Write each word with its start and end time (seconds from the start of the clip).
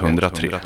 103. 0.00 0.60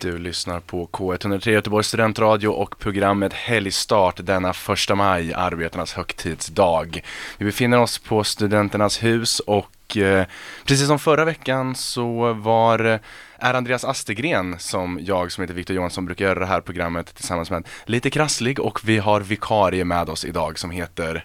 Du 0.00 0.18
lyssnar 0.18 0.60
på 0.60 0.86
K103 0.86 1.50
Göteborgs 1.50 1.88
studentradio 1.88 2.48
och 2.48 2.78
programmet 2.78 3.32
Helgstart 3.32 4.16
denna 4.22 4.52
första 4.52 4.94
maj, 4.94 5.34
arbetarnas 5.34 5.92
högtidsdag. 5.92 7.00
Vi 7.38 7.44
befinner 7.44 7.78
oss 7.78 7.98
på 7.98 8.24
Studenternas 8.24 9.02
hus 9.02 9.40
och 9.40 9.96
eh, 9.96 10.26
precis 10.64 10.86
som 10.86 10.98
förra 10.98 11.24
veckan 11.24 11.74
så 11.74 12.32
var 12.32 12.84
eh, 12.84 12.98
är 13.38 13.54
Andreas 13.54 13.84
Astegren, 13.84 14.58
som 14.58 14.98
jag 15.02 15.32
som 15.32 15.42
heter 15.42 15.54
Viktor 15.54 15.76
Johansson 15.76 16.06
brukar 16.06 16.24
göra 16.24 16.38
det 16.38 16.46
här 16.46 16.60
programmet 16.60 17.14
tillsammans 17.14 17.50
med, 17.50 17.68
lite 17.84 18.10
krasslig 18.10 18.60
och 18.60 18.80
vi 18.84 18.98
har 18.98 19.20
vikarie 19.20 19.84
med 19.84 20.08
oss 20.08 20.24
idag 20.24 20.58
som 20.58 20.70
heter 20.70 21.24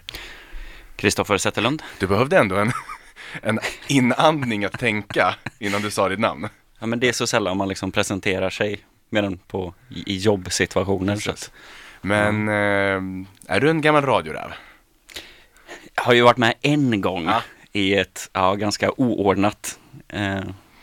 Kristoffer 0.96 1.38
Zetterlund. 1.38 1.82
Du 1.98 2.06
behövde 2.06 2.38
ändå 2.38 2.56
en, 2.56 2.72
en 3.42 3.60
inandning 3.88 4.64
att 4.64 4.78
tänka 4.78 5.34
innan 5.58 5.82
du 5.82 5.90
sa 5.90 6.08
ditt 6.08 6.18
namn. 6.18 6.48
Ja, 6.78 6.86
men 6.86 7.00
det 7.00 7.08
är 7.08 7.12
så 7.12 7.26
sällan 7.26 7.56
man 7.56 7.68
liksom 7.68 7.92
presenterar 7.92 8.50
sig 8.50 8.80
mer 9.08 9.22
än 9.22 9.38
på, 9.38 9.74
i, 9.88 10.12
i 10.14 10.16
jobbsituationer. 10.16 11.16
Så 11.16 11.30
att, 11.30 11.50
Men 12.00 12.48
eh, 12.48 13.54
är 13.54 13.60
du 13.60 13.70
en 13.70 13.80
gammal 13.80 14.06
radioräv? 14.06 14.52
jag 15.94 16.02
har 16.02 16.12
ju 16.12 16.22
varit 16.22 16.36
med 16.36 16.54
en 16.62 17.00
gång 17.00 17.24
Ja. 17.24 17.42
i 17.72 17.94
ett 17.94 18.30
ja, 18.32 18.54
ganska 18.54 18.90
oordnat, 18.96 19.78
eh, 20.08 20.40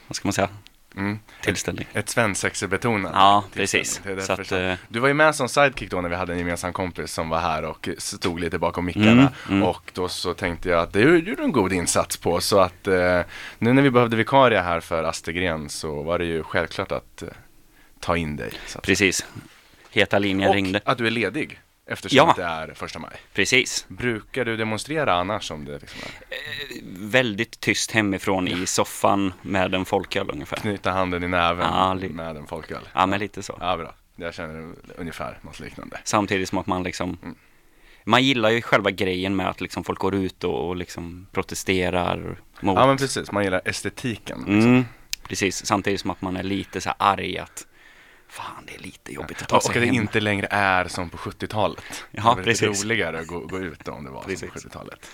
vad 0.07 0.15
ska 0.15 0.27
man 0.27 0.33
säga, 0.33 0.49
Mm. 0.97 1.19
tillställning. 1.41 1.87
Ett 1.93 2.09
svensexebetonat. 2.09 3.11
Ja, 3.15 3.43
tillställning. 3.53 4.17
precis. 4.17 4.27
Så 4.27 4.33
att, 4.33 4.51
eh, 4.51 4.73
Du 4.87 4.99
var 4.99 5.07
ju 5.07 5.13
med 5.13 5.35
som 5.35 5.49
sidekick 5.49 5.89
då 5.91 6.01
när 6.01 6.09
vi 6.09 6.15
hade 6.15 6.33
en 6.33 6.39
gemensam 6.39 6.73
kompis 6.73 7.11
som 7.13 7.29
var 7.29 7.39
här 7.39 7.63
och 7.63 7.89
stod 7.97 8.39
lite 8.39 8.59
bakom 8.59 8.85
mickarna. 8.85 9.11
Mm, 9.11 9.29
mm. 9.49 9.63
Och 9.63 9.91
då 9.93 10.07
så 10.07 10.33
tänkte 10.33 10.69
jag 10.69 10.79
att 10.81 10.93
det 10.93 11.01
gjorde 11.01 11.35
du 11.35 11.43
en 11.43 11.51
god 11.51 11.73
insats 11.73 12.17
på. 12.17 12.41
Så 12.41 12.59
att 12.59 12.87
eh, 12.87 13.21
nu 13.59 13.73
när 13.73 13.81
vi 13.81 13.91
behövde 13.91 14.15
vikarie 14.15 14.59
här 14.59 14.79
för 14.79 15.03
Astegren 15.03 15.69
så 15.69 16.03
var 16.03 16.19
det 16.19 16.25
ju 16.25 16.43
självklart 16.43 16.91
att 16.91 17.21
eh, 17.21 17.27
ta 17.99 18.17
in 18.17 18.35
dig. 18.35 18.51
Precis. 18.83 19.25
Heta 19.89 20.19
linjen 20.19 20.49
Och 20.49 20.55
ringde. 20.55 20.81
att 20.85 20.97
du 20.97 21.07
är 21.07 21.11
ledig 21.11 21.59
eftersom 21.87 22.17
Ja. 22.17 22.33
det 22.37 22.43
är 22.43 22.73
första 22.73 22.99
maj. 22.99 23.11
Precis. 23.33 23.85
Brukar 23.87 24.45
du 24.45 24.57
demonstrera 24.57 25.13
annars 25.13 25.51
om 25.51 25.65
det 25.65 25.79
liksom 25.79 26.01
är? 26.01 27.07
Väldigt 27.09 27.59
tyst 27.59 27.91
hemifrån 27.91 28.47
i 28.47 28.65
soffan 28.65 29.33
med 29.41 29.75
en 29.75 29.85
folköl 29.85 30.29
ungefär. 30.33 30.57
Knyta 30.57 30.91
handen 30.91 31.23
i 31.23 31.27
näven 31.27 31.97
li- 31.99 32.09
med 32.09 32.37
en 32.37 32.47
folköl? 32.47 32.81
Ja, 32.93 33.05
men 33.05 33.19
lite 33.19 33.43
så. 33.43 33.57
Ja, 33.59 33.77
bra. 33.77 33.95
Jag 34.15 34.33
känner 34.33 34.73
ungefär 34.97 35.37
något 35.41 35.59
liknande. 35.59 35.99
Samtidigt 36.03 36.49
som 36.49 36.57
att 36.57 36.67
man 36.67 36.83
liksom 36.83 37.17
Mm. 37.23 37.35
Man 38.05 38.23
gillar 38.23 38.49
ju 38.49 38.61
själva 38.61 38.91
grejen 38.91 39.35
med 39.35 39.49
att 39.49 39.61
liksom 39.61 39.83
folk 39.83 39.99
går 39.99 40.15
ut 40.15 40.43
och, 40.43 40.67
och 40.67 40.75
liksom 40.75 41.27
protesterar 41.31 42.37
mot 42.61 42.75
Ja, 42.77 42.87
men 42.87 42.97
precis. 42.97 43.31
Man 43.31 43.43
gillar 43.43 43.61
estetiken. 43.65 44.37
Liksom. 44.37 44.59
mm, 44.71 44.85
Precis, 45.27 45.65
samtidigt 45.65 46.01
som 46.01 46.09
att 46.11 46.21
man 46.21 46.37
är 46.37 46.43
lite 46.43 46.81
så 46.81 46.89
här 46.89 46.95
arg 46.99 47.37
att 47.37 47.67
Fan, 48.33 48.63
det 48.67 48.75
är 48.75 48.79
lite 48.79 49.13
jobbigt 49.13 49.41
att 49.41 49.47
ta 49.49 49.55
Och 49.55 49.61
att 49.61 49.65
sig 49.73 49.79
det 49.81 49.85
hem 49.85 49.95
inte 49.95 50.19
längre 50.19 50.47
är 50.49 50.87
som 50.87 51.09
på 51.09 51.17
70-talet. 51.17 52.05
Ja, 52.11 52.35
det 52.37 52.45
lite 52.45 52.65
precis. 52.65 52.83
roligare 52.83 53.19
att 53.19 53.27
gå, 53.27 53.39
gå 53.39 53.59
ut 53.59 53.87
om 53.87 54.03
det 54.05 54.11
var 54.11 54.21
Precis. 54.23 54.39
som 54.39 54.49
på 54.49 54.59
70-talet. 54.59 55.09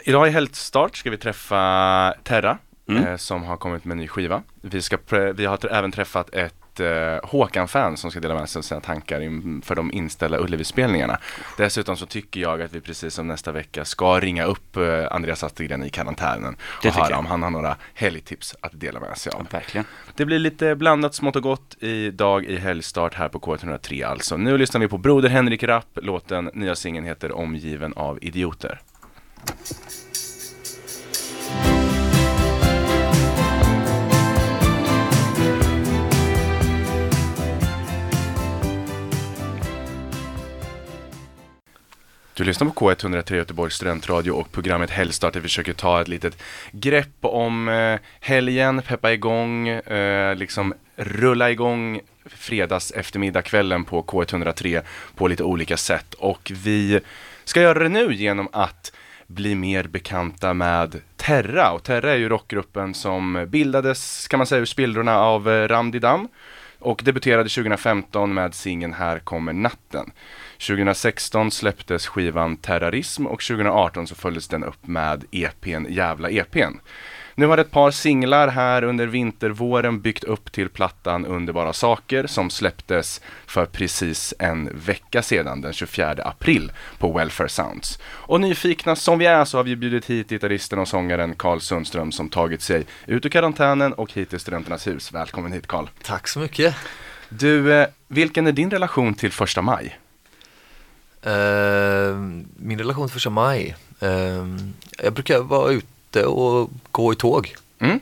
Idag 0.00 0.28
i 0.28 0.30
helgstart 0.30 0.96
ska 0.96 1.10
vi 1.10 1.18
träffa 1.18 2.14
Terra 2.22 2.58
Mm. 2.88 3.04
eh, 3.06 3.16
som 3.16 3.42
har 3.44 3.56
kommit 3.56 3.84
med 3.84 3.92
en 3.94 3.98
ny 3.98 4.08
skiva. 4.08 4.42
Vi, 4.60 4.82
ska 4.82 4.98
vi 5.36 5.46
har 5.46 5.66
även 5.66 5.92
träffat 5.92 6.34
ett 6.34 6.54
eh, 6.80 7.18
Håkan-fan 7.22 7.96
som 7.96 8.10
ska 8.10 8.20
dela 8.20 8.34
med 8.34 8.48
sig 8.48 8.58
av 8.60 8.62
sina 8.62 8.80
tankar 8.80 9.20
inför 9.20 9.74
de 9.74 9.92
inställda 9.92 10.38
Ullevi-spelningarna. 10.38 11.18
Dessutom 11.56 11.96
så 11.96 12.06
tycker 12.06 12.40
jag 12.40 12.62
att 12.62 12.74
vi 12.74 12.80
precis 12.80 13.14
som 13.14 13.28
nästa 13.28 13.52
vecka 13.52 13.84
ska 13.84 14.20
ringa 14.20 14.44
upp 14.44 14.76
eh, 14.76 15.06
Andreas 15.10 15.44
Astegren 15.44 15.84
i 15.84 15.90
karantänen 15.90 16.56
och 16.84 16.92
höra 16.92 17.10
jag. 17.10 17.18
om 17.18 17.26
han 17.26 17.42
har 17.42 17.50
några 17.50 17.76
helgtips 17.94 18.56
att 18.60 18.80
dela 18.80 19.00
med 19.00 19.18
sig 19.18 19.32
av. 19.32 19.46
Ja, 19.50 19.58
verkligen 19.58 19.84
Det 20.14 20.24
blir 20.24 20.38
lite 20.38 20.76
blandat 20.76 21.14
smått 21.14 21.36
och 21.36 21.42
gott 21.42 21.76
idag 21.80 22.44
i 22.44 22.56
helgstart 22.56 23.14
här 23.14 23.28
på 23.28 23.38
K103 23.38 24.06
alltså. 24.06 24.36
Nu 24.36 24.58
lyssnar 24.58 24.80
vi 24.80 24.88
på 24.88 24.98
Broder 24.98 25.28
Henrik 25.28 25.62
Rapp, 25.62 25.98
låten, 26.02 26.50
nya 26.54 26.74
singeln 26.74 27.06
heter 27.06 27.32
Omgiven 27.32 27.92
av 27.92 28.18
idioter. 28.22 28.80
Du 42.36 42.44
lyssnar 42.44 42.68
på 42.68 42.90
K103 42.90 43.34
Göteborgs 43.34 43.74
studentradio 43.74 44.30
och 44.30 44.52
programmet 44.52 44.90
Helgstart 44.90 45.32
där 45.32 45.40
vi 45.40 45.48
försöker 45.48 45.72
ta 45.72 46.00
ett 46.00 46.08
litet 46.08 46.42
grepp 46.72 47.16
om 47.20 47.68
eh, 47.68 47.98
helgen, 48.20 48.82
peppa 48.82 49.12
igång, 49.12 49.68
eh, 49.68 50.36
liksom 50.36 50.74
rulla 50.96 51.50
igång 51.50 52.00
fredags 52.26 52.90
eftermiddag 52.90 53.42
kvällen 53.42 53.84
på 53.84 54.02
K103 54.02 54.82
på 55.14 55.28
lite 55.28 55.44
olika 55.44 55.76
sätt 55.76 56.14
och 56.14 56.52
vi 56.54 57.00
ska 57.44 57.60
göra 57.62 57.78
det 57.78 57.88
nu 57.88 58.14
genom 58.14 58.48
att 58.52 58.92
bli 59.26 59.54
mer 59.54 59.84
bekanta 59.84 60.54
med 60.54 61.00
Terra 61.16 61.72
och 61.72 61.82
Terra 61.82 62.12
är 62.12 62.16
ju 62.16 62.28
rockgruppen 62.28 62.94
som 62.94 63.46
bildades 63.48 64.28
kan 64.28 64.38
man 64.38 64.46
säga 64.46 64.60
ur 64.60 64.64
spillrorna 64.64 65.18
av 65.18 65.50
eh, 65.50 65.68
Ramdi 65.68 65.98
Dam 65.98 66.28
och 66.78 67.00
debuterade 67.04 67.48
2015 67.48 68.34
med 68.34 68.54
singeln 68.54 68.92
Här 68.92 69.18
kommer 69.18 69.52
natten. 69.52 70.10
2016 70.58 71.50
släpptes 71.50 72.06
skivan 72.06 72.56
Terrorism 72.56 73.26
och 73.26 73.42
2018 73.42 74.06
så 74.06 74.14
följdes 74.14 74.48
den 74.48 74.64
upp 74.64 74.86
med 74.86 75.24
EPn 75.30 75.86
Jävla 75.88 76.30
EPn. 76.30 76.78
Nu 77.38 77.46
har 77.46 77.58
ett 77.58 77.70
par 77.70 77.90
singlar 77.90 78.48
här 78.48 78.84
under 78.84 79.06
vintervåren 79.06 80.00
byggt 80.00 80.24
upp 80.24 80.52
till 80.52 80.68
plattan 80.68 81.26
Underbara 81.26 81.72
saker 81.72 82.26
som 82.26 82.50
släpptes 82.50 83.20
för 83.46 83.66
precis 83.66 84.34
en 84.38 84.70
vecka 84.74 85.22
sedan, 85.22 85.60
den 85.60 85.72
24 85.72 86.14
april 86.24 86.72
på 86.98 87.12
Welfare 87.12 87.48
Sounds. 87.48 87.98
Och 88.04 88.40
nyfikna 88.40 88.96
som 88.96 89.18
vi 89.18 89.26
är 89.26 89.44
så 89.44 89.56
har 89.56 89.64
vi 89.64 89.76
bjudit 89.76 90.06
hit 90.06 90.28
gitarristen 90.28 90.78
och 90.78 90.88
sångaren 90.88 91.34
Karl 91.34 91.60
Sundström 91.60 92.12
som 92.12 92.28
tagit 92.28 92.62
sig 92.62 92.86
ut 93.06 93.26
ur 93.26 93.30
karantänen 93.30 93.92
och 93.92 94.12
hit 94.12 94.30
till 94.30 94.40
Studenternas 94.40 94.86
hus. 94.86 95.12
Välkommen 95.12 95.52
hit 95.52 95.66
Karl. 95.66 95.86
Tack 96.02 96.28
så 96.28 96.38
mycket. 96.38 96.76
Du, 97.28 97.72
eh, 97.72 97.86
vilken 98.08 98.46
är 98.46 98.52
din 98.52 98.70
relation 98.70 99.14
till 99.14 99.32
första 99.32 99.62
maj? 99.62 99.98
Eh, 101.26 102.16
min 102.56 102.78
relation 102.78 103.06
till 103.08 103.12
första 103.12 103.30
maj. 103.30 103.76
Eh, 104.00 104.44
jag 105.04 105.12
brukar 105.12 105.38
vara 105.40 105.70
ute 105.72 106.24
och 106.26 106.70
gå 106.90 107.12
i 107.12 107.16
tåg. 107.16 107.54
Mm? 107.78 108.00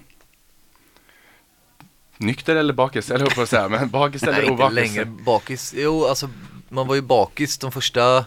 Nykter 2.17 2.57
eller 2.57 2.73
bakis? 2.73 3.11
Eller 3.11 3.21
höll 3.25 3.35
på 3.35 3.43
att 3.43 3.49
säga, 3.49 3.69
men 3.69 3.89
bakis 3.91 4.23
eller 4.23 4.33
Nej, 4.33 4.43
inte 4.43 4.53
ovakis? 4.53 4.75
längre 4.75 5.05
bakis. 5.05 5.75
Jo, 5.77 6.07
alltså 6.07 6.29
man 6.69 6.87
var 6.87 6.95
ju 6.95 7.01
bakis 7.03 7.59
de 7.59 7.73
första 7.73 8.25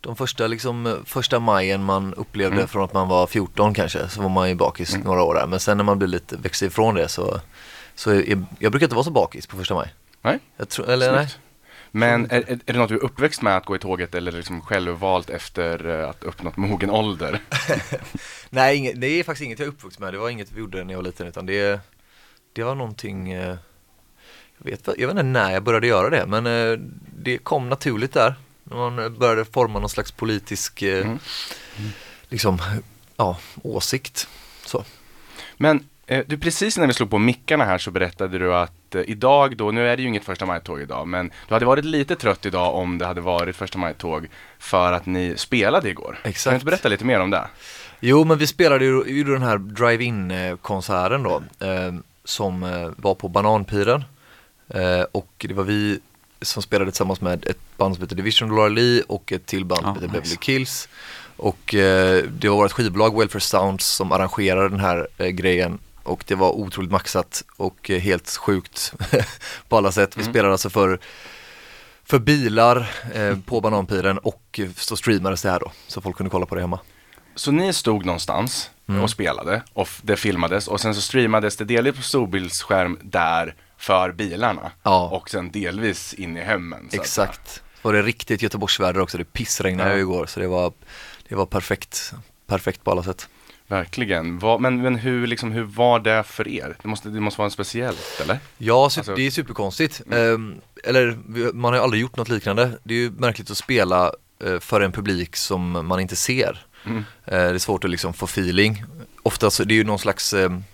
de 0.00 0.16
första 0.16 0.46
liksom 0.46 1.02
första 1.06 1.38
majen 1.38 1.84
man 1.84 2.14
upplevde 2.14 2.56
Mm. 2.56 2.68
från 2.68 2.84
att 2.84 2.92
man 2.92 3.08
var 3.08 3.26
14 3.26 3.74
kanske 3.74 4.08
så 4.08 4.22
var 4.22 4.28
man 4.28 4.48
ju 4.48 4.54
bakis 4.54 4.94
Mm. 4.94 5.06
några 5.06 5.22
år 5.22 5.34
där. 5.34 5.46
Men 5.46 5.60
sen 5.60 5.76
när 5.76 5.84
man 5.84 5.98
blir 5.98 6.08
lite, 6.08 6.36
växer 6.36 6.66
ifrån 6.66 6.94
det 6.94 7.08
så, 7.08 7.40
så 7.94 8.10
är, 8.10 8.44
jag 8.58 8.72
brukar 8.72 8.86
inte 8.86 8.94
vara 8.94 9.04
så 9.04 9.10
bakis 9.10 9.46
på 9.46 9.56
första 9.56 9.74
maj. 9.74 9.94
Nej, 10.22 10.38
Jag 10.56 10.68
tror, 10.68 10.88
eller 10.90 11.12
nej. 11.12 11.28
Men 11.90 12.30
är, 12.30 12.50
är 12.50 12.58
det 12.64 12.72
något 12.72 12.88
du 12.88 12.94
är 12.94 13.04
uppväxt 13.04 13.42
med 13.42 13.56
att 13.56 13.64
gå 13.64 13.76
i 13.76 13.78
tåget 13.78 14.14
eller 14.14 14.32
liksom 14.32 14.60
själv 14.60 14.92
valt 14.92 15.30
efter 15.30 16.00
eh, 16.00 16.08
att 16.08 16.24
uppnått 16.24 16.56
mogen 16.56 16.90
ålder? 16.90 17.40
Nej, 18.50 18.76
inget, 18.76 19.00
det 19.00 19.06
är 19.06 19.24
faktiskt 19.24 19.44
inget 19.44 19.58
jag 19.58 19.66
är 19.66 19.72
uppvuxen 19.72 20.04
med. 20.04 20.14
Det 20.14 20.18
var 20.18 20.30
inget 20.30 20.52
vi 20.52 20.60
gjorde 20.60 20.84
när 20.84 20.92
jag 20.94 20.98
var 20.98 21.04
liten 21.04 21.26
utan 21.26 21.46
det, 21.46 21.80
det 22.52 22.62
var 22.62 22.74
någonting 22.74 23.32
eh, 23.32 23.56
jag 24.58 24.70
vet, 24.70 24.86
jag 24.86 24.96
vet 25.06 25.10
inte 25.10 25.22
när 25.22 25.50
jag 25.50 25.62
började 25.62 25.86
göra 25.86 26.10
det 26.10 26.26
men 26.26 26.46
eh, 26.46 26.78
det 27.18 27.38
kom 27.38 27.68
naturligt 27.68 28.12
där. 28.12 28.34
När 28.64 28.76
man 28.76 29.14
började 29.18 29.44
forma 29.44 29.78
någon 29.78 29.88
slags 29.90 30.12
politisk 30.12 30.82
eh, 30.82 31.06
Mm. 31.06 31.18
liksom, 32.28 32.58
ja, 33.16 33.38
åsikt. 33.62 34.28
Så. 34.64 34.84
Men 35.56 35.88
Du, 36.26 36.38
precis 36.38 36.78
när 36.78 36.86
vi 36.86 36.92
slog 36.92 37.10
på 37.10 37.18
mickarna 37.18 37.64
här 37.64 37.78
så 37.78 37.90
berättade 37.90 38.38
du 38.38 38.54
att 38.54 38.94
eh, 38.94 39.02
idag 39.06 39.56
då, 39.56 39.70
nu 39.70 39.88
är 39.88 39.96
det 39.96 40.02
ju 40.02 40.08
inget 40.08 40.24
första 40.24 40.46
maj-tåg 40.46 40.80
idag, 40.80 41.08
men 41.08 41.30
du 41.48 41.54
hade 41.54 41.66
varit 41.66 41.84
lite 41.84 42.16
trött 42.16 42.46
idag 42.46 42.74
om 42.74 42.98
det 42.98 43.06
hade 43.06 43.20
varit 43.20 43.56
första 43.56 43.78
maj-tåg 43.78 44.26
för 44.58 44.92
att 44.92 45.06
ni 45.06 45.34
spelade 45.36 45.88
igår. 45.88 46.12
Kan 46.12 46.22
du 46.22 46.28
Exakt. 46.30 46.54
inte 46.54 46.66
berätta 46.66 46.88
lite 46.88 47.04
mer 47.04 47.20
om 47.20 47.30
det? 47.30 47.48
Jo, 48.00 48.24
men 48.24 48.38
vi 48.38 48.46
spelade 48.46 48.84
ju, 48.84 49.24
den 49.24 49.42
här 49.42 49.58
drive-in-konserten 49.58 51.22
då, 51.22 51.42
eh, 51.66 51.94
som 52.24 52.62
eh, 52.62 52.90
var 52.96 53.14
på 53.14 53.28
Bananpiren. 53.28 54.04
Eh, 54.68 55.02
och 55.12 55.32
det 55.48 55.54
var 55.54 55.64
vi 55.64 56.00
som 56.42 56.62
spelade 56.62 56.90
tillsammans 56.90 57.20
med 57.20 57.46
ett 57.46 57.58
band 57.76 57.94
som 57.94 58.02
heter 58.02 58.16
Division 58.16 58.48
Laura 58.48 58.68
Lee 58.68 59.02
och 59.08 59.32
ett 59.32 59.46
till 59.46 59.64
band 59.64 59.80
som 59.80 59.88
Ja, 59.88 59.94
heter 59.94 60.06
nice. 60.06 60.12
Beverly 60.20 60.36
Kills. 60.40 60.88
Och 61.36 61.74
eh, 61.74 62.24
det 62.24 62.48
var 62.48 62.56
vårt 62.56 62.72
skivbolag 62.72 63.18
Welfare 63.18 63.40
Sounds 63.40 63.86
som 63.86 64.12
arrangerade 64.12 64.68
den 64.68 64.80
här 64.80 65.08
eh, 65.18 65.26
grejen 65.26 65.78
och 66.08 66.24
det 66.26 66.34
var 66.34 66.50
otroligt 66.52 66.90
maxat 66.90 67.44
och 67.56 67.90
eh, 67.90 67.98
helt 68.00 68.36
sjukt 68.36 68.92
på 69.68 69.76
alla 69.76 69.92
sätt. 69.92 70.16
Vi 70.16 70.20
Mm. 70.22 70.32
spelade 70.32 70.52
alltså 70.52 70.70
för 70.70 70.98
för 72.04 72.18
bilar 72.18 72.90
eh, 73.14 73.38
på 73.46 73.60
Bananpiren 73.60 74.18
och 74.18 74.60
eh, 74.62 74.68
så 74.76 74.96
streamades 74.96 75.42
det 75.42 75.50
här 75.50 75.60
då, 75.60 75.72
så 75.86 76.00
folk 76.00 76.16
kunde 76.16 76.30
kolla 76.30 76.46
på 76.46 76.54
det 76.54 76.60
hemma. 76.60 76.80
Så 77.34 77.50
ni 77.52 77.72
stod 77.72 78.04
någonstans 78.06 78.70
Mm. 78.88 79.02
och 79.02 79.10
spelade 79.10 79.62
och 79.72 79.88
det 80.02 80.16
filmades 80.16 80.68
och 80.68 80.80
sen 80.80 80.94
så 80.94 81.00
streamades 81.00 81.56
det 81.56 81.64
delvis 81.64 81.96
på 81.96 82.02
storbildsskärm 82.02 82.98
där 83.02 83.54
för 83.76 84.12
bilarna 84.12 84.72
Ja. 84.82 85.08
och 85.08 85.30
sen 85.30 85.50
delvis 85.50 86.14
in 86.14 86.36
i 86.36 86.40
hemmen. 86.40 86.88
Exakt. 86.92 87.62
Var 87.82 87.92
det 87.92 88.02
riktigt 88.02 88.42
Göteborgsväder 88.42 89.00
också, 89.00 89.18
det 89.18 89.24
pissregnade 89.24 89.90
Ja. 89.90 89.96
ju 89.96 90.00
igår 90.02 90.26
så 90.26 90.40
det 90.40 90.46
var, 90.48 90.72
det 91.28 91.34
var 91.34 91.46
perfekt, 91.46 92.12
perfekt 92.46 92.84
på 92.84 92.90
alla 92.90 93.02
sätt. 93.02 93.28
Verkligen. 93.68 94.38
Vad- 94.38 94.60
men 94.60 94.82
men 94.82 94.96
hur, 94.96 95.26
liksom, 95.26 95.52
hur 95.52 95.62
var 95.62 96.00
det 96.00 96.22
för 96.22 96.48
er? 96.48 96.76
Det 96.82 96.88
måste, 96.88 97.08
det 97.08 97.20
måste 97.20 97.38
vara 97.38 97.44
en 97.46 97.50
speciellt, 97.50 98.20
eller? 98.22 98.38
Ja, 98.58 98.84
Alltså- 98.84 99.14
det 99.14 99.26
är 99.26 99.30
superkonstigt. 99.30 100.02
Ehm, 100.12 100.54
eller 100.84 101.18
vi- 101.28 101.52
man 101.52 101.72
har 101.72 101.78
ju 101.78 101.82
aldrig 101.82 102.02
gjort 102.02 102.16
något 102.16 102.28
liknande. 102.28 102.70
Det 102.84 102.94
är 102.94 102.98
ju 102.98 103.10
märkligt 103.10 103.50
att 103.50 103.56
spela 103.56 104.12
eh, 104.44 104.58
för 104.58 104.80
en 104.80 104.92
publik 104.92 105.36
som 105.36 105.86
man 105.86 106.00
inte 106.00 106.16
ser. 106.16 106.66
Mm. 106.86 106.98
Eh, 106.98 107.04
det 107.24 107.36
är 107.36 107.58
svårt 107.58 107.84
att 107.84 107.90
liksom 107.90 108.12
få 108.14 108.24
feeling. 108.24 108.84
Ofta 109.22 109.50
så 109.50 109.64
det 109.64 109.74
är 109.74 109.76
ju 109.76 109.84
någon 109.84 109.98
slags 109.98 110.32
ehm, 110.34 110.64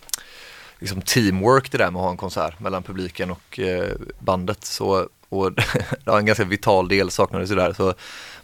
liksom 0.78 1.02
teamwork 1.02 1.70
det 1.72 1.78
där 1.78 1.90
med 1.90 1.98
att 1.98 2.04
ha 2.04 2.10
en 2.10 2.16
konsert 2.16 2.60
mellan 2.60 2.82
publiken 2.82 3.30
och 3.30 3.58
eh, 3.58 3.92
bandet. 4.18 4.64
Så, 4.64 5.08
och 5.28 5.52
det 6.04 6.12
en 6.12 6.26
ganska 6.26 6.44
vital 6.44 6.88
del 6.88 7.10
saknades 7.10 7.50
ju 7.50 7.54
där. 7.54 7.72
Så, 7.72 7.84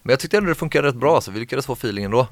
men 0.03 0.11
jag 0.13 0.21
tyckte 0.21 0.37
ändå 0.37 0.49
det 0.49 0.55
funkade 0.55 0.89
rätt 0.89 0.95
bra 0.95 1.21
så 1.21 1.31
vi 1.31 1.41
lyckades 1.41 1.67
få 1.67 1.73
feeling 1.73 2.05
ändå. 2.05 2.27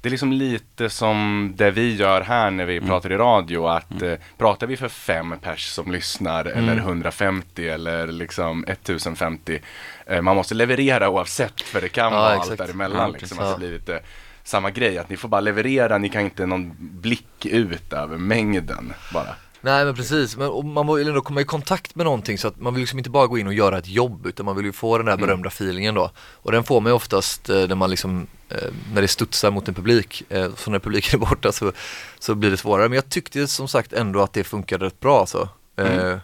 Det 0.00 0.08
är 0.08 0.10
liksom 0.10 0.32
lite 0.32 0.90
som 0.90 1.52
det 1.56 1.70
vi 1.70 1.94
gör 1.96 2.20
här 2.20 2.50
när 2.50 2.64
vi 2.64 2.80
pratar 2.80 3.12
i 3.12 3.16
radio. 3.16 3.66
Att 3.66 4.02
eh, 4.02 4.12
pratar 4.38 4.66
vi 4.66 4.76
för 4.76 4.88
fem 4.88 5.34
pers 5.42 5.66
som 5.66 5.92
lyssnar 5.92 6.44
eller 6.44 6.76
150 6.76 7.68
eller 7.68 8.06
liksom 8.06 8.64
1050. 8.68 9.60
Eh, 10.06 10.22
man 10.22 10.36
måste 10.36 10.54
leverera 10.54 11.08
oavsett 11.08 11.60
för 11.60 11.80
det 11.80 11.88
kan 11.88 12.12
Ja, 12.12 12.18
vara 12.20 12.32
exakt. 12.34 12.50
allt 12.50 12.58
däremellan. 12.58 13.10
Ja, 13.12 13.18
liksom, 13.20 13.38
att 13.38 13.52
det 13.52 13.58
blir 13.58 13.72
lite 13.72 14.00
samma 14.44 14.70
grej. 14.70 14.98
Att 14.98 15.10
ni 15.10 15.16
får 15.16 15.28
bara 15.28 15.40
leverera, 15.40 15.98
ni 15.98 16.08
kan 16.08 16.22
inte 16.22 16.46
någon 16.46 16.72
blick 16.78 17.46
ut 17.46 17.92
över 17.92 18.16
mängden 18.16 18.92
bara. 19.12 19.34
Nej 19.60 19.84
men 19.84 19.94
precis, 19.94 20.36
men 20.36 20.72
man 20.72 20.96
vill 20.96 21.08
ändå 21.08 21.20
komma 21.20 21.40
i 21.40 21.44
kontakt 21.44 21.94
med 21.94 22.04
någonting 22.06 22.38
så 22.38 22.48
att 22.48 22.60
man 22.60 22.74
vill 22.74 22.80
liksom 22.80 22.98
inte 22.98 23.10
bara 23.10 23.26
gå 23.26 23.38
in 23.38 23.46
och 23.46 23.54
göra 23.54 23.78
ett 23.78 23.88
jobb 23.88 24.26
utan 24.26 24.46
man 24.46 24.56
vill 24.56 24.64
ju 24.64 24.72
få 24.72 24.96
den 24.98 25.06
där 25.06 25.16
berömda 25.16 25.48
feelingen 25.48 25.94
då. 25.94 26.10
Och 26.18 26.52
den 26.52 26.64
får 26.64 26.80
man 26.80 26.90
ju 26.90 26.94
oftast 26.96 27.48
eh, 27.48 27.68
när 27.68 27.74
man 27.74 27.90
liksom, 27.90 28.26
eh, 28.48 28.68
när 28.94 29.02
det 29.02 29.08
studsar 29.08 29.50
mot 29.50 29.68
en 29.68 29.74
publik. 29.74 30.22
Eh, 30.28 30.54
så 30.56 30.70
när 30.70 30.78
publiken 30.78 31.20
är 31.22 31.26
borta 31.26 31.52
så, 31.52 31.72
så 32.18 32.34
blir 32.34 32.50
det 32.50 32.56
svårare. 32.56 32.88
Men 32.88 32.96
jag 32.96 33.08
tyckte 33.08 33.46
som 33.46 33.68
sagt 33.68 33.92
ändå 33.92 34.20
att 34.22 34.32
det 34.32 34.44
funkade 34.44 34.86
rätt 34.86 35.00
bra 35.00 35.20
alltså. 35.20 35.48
Eh, 35.76 35.86
Mm. 35.86 36.18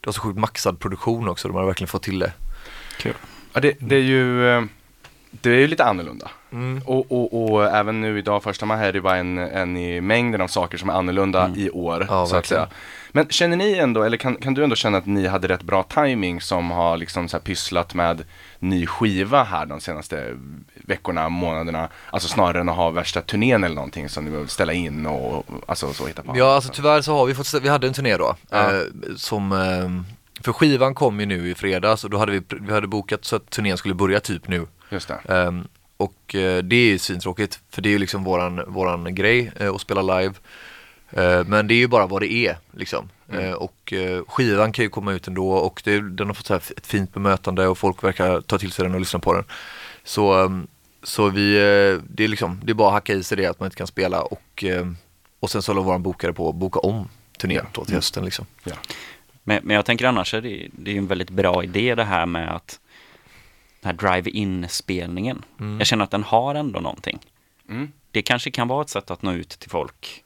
Det 0.00 0.06
var 0.06 0.12
så 0.12 0.20
sjukt 0.20 0.38
maxad 0.38 0.80
produktion 0.80 1.28
också, 1.28 1.48
de 1.48 1.56
har 1.56 1.66
verkligen 1.66 1.88
fått 1.88 2.02
till 2.02 2.18
det. 2.18 2.32
Kul. 2.98 3.14
Ja, 3.52 3.60
det, 3.60 3.76
det 3.80 3.96
är 3.96 4.00
ju 4.00 4.48
eh, 4.48 4.64
det 5.30 5.50
är 5.50 5.54
ju 5.58 5.66
lite 5.66 5.84
annorlunda. 5.84 6.30
Mm. 6.52 6.82
Och, 6.84 7.12
och, 7.12 7.52
och 7.52 7.64
även 7.64 8.00
nu 8.00 8.18
idag, 8.18 8.42
första 8.42 8.66
maj, 8.66 8.88
är 8.88 8.92
det 8.92 9.00
bara 9.00 9.16
en, 9.16 9.38
en 9.38 9.76
i 9.76 10.00
mängden 10.00 10.40
av 10.40 10.48
saker 10.48 10.78
som 10.78 10.88
är 10.88 10.92
annorlunda 10.92 11.50
i 11.56 11.70
år. 11.70 12.06
Ja, 12.08 12.26
så 12.26 12.36
att 12.36 12.44
verkligen. 12.44 12.66
säga. 12.66 12.68
Men 13.12 13.28
känner 13.28 13.56
ni 13.56 13.78
ändå, 13.78 14.02
eller 14.02 14.16
kan, 14.16 14.36
kan 14.36 14.54
du 14.54 14.64
ändå 14.64 14.76
känna 14.76 14.98
att 14.98 15.06
ni 15.06 15.26
hade 15.26 15.48
rätt 15.48 15.62
bra 15.62 15.82
timing 15.82 16.40
som 16.40 16.70
har 16.70 16.96
liksom 16.96 17.28
så 17.28 17.36
här 17.36 17.42
pysslat 17.42 17.94
med 17.94 18.24
ny 18.58 18.86
skiva 18.86 19.42
här 19.42 19.66
de 19.66 19.80
senaste 19.80 20.36
veckorna, 20.74 21.28
månaderna? 21.28 21.88
Alltså 22.10 22.28
snarare 22.28 22.60
än 22.60 22.68
att 22.68 22.76
ha 22.76 22.90
värsta 22.90 23.20
turnén 23.20 23.64
eller 23.64 23.74
någonting 23.74 24.08
som 24.08 24.24
ni 24.24 24.30
behöver 24.30 24.48
ställa 24.48 24.72
in 24.72 25.06
och, 25.06 25.34
och 25.34 25.44
alltså 25.66 25.92
så 25.92 26.06
hitta 26.06 26.22
på. 26.22 26.38
Ja, 26.38 26.54
alltså 26.54 26.72
tyvärr 26.72 27.00
så 27.02 27.16
har 27.16 27.26
vi 27.26 27.34
fått, 27.34 27.54
vi 27.62 27.68
hade 27.68 27.86
en 27.86 27.92
turné 27.92 28.16
då, 28.16 28.36
Ja. 28.50 28.72
eh, 28.74 28.80
som, 29.16 29.52
eh, 29.52 30.14
för 30.44 30.52
skivan 30.52 30.94
kom 30.94 31.20
ju 31.20 31.26
nu 31.26 31.50
i 31.50 31.54
fredags 31.54 32.04
och 32.04 32.10
då 32.10 32.18
hade 32.18 32.32
vi, 32.32 32.42
vi 32.60 32.72
hade 32.72 32.86
bokat 32.86 33.24
så 33.24 33.36
att 33.36 33.50
turnén 33.50 33.76
skulle 33.76 33.94
börja 33.94 34.20
typ 34.20 34.48
nu. 34.48 34.66
Just 34.90 35.08
det. 35.08 35.34
Ehm, 35.34 35.68
och 35.96 36.34
eh, 36.34 36.62
det 36.62 36.76
är 36.76 36.86
ju 36.86 36.98
svintråkigt 36.98 37.60
för 37.70 37.82
det 37.82 37.88
är 37.88 37.90
ju 37.90 37.98
liksom 37.98 38.24
våran, 38.24 38.62
våran 38.66 39.14
grej 39.14 39.52
eh, 39.56 39.74
att 39.74 39.80
spela 39.80 40.02
live. 40.02 40.34
Eh, 41.10 41.44
men 41.44 41.66
det 41.66 41.74
är 41.74 41.78
ju 41.78 41.86
bara 41.88 42.06
vad 42.06 42.22
det 42.22 42.32
är 42.32 42.56
liksom. 42.76 43.08
Mm. 43.32 43.54
Och 43.54 43.94
skivan 44.26 44.72
kan 44.72 44.82
ju 44.84 44.88
komma 44.88 45.12
ut 45.12 45.28
ändå 45.28 45.50
och 45.50 45.82
det, 45.84 46.00
den 46.00 46.26
har 46.26 46.34
fått 46.34 46.46
så 46.46 46.54
här 46.54 46.62
ett 46.76 46.86
fint 46.86 47.14
bemötande 47.14 47.66
och 47.66 47.78
folk 47.78 48.04
verkar 48.04 48.40
ta 48.40 48.58
till 48.58 48.72
sig 48.72 48.84
den 48.84 48.94
och 48.94 49.00
lyssna 49.00 49.18
på 49.18 49.34
den. 49.34 49.44
Så, 50.04 50.44
ehm, 50.44 50.66
så 51.02 51.28
vi, 51.28 51.52
det 52.08 52.24
är 52.24 52.28
liksom, 52.28 52.60
det 52.64 52.72
är 52.72 52.74
bara 52.74 52.88
att 52.88 52.94
hacka 52.94 53.12
i 53.12 53.22
sig 53.22 53.36
det 53.36 53.46
att 53.46 53.60
man 53.60 53.66
inte 53.66 53.76
kan 53.76 53.86
spela 53.86 54.22
och, 54.22 54.64
och 55.40 55.50
sen 55.50 55.62
så 55.62 55.72
håller 55.72 55.82
våran 55.82 56.02
bokare 56.02 56.32
på 56.32 56.48
att 56.48 56.54
boka 56.54 56.78
om 56.78 57.08
turnén 57.38 57.60
Ja. 57.64 57.70
då 57.72 57.84
till 57.84 57.94
hösten 57.94 58.24
liksom. 58.24 58.46
Ja. 58.64 58.74
Men, 59.44 59.60
men 59.64 59.76
jag 59.76 59.84
tänker 59.84 60.06
annars 60.06 60.34
är 60.34 60.40
det, 60.40 60.68
det 60.72 60.90
är 60.90 60.92
ju 60.92 60.98
en 60.98 61.06
väldigt 61.06 61.30
bra 61.30 61.64
idé 61.64 61.94
det 61.94 62.04
här 62.04 62.26
med 62.26 62.54
att 62.54 62.80
den 63.80 63.98
här 63.98 64.10
drive-in-spelningen. 64.12 65.44
Mm. 65.60 65.78
Jag 65.78 65.86
känner 65.86 66.04
att 66.04 66.10
den 66.10 66.22
har 66.24 66.54
ändå 66.54 66.80
någonting. 66.80 67.18
Mm. 67.68 67.92
Det 68.10 68.22
kanske 68.22 68.50
kan 68.50 68.68
vara 68.68 68.82
ett 68.82 68.88
sätt 68.90 69.10
att 69.10 69.22
nå 69.22 69.32
ut 69.32 69.48
till 69.48 69.70
folk. 69.70 70.24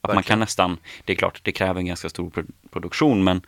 Att 0.00 0.08
man 0.08 0.16
Verkligen. 0.16 0.28
kan 0.34 0.38
nästan, 0.40 0.76
det 1.04 1.12
är 1.12 1.16
klart 1.16 1.40
det 1.42 1.52
kräver 1.52 1.80
en 1.80 1.86
ganska 1.86 2.08
stor 2.08 2.30
pro- 2.30 2.44
produktion 2.70 3.24
men 3.24 3.40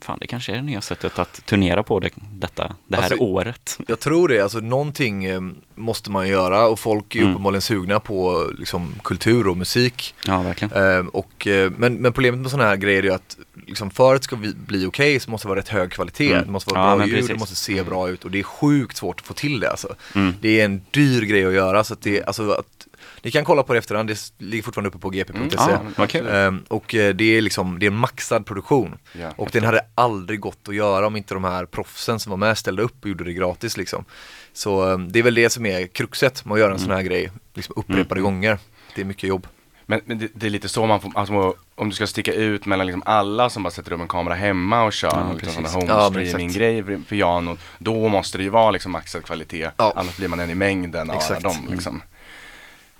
fan 0.00 0.18
det 0.20 0.26
kanske 0.26 0.52
är 0.52 0.56
det 0.56 0.62
nya 0.62 0.80
sättet 0.80 1.18
att 1.18 1.46
turnera 1.46 1.82
på 1.82 2.00
det, 2.00 2.10
detta, 2.32 2.76
det 2.86 2.96
här 2.96 3.02
Alltså, 3.02 3.18
året. 3.18 3.78
Jag 3.88 4.00
tror 4.00 4.28
det, 4.28 4.40
alltså 4.40 4.58
någonting 4.60 5.24
eh, 5.24 5.40
måste 5.74 6.10
man 6.10 6.28
göra 6.28 6.66
och 6.66 6.78
folk 6.80 7.14
är 7.16 7.20
Mm. 7.20 7.30
uppenbarligen 7.32 7.62
sugna 7.62 8.00
på 8.00 8.50
liksom, 8.58 8.94
kultur 9.04 9.48
och 9.48 9.56
musik. 9.56 10.14
Ja, 10.26 10.42
verkligen. 10.42 10.98
Eh, 10.98 11.06
och, 11.06 11.46
men, 11.76 11.94
men 11.94 12.12
problemet 12.12 12.40
med 12.40 12.50
sådana 12.50 12.68
här 12.68 12.76
grejer 12.76 13.04
är 13.04 13.10
att 13.10 13.36
liksom, 13.66 13.90
för 13.90 14.14
att 14.14 14.20
det 14.20 14.24
ska 14.24 14.36
bli, 14.66 14.86
okej 14.86 15.20
så 15.20 15.30
måste 15.30 15.46
det 15.46 15.48
vara 15.48 15.58
rätt 15.58 15.68
hög 15.68 15.90
kvalitet. 15.92 16.32
Mm. 16.32 16.44
Det 16.46 16.50
måste 16.52 16.74
vara 16.74 16.90
Ja, 16.90 16.96
bra 16.96 17.06
ljud, 17.06 17.24
det 17.28 17.34
måste 17.34 17.54
se 17.56 17.82
bra 17.82 18.08
ut 18.08 18.24
och 18.24 18.30
det 18.30 18.38
är 18.38 18.42
sjukt 18.42 18.96
svårt 18.96 19.20
att 19.20 19.26
få 19.26 19.34
till 19.34 19.60
det 19.60 19.70
alltså. 19.70 19.94
Mm. 20.14 20.34
Det 20.40 20.60
är 20.60 20.64
en 20.64 20.82
dyr 20.90 21.22
grej 21.22 21.44
att 21.46 21.52
göra 21.54 21.84
så 21.84 21.94
att 21.94 22.02
det, 22.02 22.22
alltså 22.24 22.50
att 22.50 22.81
ni 23.22 23.30
kan 23.30 23.44
kolla 23.44 23.62
på 23.62 23.72
det 23.72 23.78
efterhand, 23.78 24.08
det 24.08 24.32
ligger 24.38 24.62
fortfarande 24.62 24.88
uppe 24.88 24.98
på 24.98 25.10
gp.se. 25.10 25.72
Mm. 25.72 25.94
Ja, 25.96 26.06
kul. 26.06 26.28
Ehm, 26.28 26.64
och 26.68 26.94
eh, 26.94 27.14
det 27.14 27.24
är 27.36 27.42
liksom, 27.42 27.78
det 27.78 27.86
är 27.86 27.90
en 27.90 27.96
maxad 27.96 28.46
produktion. 28.46 28.98
Ja, 29.12 29.30
och 29.36 29.48
den 29.52 29.64
hade 29.64 29.80
aldrig 29.94 30.40
gått 30.40 30.68
att 30.68 30.74
göra 30.74 31.06
om 31.06 31.16
inte 31.16 31.34
de 31.34 31.44
här 31.44 31.66
proffsen 31.66 32.20
som 32.20 32.30
var 32.30 32.36
med 32.36 32.58
ställde 32.58 32.82
upp 32.82 32.96
och 33.02 33.08
gjorde 33.08 33.24
det 33.24 33.32
gratis 33.32 33.76
liksom. 33.76 34.04
Så 34.52 34.88
ehm, 34.88 35.12
det 35.12 35.18
är 35.18 35.22
väl 35.22 35.34
det 35.34 35.50
som 35.50 35.66
är 35.66 35.86
kruxet 35.86 36.44
med 36.44 36.54
att 36.54 36.60
göra 36.60 36.72
en 36.72 36.78
sån 36.78 36.90
här 36.90 37.02
grej, 37.02 37.30
liksom 37.54 37.74
upprepade 37.78 38.20
gånger. 38.20 38.58
Det 38.94 39.00
är 39.00 39.04
mycket 39.04 39.28
jobb. 39.28 39.46
Men, 39.86 40.00
men 40.04 40.18
det, 40.18 40.28
det 40.34 40.46
är 40.46 40.50
lite 40.50 40.68
så 40.68 40.86
man 40.86 41.00
får, 41.00 41.12
alltså, 41.14 41.54
om 41.74 41.88
du 41.88 41.94
ska 41.94 42.06
sticka 42.06 42.32
ut 42.32 42.66
mellan 42.66 42.86
liksom 42.86 43.02
alla 43.06 43.50
som 43.50 43.62
bara 43.62 43.70
sätter 43.70 43.92
upp 43.92 44.00
en 44.00 44.08
kamera 44.08 44.34
hemma 44.34 44.82
och 44.84 44.92
kör 44.92 45.08
Ja, 45.08 45.32
liksom 45.32 45.62
precis. 45.62 45.72
sån 45.72 45.86
Ja, 45.86 45.94
home 46.04 46.10
men 46.10 46.22
exakt. 46.22 46.28
streaming 46.28 46.52
grej 46.52 46.84
för 46.84 46.96
pianot. 47.08 47.58
Då 47.78 48.08
måste 48.08 48.38
det 48.38 48.44
ju 48.44 48.50
vara 48.50 48.70
liksom 48.70 48.92
maxad 48.92 49.24
kvalitet. 49.24 49.70
Ja. 49.76 49.92
Annars 49.96 50.16
blir 50.16 50.28
man 50.28 50.40
en 50.40 50.50
i 50.50 50.54
mängden 50.54 51.10
av 51.10 51.20
dem 51.42 51.56
liksom. 51.70 52.02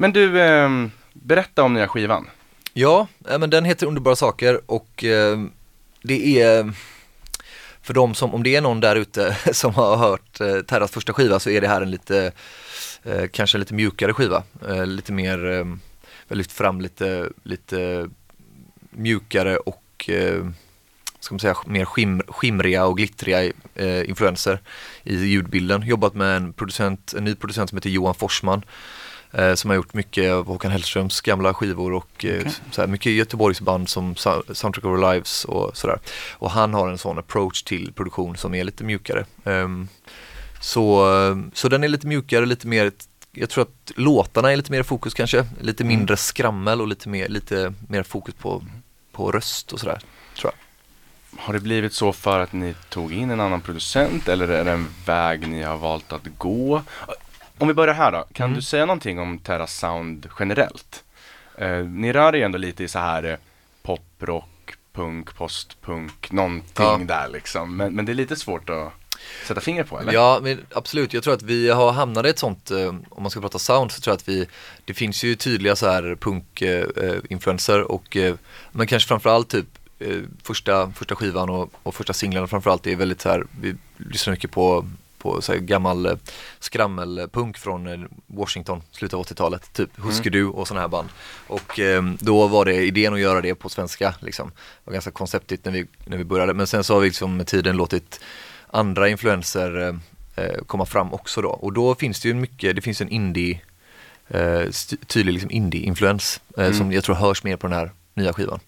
Men 0.02 0.12
du, 0.12 0.40
eh, 0.40 0.70
berätta 1.12 1.62
om 1.62 1.74
nya 1.74 1.88
skivan. 1.88 2.30
Ja, 2.72 3.06
eh, 3.28 3.38
men 3.38 3.50
den 3.50 3.64
heter 3.64 3.86
Underbara 3.86 4.16
saker 4.16 4.60
och 4.66 5.04
eh, 5.04 5.40
det 6.02 6.40
är 6.40 6.72
för 7.82 7.94
de 7.94 8.14
som, 8.14 8.34
om 8.34 8.42
det 8.42 8.56
är 8.56 8.60
någon 8.60 8.80
där 8.80 8.96
ute 8.96 9.36
som 9.52 9.74
har 9.74 9.96
hört 9.96 10.40
eh, 10.40 10.60
Terras 10.60 10.90
första 10.90 11.12
skiva 11.12 11.40
så 11.40 11.50
är 11.50 11.60
det 11.60 11.68
här 11.68 11.80
en 11.80 11.90
lite, 11.90 12.32
eh, 13.02 13.26
kanske 13.32 13.56
en 13.56 13.60
lite 13.60 13.74
mjukare 13.74 14.12
skiva. 14.12 14.42
Eh, 14.68 14.86
lite 14.86 15.12
mer, 15.12 15.44
eh, 15.44 15.52
jag 15.52 15.78
har 16.28 16.36
lyft 16.36 16.52
fram 16.52 16.80
lite, 16.80 17.28
lite 17.42 18.08
mjukare 18.90 19.56
och 19.56 20.10
eh, 20.10 20.46
ska 21.20 21.34
man 21.34 21.40
säga, 21.40 21.56
mer 21.66 21.84
skim, 21.84 22.22
skimriga 22.28 22.84
och 22.84 22.96
glittriga 22.96 23.52
eh, 23.74 24.08
influenser 24.08 24.58
i 25.02 25.16
ljudbilden. 25.16 25.82
Jobbat 25.82 26.14
med 26.14 26.36
en 26.36 26.52
producent, 26.52 27.14
en 27.16 27.24
ny 27.24 27.34
producent 27.34 27.70
som 27.70 27.76
heter 27.76 27.90
Johan 27.90 28.14
Forsman 28.14 28.58
eh, 28.58 28.64
som 29.54 29.70
har 29.70 29.74
gjort 29.76 29.94
mycket 29.94 30.32
av 30.32 30.46
Håkan 30.46 30.70
Hellströms 30.70 31.20
gamla 31.20 31.54
skivor 31.54 31.92
och 31.92 32.24
eh, 32.24 32.40
Okej. 32.40 32.52
så 32.70 32.80
här, 32.80 32.88
mycket 32.88 33.12
Göteborgsband 33.12 33.88
som 33.88 34.14
Sou- 34.14 34.54
Soundtrack 34.54 34.84
of 34.84 34.90
Our 34.90 35.12
Lives 35.12 35.44
och 35.44 35.76
sådär. 35.76 35.98
Och 36.32 36.50
han 36.50 36.74
har 36.74 36.88
en 36.88 36.98
sån 36.98 37.18
approach 37.18 37.62
till 37.62 37.92
produktion 37.92 38.36
som 38.36 38.54
är 38.54 38.64
lite 38.64 38.84
mjukare. 38.84 39.24
Ehm, 39.44 39.88
så, 40.60 41.06
så 41.54 41.68
den 41.68 41.84
är 41.84 41.88
lite 41.88 42.06
mjukare, 42.06 42.46
lite 42.46 42.66
mer 42.66 42.92
jag 43.34 43.50
tror 43.50 43.62
att 43.62 43.92
låtarna 43.96 44.52
är 44.52 44.56
lite 44.56 44.72
mer 44.72 44.80
i 44.80 44.84
fokus 44.84 45.14
kanske, 45.14 45.46
lite 45.60 45.84
mindre 45.84 46.16
skrammel 46.16 46.80
och 46.80 46.88
lite 46.88 47.08
mer, 47.08 47.28
lite 47.28 47.74
mer 47.88 48.02
fokus 48.02 48.34
på 48.34 48.64
på 49.12 49.32
röst 49.32 49.72
och 49.72 49.80
sådär, 49.80 50.00
tror 50.36 50.52
jag. 50.52 51.42
Har 51.42 51.52
det 51.54 51.60
blivit 51.60 51.92
så 51.92 52.12
för 52.12 52.40
att 52.40 52.52
ni 52.52 52.74
tog 52.88 53.12
in 53.12 53.30
en 53.30 53.40
annan 53.40 53.60
producent 53.60 54.28
eller 54.28 54.48
är 54.48 54.64
det 54.64 54.72
en 54.72 54.86
väg 55.06 55.48
ni 55.48 55.62
har 55.62 55.76
valt 55.76 56.12
att 56.12 56.26
gå? 56.38 56.82
Om 57.62 57.68
vi 57.68 57.74
börjar 57.74 57.94
här 57.94 58.12
då, 58.12 58.24
kan 58.32 58.44
Mm. 58.44 58.56
du 58.56 58.62
säga 58.62 58.86
någonting 58.86 59.18
om 59.18 59.38
Terra 59.38 59.66
Sound 59.66 60.28
generellt? 60.38 61.04
Eh, 61.58 61.78
ni 61.78 62.12
rör 62.12 62.34
er 62.34 62.44
ändå 62.44 62.58
lite 62.58 62.84
i 62.84 62.88
så 62.88 62.98
här 62.98 63.24
eh, 63.24 63.36
poprock, 63.82 64.74
punk, 64.92 65.34
postpunk, 65.34 66.32
någonting 66.32 66.84
Ja. 66.84 67.00
där 67.06 67.28
liksom. 67.28 67.76
Men, 67.76 67.94
men 67.94 68.04
det 68.06 68.12
är 68.12 68.14
lite 68.14 68.36
svårt 68.36 68.70
att 68.70 68.92
sätta 69.46 69.60
fingret 69.60 69.88
på 69.88 70.00
eller? 70.00 70.12
Ja, 70.12 70.38
men 70.42 70.58
absolut. 70.74 71.12
Jag 71.12 71.22
tror 71.22 71.34
att 71.34 71.42
vi 71.42 71.70
har 71.70 71.92
hamnat 71.92 72.26
i 72.26 72.28
ett 72.28 72.38
sånt, 72.38 72.70
eh, 72.70 72.86
om 73.10 73.22
man 73.22 73.30
ska 73.30 73.40
prata 73.40 73.58
sound, 73.58 73.92
så 73.92 74.00
tror 74.00 74.12
jag 74.12 74.16
att 74.16 74.28
vi, 74.28 74.46
det 74.84 74.94
finns 74.94 75.22
ju 75.24 75.34
tydliga 75.34 75.76
så 75.76 75.88
här 75.90 76.16
punk-influenser 76.20 77.80
och, 77.92 78.16
eh, 78.16 78.34
men 78.72 78.86
kanske 78.86 79.08
framförallt 79.08 79.48
typ 79.48 79.66
eh, 79.98 80.16
första, 80.42 80.90
första 80.92 81.14
skivan 81.14 81.50
och, 81.50 81.70
och 81.82 81.94
första 81.94 82.12
singlarna 82.12 82.46
framförallt 82.46 82.86
är 82.86 82.96
väldigt 82.96 83.20
så 83.20 83.28
här, 83.28 83.44
vi 83.60 83.74
lyssnar 83.96 84.30
mycket 84.32 84.50
på 84.50 84.86
på 85.22 85.42
så 85.42 85.52
här 85.52 85.58
gammal 85.58 86.06
eh, 86.06 86.12
skrammelpunk 86.58 87.58
från 87.58 87.86
eh, 87.86 88.00
Washington, 88.26 88.82
slutet 88.90 89.14
av 89.14 89.24
80-talet, 89.26 89.72
typ 89.72 89.90
Husker 89.96 90.30
du 90.30 90.46
och 90.46 90.68
sådana 90.68 90.80
här 90.80 90.88
band. 90.88 91.08
Och 91.46 91.80
eh, 91.80 92.02
då 92.20 92.46
var 92.46 92.64
det 92.64 92.74
idén 92.74 93.14
att 93.14 93.20
göra 93.20 93.40
det 93.40 93.54
på 93.54 93.68
svenska 93.68 94.14
liksom. 94.20 94.48
Det 94.48 94.54
var 94.84 94.92
ganska 94.92 95.10
konceptigt 95.10 95.64
när 95.64 95.72
vi, 95.72 95.86
när 96.04 96.16
vi 96.16 96.24
började, 96.24 96.54
men 96.54 96.66
sen 96.66 96.84
så 96.84 96.94
har 96.94 97.00
vi 97.00 97.06
liksom 97.06 97.36
med 97.36 97.46
tiden 97.46 97.76
låtit 97.76 98.20
andra 98.66 99.08
influenser 99.08 99.80
eh, 99.88 100.44
eh, 100.44 100.62
komma 100.66 100.86
fram 100.86 101.12
också 101.12 101.42
då. 101.42 101.48
Och 101.48 101.72
då 101.72 101.94
finns 101.94 102.20
det 102.20 102.28
ju 102.28 102.34
mycket, 102.34 102.76
det 102.76 102.82
finns 102.82 103.00
en 103.00 103.08
indie, 103.08 103.60
eh, 104.28 104.62
tydlig 105.06 105.32
liksom 105.32 105.50
indie-influens 105.50 106.40
eh, 106.56 106.64
Mm. 106.64 106.78
som 106.78 106.92
jag 106.92 107.04
tror 107.04 107.14
hörs 107.14 107.44
mer 107.44 107.56
på 107.56 107.66
den 107.66 107.76
här 107.78 107.90
nya 108.14 108.32
skivan. 108.32 108.60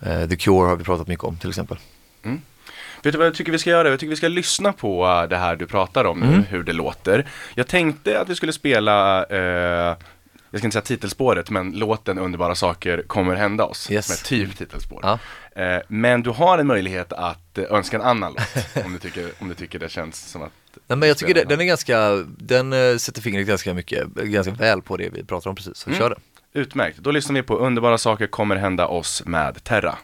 Eh, 0.00 0.28
The 0.28 0.36
Cure 0.36 0.68
har 0.68 0.76
vi 0.76 0.84
pratat 0.84 1.08
mycket 1.08 1.24
om 1.24 1.36
till 1.36 1.48
exempel. 1.48 1.78
Vet 3.02 3.12
du 3.12 3.18
vad 3.18 3.26
jag 3.26 3.34
tycker 3.34 3.52
vi 3.52 3.58
ska 3.58 3.70
göra? 3.70 3.88
Jag 3.88 4.00
tycker 4.00 4.10
vi 4.10 4.16
ska 4.16 4.28
lyssna 4.28 4.72
på 4.72 5.06
eh, 5.06 5.28
det 5.28 5.36
här 5.36 5.56
du 5.56 5.66
pratar 5.66 6.04
om 6.04 6.20
nu, 6.20 6.26
Mm. 6.26 6.42
hur 6.44 6.62
det 6.62 6.72
låter. 6.72 7.26
Jag 7.54 7.66
tänkte 7.66 8.20
att 8.20 8.28
vi 8.28 8.34
skulle 8.34 8.52
spela, 8.52 9.24
eh, 9.24 9.38
jag 10.50 10.58
ska 10.58 10.66
inte 10.66 10.72
säga 10.72 10.82
titelspåret, 10.82 11.50
men 11.50 11.70
låten 11.72 12.18
Underbara 12.18 12.54
saker 12.54 13.02
kommer 13.06 13.34
hända 13.34 13.64
oss. 13.64 13.90
Yes. 13.90 14.06
Som 14.06 14.12
är 14.12 14.44
typ 14.46 14.56
titelspår. 14.58 15.00
Ja. 15.02 15.18
Eh, 15.62 15.82
men 15.88 16.22
du 16.22 16.30
har 16.30 16.58
en 16.58 16.66
möjlighet 16.66 17.12
att 17.12 17.58
eh, 17.58 17.64
önska 17.70 17.96
en 17.96 18.02
annan 18.02 18.32
låt, 18.32 18.84
om 18.86 18.92
du 18.92 18.98
tycker, 18.98 19.30
om 19.38 19.48
du 19.48 19.54
tycker 19.54 19.78
det 19.78 19.88
känns 19.88 20.30
som 20.30 20.42
att 20.42 20.52
Nej 20.86 20.98
men 20.98 21.08
jag 21.08 21.18
tycker 21.18 21.34
det, 21.34 21.44
den 21.44 21.60
är 21.60 21.64
ganska, 21.64 22.10
den 22.38 22.98
sätter 22.98 23.22
fingret 23.22 23.46
ganska 23.46 23.74
mycket, 23.74 24.06
ganska 24.08 24.52
väl 24.52 24.82
på 24.82 24.96
det 24.96 25.08
vi 25.12 25.24
pratar 25.24 25.50
om 25.50 25.56
precis, 25.56 25.76
så 25.76 25.90
Mm. 25.90 25.98
kör 26.00 26.10
den. 26.10 26.18
Utmärkt, 26.54 26.98
då 26.98 27.10
lyssnar 27.10 27.34
vi 27.34 27.42
på 27.42 27.56
Underbara 27.58 27.98
saker 27.98 28.26
kommer 28.26 28.56
hända 28.56 28.86
oss 28.86 29.22
med 29.26 29.64
Terra. 29.64 29.98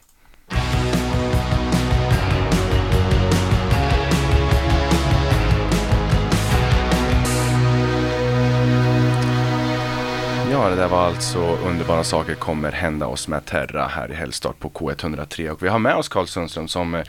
Ja, 10.59 10.69
det 10.69 10.77
där 10.77 10.89
var 10.89 11.07
alltså 11.07 11.39
Underbara 11.39 12.05
saker 12.05 12.35
kommer 12.35 12.73
hända 12.73 13.07
oss 13.07 13.29
med 13.29 13.45
Terra 13.45 13.87
här 13.87 14.11
i 14.11 14.15
Helgstart 14.15 14.59
på 14.59 14.71
K103 14.71 15.51
och 15.51 15.63
vi 15.63 15.69
har 15.69 15.79
med 15.79 15.95
oss 15.95 16.09
Karl 16.09 16.27
Sundström 16.27 16.69
som 16.69 16.95
eh, 16.95 17.05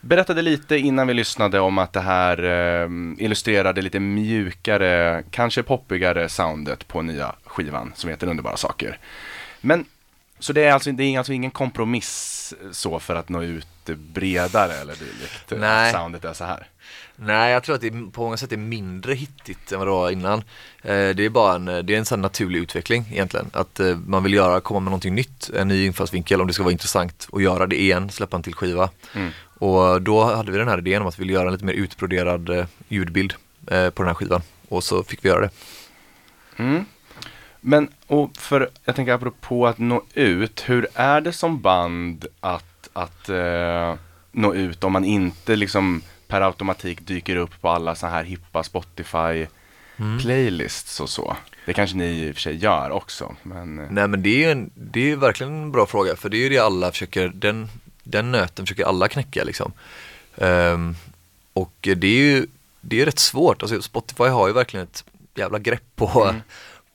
berättade 0.00 0.42
lite 0.42 0.78
innan 0.78 1.06
vi 1.06 1.14
lyssnade 1.14 1.60
om 1.60 1.78
att 1.78 1.92
det 1.92 2.00
här 2.00 2.38
illustrerar 2.38 3.18
illustrerade 3.18 3.82
lite 3.82 4.00
mjukare, 4.00 5.22
kanske 5.30 5.62
poppigare 5.62 6.28
soundet 6.28 6.88
på 6.88 7.02
nya 7.02 7.34
skivan 7.44 7.92
som 7.94 8.10
heter 8.10 8.26
Underbara 8.26 8.56
saker. 8.56 8.98
Men 9.60 9.84
så 10.38 10.52
det 10.52 10.64
är 10.64 10.72
alltså, 10.72 10.92
det 10.92 11.04
är 11.04 11.18
alltså 11.18 11.32
ingen 11.32 11.50
kompromiss 11.50 12.54
så 12.72 12.98
för 12.98 13.14
att 13.14 13.28
nå 13.28 13.42
ut 13.42 13.66
bredare 13.84 14.72
eller 14.72 14.94
dylikt? 14.94 15.52
Nej. 15.60 15.88
att 15.88 16.00
Soundet 16.00 16.24
är 16.24 16.32
så 16.32 16.44
här? 16.44 16.68
Nej, 17.16 17.52
jag 17.52 17.62
tror 17.62 17.74
att 17.74 17.80
det 17.80 17.90
på 17.90 18.22
många 18.22 18.36
sätt 18.36 18.52
är 18.52 18.56
mindre 18.56 19.14
hittigt 19.14 19.72
än 19.72 19.78
vad 19.78 19.88
det 19.88 19.92
var 19.92 20.10
innan. 20.10 20.38
Eh, 20.82 21.08
det 21.08 21.24
är 21.24 21.28
bara 21.28 21.54
en, 21.54 21.64
det 21.64 21.94
är 21.94 21.98
en 21.98 22.04
sån 22.04 22.20
naturlig 22.20 22.60
utveckling 22.60 23.04
egentligen. 23.10 23.50
Att 23.52 23.80
eh, 23.80 23.96
man 23.96 24.22
vill 24.22 24.34
göra, 24.34 24.60
komma 24.60 24.80
med 24.80 24.90
någonting 24.90 25.14
nytt, 25.14 25.50
en 25.56 25.68
ny 25.68 25.86
infallsvinkel 25.86 26.40
om 26.40 26.46
det 26.46 26.52
ska 26.52 26.62
vara 26.62 26.72
intressant 26.72 27.26
och 27.30 27.42
göra 27.42 27.66
det 27.66 27.80
igen, 27.80 28.10
släppa 28.10 28.36
en 28.36 28.42
till 28.42 28.54
skiva. 28.54 28.90
Mm. 29.14 29.30
Och 29.58 30.02
då 30.02 30.24
hade 30.24 30.52
vi 30.52 30.58
den 30.58 30.68
här 30.68 30.78
idén 30.78 31.02
om 31.02 31.08
att 31.08 31.18
vi 31.18 31.22
ville 31.22 31.32
göra 31.32 31.46
en 31.46 31.52
lite 31.52 31.64
mer 31.64 31.72
utbroderad 31.72 32.48
eh, 32.48 32.66
ljudbild 32.88 33.34
eh, 33.66 33.90
på 33.90 34.02
den 34.02 34.06
här 34.06 34.14
skivan. 34.14 34.42
Och 34.68 34.84
så 34.84 35.02
fick 35.02 35.24
vi 35.24 35.28
göra 35.28 35.40
det. 35.40 35.50
Mm. 36.56 36.84
Men, 37.68 37.88
och 38.06 38.36
för, 38.36 38.70
jag 38.84 38.96
tänker 38.96 39.12
apropå 39.12 39.66
att 39.66 39.78
nå 39.78 40.02
ut, 40.14 40.64
hur 40.66 40.86
är 40.94 41.20
det 41.20 41.32
som 41.32 41.60
band 41.60 42.26
att, 42.40 42.88
att 42.92 43.28
eh, 43.28 43.94
nå 44.32 44.54
ut 44.54 44.84
om 44.84 44.92
man 44.92 45.04
inte 45.04 45.56
liksom 45.56 46.02
per 46.28 46.40
automatik 46.40 47.06
dyker 47.06 47.36
upp 47.36 47.60
på 47.60 47.68
alla 47.68 47.94
så 47.94 48.06
här 48.06 48.24
hippa 48.24 48.62
Spotify 48.62 49.46
Mm. 49.98 50.18
playlists 50.18 51.00
och 51.00 51.10
så? 51.10 51.36
Det 51.66 51.72
kanske 51.72 51.96
ni 51.96 52.04
i 52.04 52.30
och 52.30 52.34
för 52.34 52.40
sig 52.40 52.56
gör 52.56 52.90
också, 52.90 53.36
men 53.42 53.78
eh, 53.78 53.86
Nej 53.90 54.08
men 54.08 54.22
det 54.22 54.28
är 54.28 54.38
ju 54.38 54.50
en, 54.50 54.70
det 54.74 55.10
är 55.12 55.16
verkligen 55.16 55.52
en 55.52 55.72
bra 55.72 55.86
fråga 55.86 56.16
för 56.16 56.28
det 56.28 56.36
är 56.36 56.38
ju 56.42 56.48
det 56.48 56.58
alla 56.58 56.92
försöker, 56.92 57.28
den, 57.28 57.68
den 58.02 58.32
nöten 58.32 58.66
försöker 58.66 58.84
alla 58.84 59.08
knäcka 59.08 59.44
liksom. 59.44 59.72
Ehm, 60.36 60.94
och 61.52 61.74
det 61.80 62.06
är 62.06 62.20
ju, 62.20 62.46
det 62.80 63.00
är 63.00 63.06
rätt 63.06 63.18
svårt, 63.18 63.62
alltså 63.62 63.82
Spotify 63.82 64.24
har 64.24 64.46
ju 64.46 64.52
verkligen 64.52 64.86
ett 64.86 65.04
jävla 65.34 65.58
grepp 65.58 65.96
på, 65.96 66.24
Mm. 66.24 66.42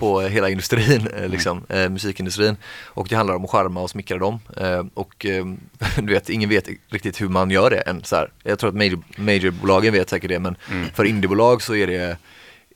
På 0.01 0.22
hela 0.22 0.50
industrin, 0.50 1.08
eh, 1.17 1.29
liksom, 1.29 1.65
eh, 1.70 1.89
musikindustrin. 1.89 2.55
Och 2.86 3.08
det 3.08 3.15
handlar 3.15 3.36
om 3.36 3.43
att 3.46 3.50
skärma 3.51 3.81
och 3.81 3.89
smickra 3.89 4.17
dem. 4.17 4.39
Eh, 4.58 4.84
och 4.93 5.25
eh, 5.25 5.46
du 5.98 6.13
vet, 6.13 6.29
ingen 6.29 6.50
vet 6.50 6.67
riktigt 6.89 7.22
hur 7.22 7.29
man 7.29 7.51
gör 7.51 7.70
det 7.70 7.79
än. 7.79 8.03
Så 8.03 8.15
här. 8.15 8.31
Jag 8.43 8.60
tror 8.60 8.70
att 8.70 8.75
major, 8.75 9.03
majorbolagen 9.15 9.93
vet 9.93 10.10
säkert 10.10 10.29
det, 10.29 10.39
men 10.39 10.55
Mm. 10.72 10.89
för 10.93 11.03
indiebolag 11.05 11.62
så 11.62 11.75
är 11.75 11.88
det, 11.88 12.17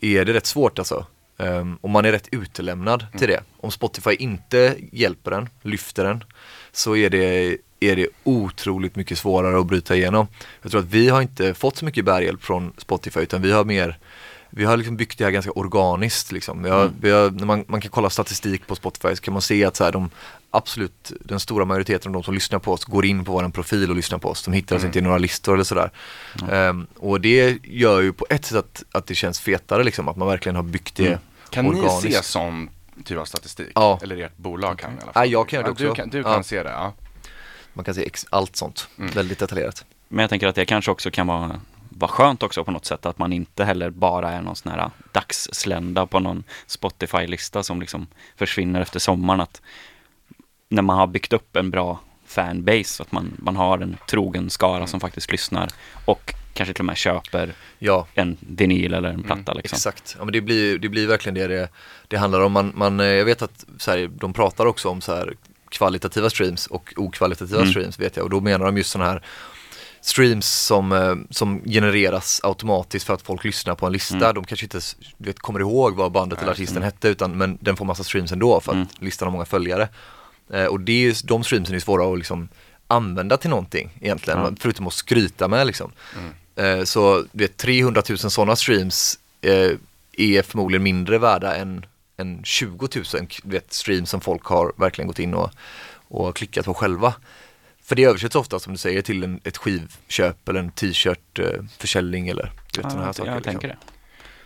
är 0.01 0.25
det 0.25 0.33
rätt 0.33 0.45
svårt 0.45 0.79
alltså. 0.79 1.05
Um, 1.37 1.77
och 1.81 1.89
man 1.89 2.05
är 2.05 2.11
rätt 2.11 2.27
utelämnad 2.31 3.05
till 3.17 3.27
det. 3.27 3.39
Om 3.57 3.71
Spotify 3.71 4.15
inte 4.15 4.75
hjälper 4.91 5.31
den, 5.31 5.49
lyfter 5.61 6.03
den, 6.03 6.23
så 6.71 6.95
är 6.95 7.09
det, 7.09 7.57
är 7.79 7.95
det 7.95 8.07
otroligt 8.23 8.95
mycket 8.95 9.17
svårare 9.17 9.59
att 9.59 9.65
bryta 9.67 9.95
igenom. 9.95 10.27
Jag 10.61 10.71
tror 10.71 10.81
att 10.81 10.87
vi 10.89 11.09
har 11.09 11.21
inte 11.21 11.53
fått 11.53 11.77
så 11.77 11.85
mycket 11.85 12.05
bärhjälp 12.05 12.43
från 12.43 12.73
Spotify 12.77 13.19
utan 13.19 13.41
vi 13.41 13.51
har 13.51 13.65
mer 13.65 13.97
vi 14.57 14.65
har 14.65 14.77
liksom 14.77 14.97
byggt 14.97 15.17
det 15.17 15.23
här 15.23 15.31
ganska 15.31 15.51
organiskt 15.51 16.31
liksom. 16.31 16.63
Vi 16.63 16.69
har, 16.69 16.81
Mm. 16.81 16.93
vi 17.01 17.11
har, 17.11 17.29
när 17.31 17.45
man, 17.45 17.65
man 17.67 17.81
kan 17.81 17.91
kolla 17.91 18.09
statistik 18.09 18.67
på 18.67 18.75
Spotify 18.75 19.15
så 19.15 19.21
kan 19.21 19.33
man 19.33 19.41
se 19.41 19.65
att 19.65 19.75
så 19.75 19.83
här, 19.83 19.91
de 19.91 20.09
absolut, 20.51 21.11
den 21.21 21.39
stora 21.39 21.65
majoriteten 21.65 22.09
av 22.09 22.13
de 22.13 22.23
som 22.23 22.33
lyssnar 22.33 22.59
på 22.59 22.71
oss 22.73 22.85
går 22.85 23.05
in 23.05 23.25
på 23.25 23.31
vår 23.31 23.49
profil 23.49 23.89
och 23.89 23.95
lyssnar 23.95 24.17
på 24.19 24.29
oss. 24.29 24.43
De 24.43 24.53
hittar 24.53 24.75
oss 24.75 24.81
Mm. 24.81 24.89
inte 24.89 24.99
i 24.99 25.01
några 25.01 25.17
listor 25.17 25.53
eller 25.53 25.63
sådär. 25.63 25.91
Ehm, 26.51 26.87
och 26.97 27.21
det 27.21 27.57
gör 27.63 28.01
ju 28.01 28.13
på 28.13 28.25
ett 28.29 28.45
sätt 28.45 28.57
att, 28.57 28.83
att 28.91 29.07
det 29.07 29.15
känns 29.15 29.39
fetare 29.39 29.83
liksom, 29.83 30.07
att 30.07 30.15
man 30.17 30.27
verkligen 30.27 30.55
har 30.55 30.63
byggt 30.63 30.95
det 30.95 31.07
Mm. 31.07 31.19
kan 31.49 31.65
ni 31.65 31.71
organiskt. 31.71 32.13
se 32.17 32.23
sån 32.23 32.69
typ 33.03 33.17
av 33.17 33.25
statistik? 33.25 33.71
Ja. 33.75 33.99
Eller 34.03 34.17
ert 34.17 34.37
bolag 34.37 34.79
kan 34.79 34.91
i 34.91 34.93
alla 34.95 35.05
Ja, 35.07 35.13
fall? 35.13 35.29
jag 35.31 35.49
kan 35.49 35.57
göra 35.59 35.67
det 35.67 35.77
Du 35.83 35.89
också. 35.89 36.01
kan, 36.01 36.09
du 36.09 36.23
kan 36.23 36.31
Ja. 36.31 36.43
se 36.43 36.63
det, 36.63 36.69
ja. 36.69 36.93
Man 37.73 37.85
kan 37.85 37.93
se 37.95 38.09
allt 38.29 38.55
sånt, 38.55 38.87
Mm. 38.99 39.11
väldigt 39.11 39.39
detaljerat. 39.39 39.85
Men 40.07 40.23
jag 40.23 40.29
tänker 40.29 40.47
att 40.47 40.55
det 40.55 40.65
kanske 40.65 40.91
också 40.91 41.11
kan 41.11 41.27
vara, 41.27 41.59
vara 41.97 42.11
skönt 42.11 42.43
också 42.43 42.63
på 42.63 42.71
något 42.71 42.85
sätt 42.85 43.05
att 43.05 43.17
man 43.19 43.33
inte 43.33 43.63
heller 43.65 43.89
bara 43.89 44.31
är 44.31 44.41
någon 44.41 44.55
sån 44.55 44.71
här 44.71 44.89
dagsslända 45.11 46.05
på 46.05 46.19
någon 46.19 46.43
Spotify-lista 46.67 47.63
som 47.63 47.79
liksom 47.81 48.07
försvinner 48.35 48.81
efter 48.81 48.99
sommaren. 48.99 49.41
Att 49.41 49.61
när 50.69 50.81
man 50.81 50.97
har 50.97 51.07
byggt 51.07 51.33
upp 51.33 51.55
en 51.55 51.69
bra 51.71 51.99
fanbase, 52.25 53.03
att 53.03 53.11
man, 53.11 53.33
man 53.37 53.55
har 53.55 53.79
en 53.79 53.97
trogen 54.09 54.49
skara 54.49 54.87
som 54.87 54.99
faktiskt 54.99 55.31
lyssnar 55.31 55.69
och 56.05 56.33
kanske 56.53 56.73
till 56.73 56.81
och 56.81 56.85
med 56.85 56.97
köper 56.97 57.53
Ja, 57.79 58.07
en 58.13 58.37
vinyl 58.39 58.93
eller 58.93 59.09
en 59.09 59.23
platta 59.23 59.53
liksom. 59.53 59.75
exakt. 59.75 60.15
Ja, 60.19 60.25
men 60.25 60.33
det, 60.33 60.41
blir, 60.41 60.79
det 60.79 60.89
blir 60.89 61.07
verkligen 61.07 61.33
det 61.35 61.47
det, 61.47 61.69
det 62.07 62.17
handlar 62.17 62.41
om. 62.41 62.51
Man, 62.51 62.71
man, 62.75 62.99
eh, 62.99 63.05
jag 63.05 63.25
vet 63.25 63.41
att 63.41 63.65
så 63.77 63.91
här, 63.91 64.07
de 64.07 64.33
pratar 64.33 64.65
också 64.65 64.89
om 64.89 65.01
så 65.01 65.15
här, 65.15 65.33
kvalitativa 65.69 66.29
streams 66.29 66.67
och 66.67 66.93
okvalitativa 66.95 67.59
Mm. 67.61 67.71
streams 67.71 67.99
vet 67.99 68.15
jag. 68.17 68.23
Och 68.23 68.29
då 68.29 68.41
menar 68.41 68.65
de 68.65 68.77
just 68.77 68.91
sådana 68.91 69.11
här 69.11 69.21
streams 70.05 70.45
som, 70.47 70.91
eh, 70.91 71.15
som 71.29 71.61
genereras 71.65 72.39
automatiskt 72.43 73.05
för 73.05 73.13
att 73.13 73.21
folk 73.21 73.43
lyssnar 73.43 73.75
på 73.75 73.85
en 73.85 73.93
lista. 73.93 74.15
Mm. 74.15 74.33
De 74.35 74.43
kanske 74.43 74.65
inte 74.65 74.79
vet, 75.17 75.39
kommer 75.39 75.59
ihåg 75.59 75.95
vad 75.95 76.11
bandet 76.11 76.41
eller 76.41 76.51
artisten 76.51 76.77
mm. 76.77 76.85
hette 76.85 77.07
utan 77.07 77.37
men 77.37 77.57
den 77.61 77.77
får 77.77 77.85
massa 77.85 78.03
streams 78.03 78.31
ändå 78.31 78.59
för 78.59 78.71
att 78.71 78.75
Mm. 78.75 78.87
listan 78.99 79.25
har 79.25 79.31
många 79.31 79.45
följare. 79.45 79.89
Eh, 80.53 80.65
och 80.65 80.79
det 80.79 80.91
är, 80.91 80.99
ju- 80.99 81.13
de 81.23 81.43
streamsen 81.43 81.75
är 81.75 81.79
svåra 81.79 82.13
att 82.13 82.17
liksom 82.17 82.49
använda 82.87 83.37
till 83.37 83.49
någonting 83.49 83.97
egentligen, 84.01 84.39
Ja. 84.39 84.51
förutom 84.59 84.87
att 84.87 84.93
skryta 84.93 85.47
med 85.47 85.67
liksom. 85.67 85.91
Mm. 86.19 86.79
Eh, 86.79 86.83
så 86.85 87.25
vet, 87.31 87.57
300 87.57 88.01
000 88.09 88.17
sådana 88.17 88.55
streams 88.55 89.19
eh, 89.41 89.71
är 90.17 90.41
förmodligen 90.41 90.83
mindre 90.83 91.17
värda 91.17 91.55
än, 91.55 91.85
än 92.17 92.43
20 92.43 92.87
000 92.95 93.05
du 93.43 93.49
vet, 93.51 93.73
streams 93.73 94.09
som 94.09 94.21
folk 94.21 94.43
har 94.45 94.73
verkligen 94.77 95.07
gått 95.07 95.19
in 95.19 95.33
och, 95.33 95.49
och 96.07 96.35
klickat 96.35 96.65
på 96.65 96.73
själva. 96.73 97.13
För 97.85 97.95
det 97.95 98.03
översätts 98.03 98.35
ofta 98.35 98.59
som 98.59 98.73
du 98.73 98.77
säger 98.77 99.01
till 99.01 99.23
en, 99.23 99.39
ett 99.43 99.57
skivköp 99.57 100.49
eller 100.49 100.59
en 100.59 100.71
t-shirt 100.71 101.39
eh, 101.39 101.45
försäljning 101.77 102.27
eller 102.27 102.51
Ja, 102.77 102.81
sådana 102.81 102.99
här 102.99 103.05
jag, 103.07 103.15
saker. 103.15 103.29
jag 103.31 103.35
liksom. 103.35 103.51
tänker 103.51 103.67
det. 103.67 103.77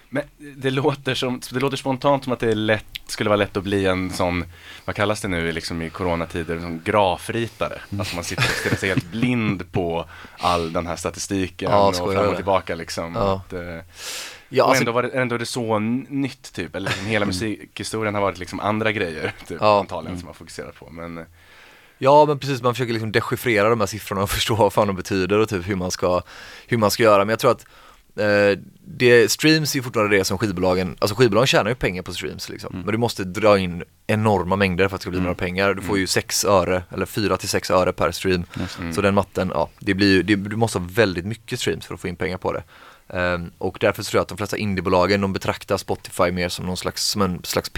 Men 0.09 0.23
det 0.57 0.69
låter, 0.71 1.15
som, 1.15 1.41
det 1.51 1.59
låter 1.59 1.77
spontant 1.77 2.23
som 2.23 2.33
att 2.33 2.39
det 2.39 2.51
är 2.51 2.55
lätt, 2.55 2.85
skulle 3.07 3.29
vara 3.29 3.37
lätt 3.37 3.57
att 3.57 3.63
bli 3.63 3.85
en 3.85 4.09
sån, 4.09 4.45
vad 4.85 4.95
kallas 4.95 5.21
det 5.21 5.27
nu 5.27 5.51
liksom 5.51 5.81
i 5.81 5.89
coronatider, 5.89 6.59
som 6.59 6.81
grafritare. 6.83 7.81
Mm. 7.89 7.99
Alltså 7.99 8.15
man 8.15 8.23
sitter 8.23 8.43
och 8.43 8.49
stirrar 8.49 8.75
sig 8.75 8.89
helt 8.89 9.05
blind 9.11 9.71
på 9.71 10.05
all 10.37 10.73
den 10.73 10.87
här 10.87 10.95
statistiken 10.95 11.71
Ja, 11.71 11.87
och 11.87 11.95
fram 12.13 12.29
och 12.29 12.35
tillbaka 12.35 12.75
liksom. 12.75 13.15
Ja. 13.15 13.33
Att, 13.45 13.53
eh, 13.53 13.61
Ja, 14.51 14.63
och 14.63 14.69
alltså, 14.69 14.81
ändå, 14.81 14.91
var 14.91 15.03
det, 15.03 15.09
ändå 15.09 15.35
är 15.35 15.39
det 15.39 15.45
så 15.45 15.79
nytt 15.79 16.53
typ, 16.53 16.75
eller 16.75 16.89
liksom 16.89 17.05
hela 17.07 17.25
musikhistorien 17.25 18.13
har 18.15 18.21
varit 18.21 18.37
liksom 18.37 18.59
andra 18.59 18.91
grejer 18.91 19.33
typ, 19.47 19.57
Ja. 19.61 19.79
antagligen 19.79 20.19
som 20.19 20.25
man 20.25 20.35
fokuserar 20.35 20.71
på. 20.71 20.89
Men 20.89 21.25
ja 21.99 22.25
men 22.25 22.39
precis, 22.39 22.61
man 22.61 22.73
försöker 22.73 22.93
liksom 22.93 23.11
dechiffrera 23.11 23.69
de 23.69 23.79
här 23.79 23.87
siffrorna 23.87 24.23
och 24.23 24.29
förstå 24.29 24.55
vad 24.55 24.73
fan 24.73 24.87
de 24.87 24.95
betyder 24.95 25.39
och 25.39 25.49
typ 25.49 25.67
hur 25.67 25.75
man 25.75 25.91
ska, 25.91 26.21
hur 26.67 26.77
man 26.77 26.91
ska 26.91 27.03
göra. 27.03 27.25
Men 27.25 27.29
jag 27.29 27.39
tror 27.39 27.51
att 27.51 27.65
eh, 28.15 28.59
det, 28.85 29.31
streams 29.31 29.75
är 29.75 29.81
fortfarande 29.81 30.17
det 30.17 30.23
som 30.23 30.37
skivbolagen, 30.37 30.97
alltså 30.99 31.15
skivbolagen 31.15 31.47
tjänar 31.47 31.69
ju 31.69 31.75
pengar 31.75 32.01
på 32.01 32.13
streams 32.13 32.49
liksom. 32.49 32.75
Men 32.75 32.91
du 32.91 32.97
måste 32.97 33.23
dra 33.23 33.59
in 33.59 33.83
enorma 34.07 34.55
mängder 34.55 34.87
för 34.87 34.95
att 34.95 35.01
det 35.01 35.03
ska 35.03 35.11
bli 35.11 35.19
några 35.19 35.35
pengar. 35.35 35.73
Du 35.73 35.81
får 35.81 35.97
ju 35.97 36.07
6 36.07 36.45
öre, 36.45 36.83
eller 36.89 37.05
4 37.05 37.37
till 37.37 37.49
6 37.49 37.71
öre 37.71 37.93
per 37.93 38.11
stream. 38.11 38.45
Så 38.93 39.01
den 39.01 39.13
matten, 39.13 39.51
ja, 39.53 39.69
det 39.79 39.93
blir 39.93 40.13
ju, 40.13 40.23
det, 40.23 40.35
du 40.35 40.55
måste 40.55 40.79
ha 40.79 40.87
väldigt 40.91 41.25
mycket 41.25 41.59
streams 41.59 41.85
för 41.85 41.93
att 41.93 42.01
få 42.01 42.07
in 42.07 42.15
pengar 42.15 42.37
på 42.37 42.53
det. 42.53 42.63
Ehm, 43.09 43.51
och 43.57 43.77
därför 43.81 44.03
tror 44.03 44.17
jag 44.17 44.21
att 44.21 44.27
de 44.27 44.37
flesta 44.37 44.57
indiebolagen, 44.57 45.21
de 45.21 45.33
betraktar 45.33 45.77
Spotify 45.77 46.31
mer 46.31 46.49
som 46.49 46.65
någon 46.65 46.77
slags, 46.77 47.09
som 47.09 47.21
en 47.21 47.43
slags 47.43 47.69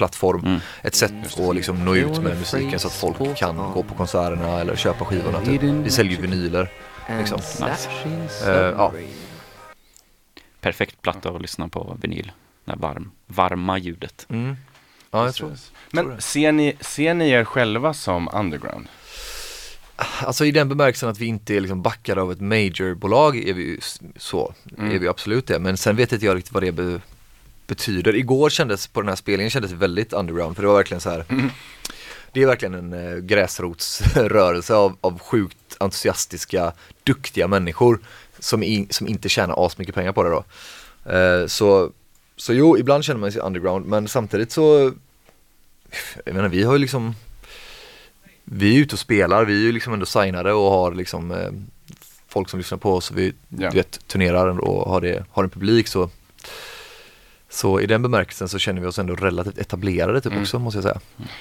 PR-plattform. 0.00 0.60
Ett 0.82 0.94
sätt 0.94 1.12
att 1.40 1.54
liksom 1.54 1.84
nå 1.84 1.94
ut 1.96 2.18
med 2.22 2.38
musiken 2.38 2.78
så 2.80 2.88
att 2.88 2.94
folk 2.94 3.36
kan 3.36 3.56
gå 3.56 3.82
på 3.82 3.94
konserterna 3.94 4.60
eller 4.60 4.76
köpa 4.76 5.04
skivorna. 5.04 5.40
Typ. 5.40 5.62
Vi 5.62 5.90
säljer 5.90 6.16
ju 6.16 6.22
vinyler. 6.22 6.70
Liksom. 7.18 7.40
Eh, 8.46 8.50
ja. 8.52 8.92
Perfekt 10.60 11.02
platta 11.02 11.30
att 11.30 11.42
lyssna 11.42 11.68
på 11.68 11.96
vinyl. 12.02 12.32
Det 12.64 12.76
varm, 12.76 13.10
varma 13.26 13.78
ljudet. 13.78 14.26
Mm. 14.30 14.56
Ja, 15.10 15.24
jag 15.24 15.34
tror 15.34 15.52
Men 15.90 16.20
ser 16.20 16.52
ni, 16.52 16.76
ser 16.80 17.14
ni 17.14 17.30
er 17.30 17.44
själva 17.44 17.94
som 17.94 18.28
underground? 18.32 18.88
Alltså 20.22 20.44
i 20.44 20.50
den 20.50 20.68
bemärkelsen 20.68 21.08
att 21.08 21.18
vi 21.18 21.26
inte 21.26 21.54
är 21.56 21.60
liksom 21.60 21.82
backade 21.82 22.22
av 22.22 22.32
ett 22.32 22.40
majorbolag 22.40 23.36
är 23.36 23.54
vi 23.54 23.80
så, 24.16 24.54
Mm. 24.78 24.94
är 24.94 24.98
vi 24.98 25.08
absolut 25.08 25.46
det. 25.46 25.58
Men 25.58 25.76
sen 25.76 25.96
vet 25.96 26.12
inte 26.12 26.26
jag 26.26 26.36
riktigt 26.36 26.52
vad 26.54 26.62
det 26.62 27.00
betyder. 27.70 28.16
Igår 28.16 28.50
kändes, 28.50 28.86
på 28.86 29.00
den 29.00 29.08
här 29.08 29.16
spelningen 29.16 29.50
kändes 29.50 29.72
väldigt 29.72 30.12
underground 30.12 30.56
för 30.56 30.62
det 30.62 30.68
var 30.68 30.76
verkligen 30.76 31.00
så 31.00 31.10
här 31.10 31.24
Mm. 31.28 31.50
Det 32.32 32.42
är 32.42 32.46
verkligen 32.46 32.74
en 32.74 32.92
eh, 32.92 33.16
gräsrotsrörelse 33.18 34.74
av, 34.74 34.96
av 35.00 35.18
sjukt 35.18 35.76
entusiastiska, 35.78 36.72
duktiga 37.04 37.48
människor 37.48 37.98
som, 38.38 38.62
i, 38.62 38.86
som 38.90 39.08
inte 39.08 39.28
tjänar 39.28 39.66
asmycket 39.66 39.94
pengar 39.94 40.12
på 40.12 40.22
det 40.22 40.30
då. 40.30 40.44
Eh, 41.12 41.46
så, 41.46 41.90
så 42.36 42.52
jo, 42.52 42.78
ibland 42.78 43.04
känner 43.04 43.20
man 43.20 43.32
sig 43.32 43.40
underground 43.42 43.86
men 43.86 44.08
samtidigt 44.08 44.52
så 44.52 44.92
Jag 46.24 46.34
menar 46.34 46.48
vi 46.48 46.62
har 46.62 46.72
ju 46.72 46.78
liksom 46.78 47.14
Vi 48.44 48.76
är 48.76 48.80
ute 48.80 48.94
och 48.94 48.98
spelar, 48.98 49.44
vi 49.44 49.54
är 49.54 49.66
ju 49.66 49.72
liksom 49.72 49.92
ändå 49.92 50.06
signade 50.06 50.52
och 50.52 50.70
har 50.70 50.94
liksom 50.94 51.30
eh, 51.30 51.50
Folk 52.28 52.48
som 52.48 52.58
lyssnar 52.58 52.78
på 52.78 52.94
oss 52.94 53.10
och 53.10 53.18
vi 53.18 53.32
Ja. 53.48 53.70
du 53.70 53.76
vet, 53.76 54.06
turnerar 54.06 54.60
och 54.60 54.90
har, 54.90 55.00
det, 55.00 55.24
har 55.30 55.44
en 55.44 55.50
publik 55.50 55.88
så 55.88 56.10
Så 57.52 57.80
i 57.80 57.86
den 57.86 58.02
bemärkelsen 58.02 58.48
så 58.48 58.58
känner 58.58 58.80
vi 58.80 58.86
oss 58.86 58.98
ändå 58.98 59.14
relativt 59.14 59.58
etablerade 59.58 60.20
typ 60.20 60.32
Mm. 60.32 60.42
också 60.42 60.58
måste 60.58 60.76
jag 60.76 60.82
säga. 60.84 61.00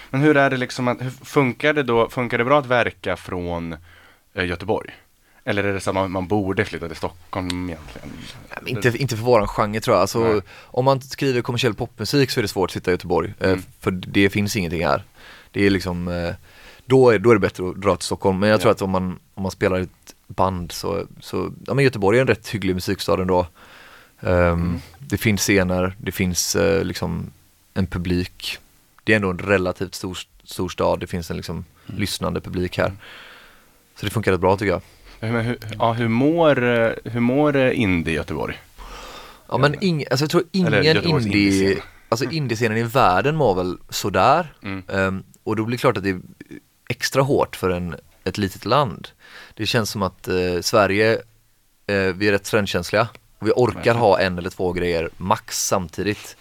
Men 0.09 0.21
hur 0.21 0.37
är 0.37 0.49
det 0.49 0.57
liksom, 0.57 0.87
att, 0.87 1.01
hur 1.01 1.09
funkar 1.09 1.73
det 1.73 1.83
då, 1.83 2.09
funkar 2.09 2.37
det 2.37 2.45
bra 2.45 2.59
att 2.59 2.65
verka 2.65 3.17
från 3.17 3.75
eh, 4.33 4.45
Göteborg? 4.45 4.89
Eller 5.43 5.63
är 5.63 5.73
det 5.73 5.79
så 5.79 5.89
att 5.89 5.93
man, 5.95 6.11
man 6.11 6.27
borde 6.27 6.65
flytta 6.65 6.87
till 6.87 6.97
Stockholm 6.97 7.69
egentligen? 7.69 8.09
Nej, 8.61 8.71
Inte, 8.71 8.97
inte 8.97 9.15
för 9.17 9.23
våran 9.23 9.47
genre 9.47 9.79
tror 9.79 9.95
jag. 9.95 10.01
Alltså, 10.01 10.19
Nej. 10.23 10.41
om 10.65 10.85
man 10.85 11.01
skriver 11.01 11.41
kommersiell 11.41 11.73
popmusik 11.73 12.29
så 12.31 12.39
är 12.39 12.41
det 12.41 12.47
svårt 12.47 12.69
att 12.69 12.73
sitta 12.73 12.91
i 12.91 12.93
Göteborg. 12.93 13.33
eh, 13.39 13.47
Mm. 13.49 13.63
För 13.79 13.91
det 13.91 14.29
finns 14.29 14.55
ingenting 14.55 14.85
här. 14.85 15.03
Det 15.51 15.65
är 15.65 15.69
liksom, 15.69 16.07
eh, 16.07 16.33
då 16.85 17.09
är, 17.09 17.19
då 17.19 17.29
är 17.29 17.33
det 17.33 17.39
bättre 17.39 17.69
att 17.69 17.75
dra 17.81 17.95
till 17.95 18.05
Stockholm. 18.05 18.39
Men 18.39 18.49
jag 18.49 18.57
Ja. 18.57 18.61
tror 18.61 18.71
att 18.71 18.81
om 18.81 18.89
man, 18.89 19.19
om 19.33 19.43
man 19.43 19.51
spelar 19.51 19.79
ett 19.79 20.15
band 20.27 20.71
så, 20.71 21.05
så 21.19 21.51
ja 21.67 21.73
men 21.73 21.83
Göteborg 21.85 22.17
är 22.17 22.21
en 22.21 22.27
rätt 22.27 22.47
hygglig 22.49 22.73
musikstad 22.75 23.21
ändå. 23.21 23.47
Um, 24.21 24.31
Mm. 24.31 24.79
Det 24.99 25.17
finns 25.17 25.41
scener, 25.41 25.95
det 25.97 26.11
finns 26.11 26.55
eh, 26.55 26.83
liksom 26.83 27.31
en 27.73 27.87
publik. 27.87 28.57
Det 29.03 29.11
är 29.11 29.15
ändå 29.15 29.29
en 29.29 29.39
relativt 29.39 29.95
stor, 29.95 30.17
stor 30.43 30.69
stad, 30.69 30.99
det 30.99 31.07
finns 31.07 31.31
en 31.31 31.37
liksom 31.37 31.65
Mm. 31.89 31.99
lyssnande 32.01 32.41
publik 32.41 32.77
här. 32.77 32.91
Så 33.95 34.05
det 34.05 34.09
funkar 34.11 34.31
rätt 34.31 34.39
bra 34.41 34.57
tycker 34.57 34.71
jag. 34.71 34.81
Men 35.19 35.45
hur, 35.45 35.57
ja, 35.79 35.93
hur 35.93 36.07
mår, 36.07 36.63
eh, 36.63 36.91
hur 37.03 37.19
mår 37.19 37.55
eh, 37.55 37.79
indie 37.79 38.13
Göteborg? 38.13 38.57
Ja 39.49 39.57
men 39.57 39.83
ing, 39.83 40.03
alltså 40.11 40.23
jag 40.23 40.29
tror 40.31 40.43
ingen 40.51 40.73
indie, 41.05 41.81
alltså 42.09 42.25
indiescenen 42.25 42.77
i 42.77 42.83
världen 42.83 43.37
var 43.37 43.55
väl 43.55 43.77
sådär. 43.89 44.53
Mm. 44.63 44.83
Ehm, 44.87 45.23
och 45.43 45.55
då 45.55 45.65
blir 45.65 45.77
det 45.77 45.81
klart 45.81 45.97
att 45.97 46.03
det 46.03 46.09
är 46.09 46.21
extra 46.89 47.21
hårt 47.21 47.55
för 47.55 47.69
en, 47.69 47.95
ett 48.23 48.37
litet 48.37 48.65
land. 48.65 49.07
Det 49.53 49.65
känns 49.65 49.89
som 49.89 50.01
att 50.01 50.27
eh, 50.27 50.61
Sverige, 50.61 51.13
eh, 51.87 51.95
vi 52.15 52.27
är 52.27 52.31
rätt 52.31 52.43
trendkänsliga. 52.43 53.07
Och 53.39 53.47
vi 53.47 53.51
orkar 53.55 53.95
ha 53.95 54.19
en 54.19 54.37
eller 54.37 54.49
två 54.49 54.73
grejer 54.73 55.09
max 55.17 55.67
samtidigt. 55.67 56.37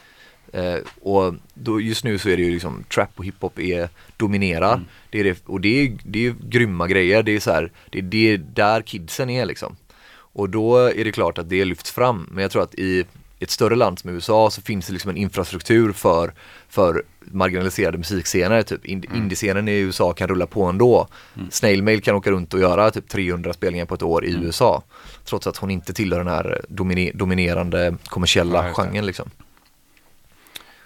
Eh, 0.52 0.76
och 1.00 1.34
då, 1.54 1.80
just 1.80 2.04
nu 2.04 2.18
så 2.18 2.28
är 2.28 2.36
det 2.36 2.42
ju 2.42 2.52
liksom 2.52 2.84
trap 2.94 3.10
och 3.16 3.24
hiphop 3.24 3.58
är, 3.58 3.88
dominerar. 4.16 4.74
Mm. 4.74 4.86
Det 5.10 5.20
är 5.20 5.24
det, 5.24 5.46
och 5.46 5.60
det 5.60 5.68
är, 5.68 5.98
det 6.04 6.26
är 6.26 6.34
grymma 6.40 6.86
grejer. 6.86 7.22
Det 7.22 7.32
är 7.36 7.40
så 7.40 7.50
här, 7.50 7.72
det 7.90 7.98
är 7.98 8.02
det 8.02 8.36
där 8.36 8.82
kidsen 8.82 9.30
är 9.30 9.46
liksom. 9.46 9.76
Och 10.10 10.50
då 10.50 10.76
är 10.76 11.04
det 11.04 11.12
klart 11.12 11.38
att 11.38 11.48
det 11.48 11.64
lyfts 11.64 11.90
fram. 11.90 12.28
Men 12.30 12.42
jag 12.42 12.50
tror 12.50 12.62
att 12.62 12.74
i 12.74 13.04
ett 13.40 13.50
större 13.50 13.74
land 13.76 13.98
som 13.98 14.10
USA 14.10 14.50
så 14.50 14.62
finns 14.62 14.86
det 14.86 14.92
liksom 14.92 15.10
en 15.10 15.16
infrastruktur 15.16 15.92
för, 15.92 16.32
för 16.68 17.02
marginaliserade 17.20 17.98
musikscener. 17.98 18.62
Typ 18.62 18.84
Ind- 18.86 19.14
indiescenen 19.16 19.68
i 19.68 19.72
USA 19.72 20.12
kan 20.12 20.28
rulla 20.28 20.46
på 20.46 20.64
ändå. 20.64 21.08
Snail 21.50 21.82
Mail 21.82 22.02
kan 22.02 22.14
åka 22.14 22.30
runt 22.30 22.54
och 22.54 22.60
göra 22.60 22.90
typ 22.90 23.08
300 23.08 23.52
spelningar 23.52 23.84
på 23.86 23.94
ett 23.94 24.02
år 24.02 24.24
i 24.24 24.32
USA. 24.32 24.82
Trots 25.24 25.46
att 25.46 25.56
hon 25.56 25.70
inte 25.70 25.92
tillhör 25.92 26.18
den 26.18 26.28
här 26.28 26.60
domine- 26.68 27.12
dominerande 27.16 27.96
kommersiella 28.06 28.66
Ja, 28.68 28.74
genren 28.74 29.06
liksom. 29.06 29.30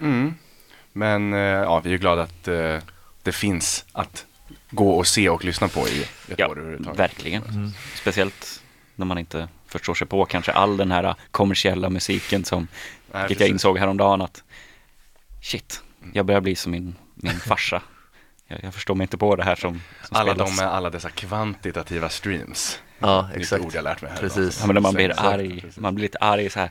Mm. 0.01 0.35
Men 0.93 1.33
eh, 1.33 1.39
ja, 1.41 1.81
vi 1.81 1.89
är 1.89 1.93
ju 1.93 1.99
glada 1.99 2.23
att 2.23 2.49
eh, 2.49 2.77
det 3.23 3.33
finns 3.33 3.85
att 3.93 4.27
gå 4.71 4.91
och 4.91 5.07
se 5.07 5.29
och 5.29 5.45
lyssna 5.45 5.69
på 5.69 5.81
i 5.89 6.01
Ja, 6.01 6.07
Göteborg 6.29 6.61
överhuvudtaget. 6.61 7.01
verkligen. 7.01 7.43
Mm. 7.43 7.71
Speciellt 8.01 8.63
när 8.97 9.07
man 9.07 9.19
inte 9.19 9.49
förstår 9.73 9.95
sig 9.95 10.07
på 10.07 10.25
kanske 10.25 10.53
all 10.53 10.77
den 10.77 10.91
här 10.93 11.15
kommersiella 11.31 11.91
musiken 11.91 12.45
som, 12.45 12.69
Nej, 13.13 13.23
vilket 13.29 13.41
jag 13.41 13.49
insåg 13.51 13.79
häromdagen 13.79 14.23
att 14.23 14.43
shit, 15.43 15.83
jag 16.13 16.27
börjar 16.27 16.41
bli 16.41 16.55
som 16.57 16.73
min, 16.73 16.95
min 17.15 17.41
farsa. 17.47 17.83
Jag, 18.47 18.65
jag 18.65 18.75
förstår 18.75 18.95
mig 18.95 19.05
inte 19.05 19.19
på 19.19 19.37
det 19.37 19.45
här 19.45 19.57
som, 19.57 19.83
som 20.09 20.17
Alla 20.17 20.33
spelas. 20.35 20.57
de 20.57 20.65
med 20.65 20.75
alla 20.75 20.91
dessa 20.91 21.11
kvantitativa 21.11 22.09
streams. 22.09 22.81
Ja, 22.99 23.29
exakt. 23.35 23.65
ord 23.65 23.75
jag 23.75 23.85
lärt 23.85 24.03
mig 24.03 24.11
här 24.11 24.19
Precis. 24.19 24.61
Ja, 24.61 24.67
men 24.67 24.75
när 24.75 24.81
man 24.81 24.95
blir 24.95 25.11
Exakt, 25.11 25.29
arg, 25.29 25.61
precis. 25.61 25.79
man 25.79 25.95
blir 25.95 26.03
lite 26.03 26.19
arg 26.19 26.51
så 26.51 26.61
här. 26.61 26.71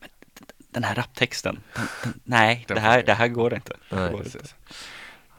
Men 0.00 0.08
den 0.70 0.84
här 0.84 0.94
raptexten, 0.94 1.60
nej, 2.24 2.64
det 2.68 2.80
här, 2.80 3.02
det 3.02 3.14
här 3.14 3.28
går 3.28 3.54
inte. 3.54 3.72
Det 3.90 3.96
Nej. 3.96 4.12
går 4.12 4.24
inte. 4.24 4.38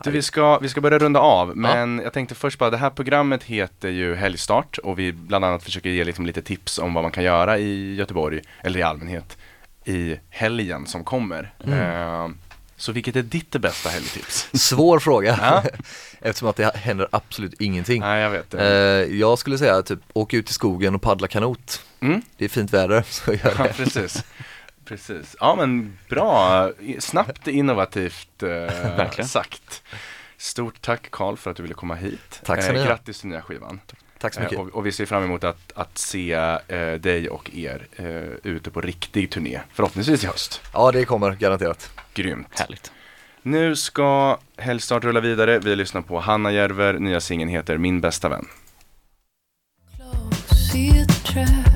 Du, 0.04 0.12
vi, 0.12 0.22
ska, 0.22 0.58
vi 0.60 0.70
ska 0.70 0.82
börja 0.82 0.98
runda 1.00 1.20
av, 1.20 1.58
men 1.58 2.00
jag 2.04 2.14
tänkte 2.14 2.36
först 2.36 2.60
bara, 2.60 2.70
det 2.70 2.78
här 2.78 2.90
programmet 2.90 3.44
heter 3.44 3.90
ju 3.90 4.16
Helgstart 4.16 4.78
och 4.78 5.00
vi 5.00 5.12
bland 5.14 5.46
annat 5.46 5.64
försöker 5.64 5.90
ge 5.90 6.04
liksom 6.04 6.26
lite 6.26 6.42
tips 6.42 6.80
om 6.80 6.94
vad 6.94 7.04
man 7.04 7.12
kan 7.12 7.24
göra 7.24 7.58
i 7.58 7.96
Göteborg, 7.96 8.42
eller 8.64 8.80
i 8.80 8.84
allmänhet, 8.84 9.38
i 9.86 10.16
helgen 10.30 10.86
som 10.88 11.04
kommer. 11.04 11.54
Mm. 11.66 11.80
Eh, 11.80 12.30
så 12.76 12.92
vilket 12.92 13.16
är 13.16 13.22
ditt 13.22 13.52
bästa 13.52 13.90
helgtips? 13.90 14.50
Svår 14.54 15.00
fråga. 15.00 15.40
Ja. 15.42 15.64
Eftersom 16.22 16.48
att 16.50 16.56
det 16.56 16.76
händer 16.76 17.08
absolut 17.12 17.62
ingenting. 17.62 18.02
Nej, 18.02 18.22
jag 18.22 18.30
vet 18.30 18.50
det. 18.52 19.06
jag 19.06 19.40
skulle 19.40 19.58
säga 19.58 19.82
typ 19.82 20.00
åk 20.14 20.34
ut 20.34 20.50
i 20.50 20.54
skogen 20.54 20.96
och 20.96 21.02
paddla 21.02 21.28
kanot. 21.28 21.82
Mm? 22.00 22.22
Det 22.38 22.46
är 22.46 22.50
fint 22.50 22.74
väder, 22.74 23.04
så 23.10 23.34
gör 23.34 23.54
Ja, 23.58 23.64
det. 23.64 23.74
precis. 23.74 24.24
Precis. 24.92 25.36
Ja, 25.40 25.56
men 25.56 25.98
bra. 26.10 26.70
Snabbt 27.00 27.48
innovativt 27.48 28.44
eh, 28.44 29.26
sagt. 29.26 29.84
Stort 30.38 30.82
tack 30.82 31.12
Karl 31.12 31.36
för 31.38 31.52
att 31.52 31.58
du 31.58 31.64
ville 31.64 31.74
komma 31.76 31.96
hit. 31.96 32.42
Tack 32.46 32.62
ska 32.64 32.72
eh, 32.72 32.74
ni 32.74 32.80
ha. 32.80 32.88
Grattis 32.88 33.20
till 33.20 33.30
nya 33.30 33.42
skivan. 33.42 33.80
Tack 34.18 34.34
så 34.34 34.40
Eh, 34.40 34.44
mycket. 34.44 34.60
och, 34.60 34.68
och 34.68 34.86
vi 34.86 34.92
ser 34.92 35.06
fram 35.06 35.24
emot 35.24 35.44
att, 35.44 35.72
att 35.76 35.98
se 35.98 36.34
eh, 36.68 36.94
dig 36.94 37.30
och 37.30 37.52
er 37.54 37.88
eh, 37.96 38.06
ute 38.52 38.72
på 38.72 38.82
riktig 38.82 39.32
turné. 39.32 39.60
Förhoppningsvis 39.74 40.24
i 40.24 40.28
höst. 40.28 40.62
Ja, 40.74 40.92
det 40.92 41.06
kommer 41.06 41.32
garanterat. 41.32 41.90
Grymt. 42.14 42.60
Härligt. 42.60 42.92
Nu 43.42 43.76
ska 43.76 44.38
Helgstart 44.58 45.04
rulla 45.04 45.20
vidare. 45.20 45.60
Vi 45.60 45.76
lyssnar 45.76 46.02
på 46.02 46.20
Hanna 46.20 46.52
Järver. 46.52 46.94
Nya 46.94 47.22
singeln 47.22 47.50
heter 47.52 47.78
Min 47.78 48.02
bästa 48.02 48.30
vän. 48.30 48.46
Close 49.98 51.71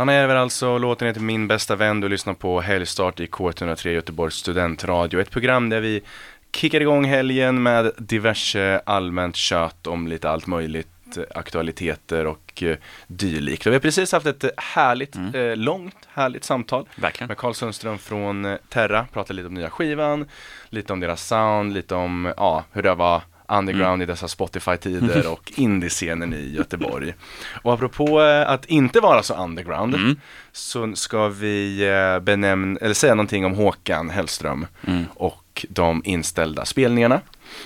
Hanna 0.00 0.12
Järver 0.14 0.34
alltså, 0.36 0.78
låten 0.78 1.08
heter 1.08 1.20
Min 1.20 1.48
bästa 1.48 1.76
vän. 1.76 2.00
Du 2.00 2.08
lyssnar 2.08 2.34
på 2.34 2.60
Helgstart 2.60 3.20
i 3.20 3.26
K103 3.26 3.88
Göteborgs 3.88 4.34
studentradio. 4.34 5.20
Ett 5.20 5.30
program 5.30 5.68
där 5.68 5.80
vi 5.80 6.02
kickar 6.56 6.80
igång 6.80 7.04
helgen 7.04 7.62
med 7.62 7.92
diverse 7.98 8.80
allmänt 8.86 9.36
kött 9.36 9.86
om 9.86 10.08
lite 10.08 10.30
allt 10.30 10.46
möjligt. 10.46 10.88
aktualiteter 11.34 12.26
och 12.26 12.62
eh, 12.62 12.76
dylikt. 13.06 13.66
Och 13.66 13.70
Vi 13.72 13.74
har 13.74 13.80
precis 13.80 14.12
haft 14.12 14.26
ett 14.26 14.44
härligt, 14.56 15.16
Mm. 15.16 15.34
eh, 15.34 15.56
långt, 15.56 15.96
härligt 16.08 16.44
samtal 16.44 16.88
Verkligen. 16.96 17.28
med 17.28 17.36
Karl 17.36 17.52
Sundström 17.52 17.98
från 17.98 18.44
eh, 18.44 18.56
Terra. 18.68 19.06
Pratade 19.12 19.34
lite 19.36 19.48
om 19.48 19.54
nya 19.54 19.70
skivan, 19.70 20.28
lite 20.68 20.92
om 20.92 21.00
deras 21.00 21.26
sound, 21.26 21.72
lite 21.74 21.94
om 21.94 22.32
ja, 22.36 22.64
hur 22.72 22.82
det 22.82 22.94
var 22.94 23.22
underground 23.50 24.02
i 24.02 24.06
dessa 24.06 24.28
Spotify-tider 24.28 25.26
och 25.32 25.52
indiescenen 25.56 26.34
i 26.34 26.54
Göteborg. 26.56 27.14
Och 27.62 27.72
apropå 27.72 28.22
eh, 28.22 28.50
att 28.50 28.64
inte 28.64 29.00
vara 29.00 29.22
så 29.22 29.34
underground 29.34 29.94
Mm. 29.94 30.20
så 30.52 30.92
ska 30.96 31.28
vi 31.28 31.88
eh, 31.88 32.20
benämna, 32.20 32.78
eller 32.82 32.94
säga 32.94 33.14
någonting 33.14 33.44
om 33.44 33.54
Håkan 33.54 34.10
Hellström 34.10 34.66
Mm. 34.86 35.04
och 35.14 35.66
de 35.68 36.02
inställda 36.04 36.64
spelningarna. 36.64 37.20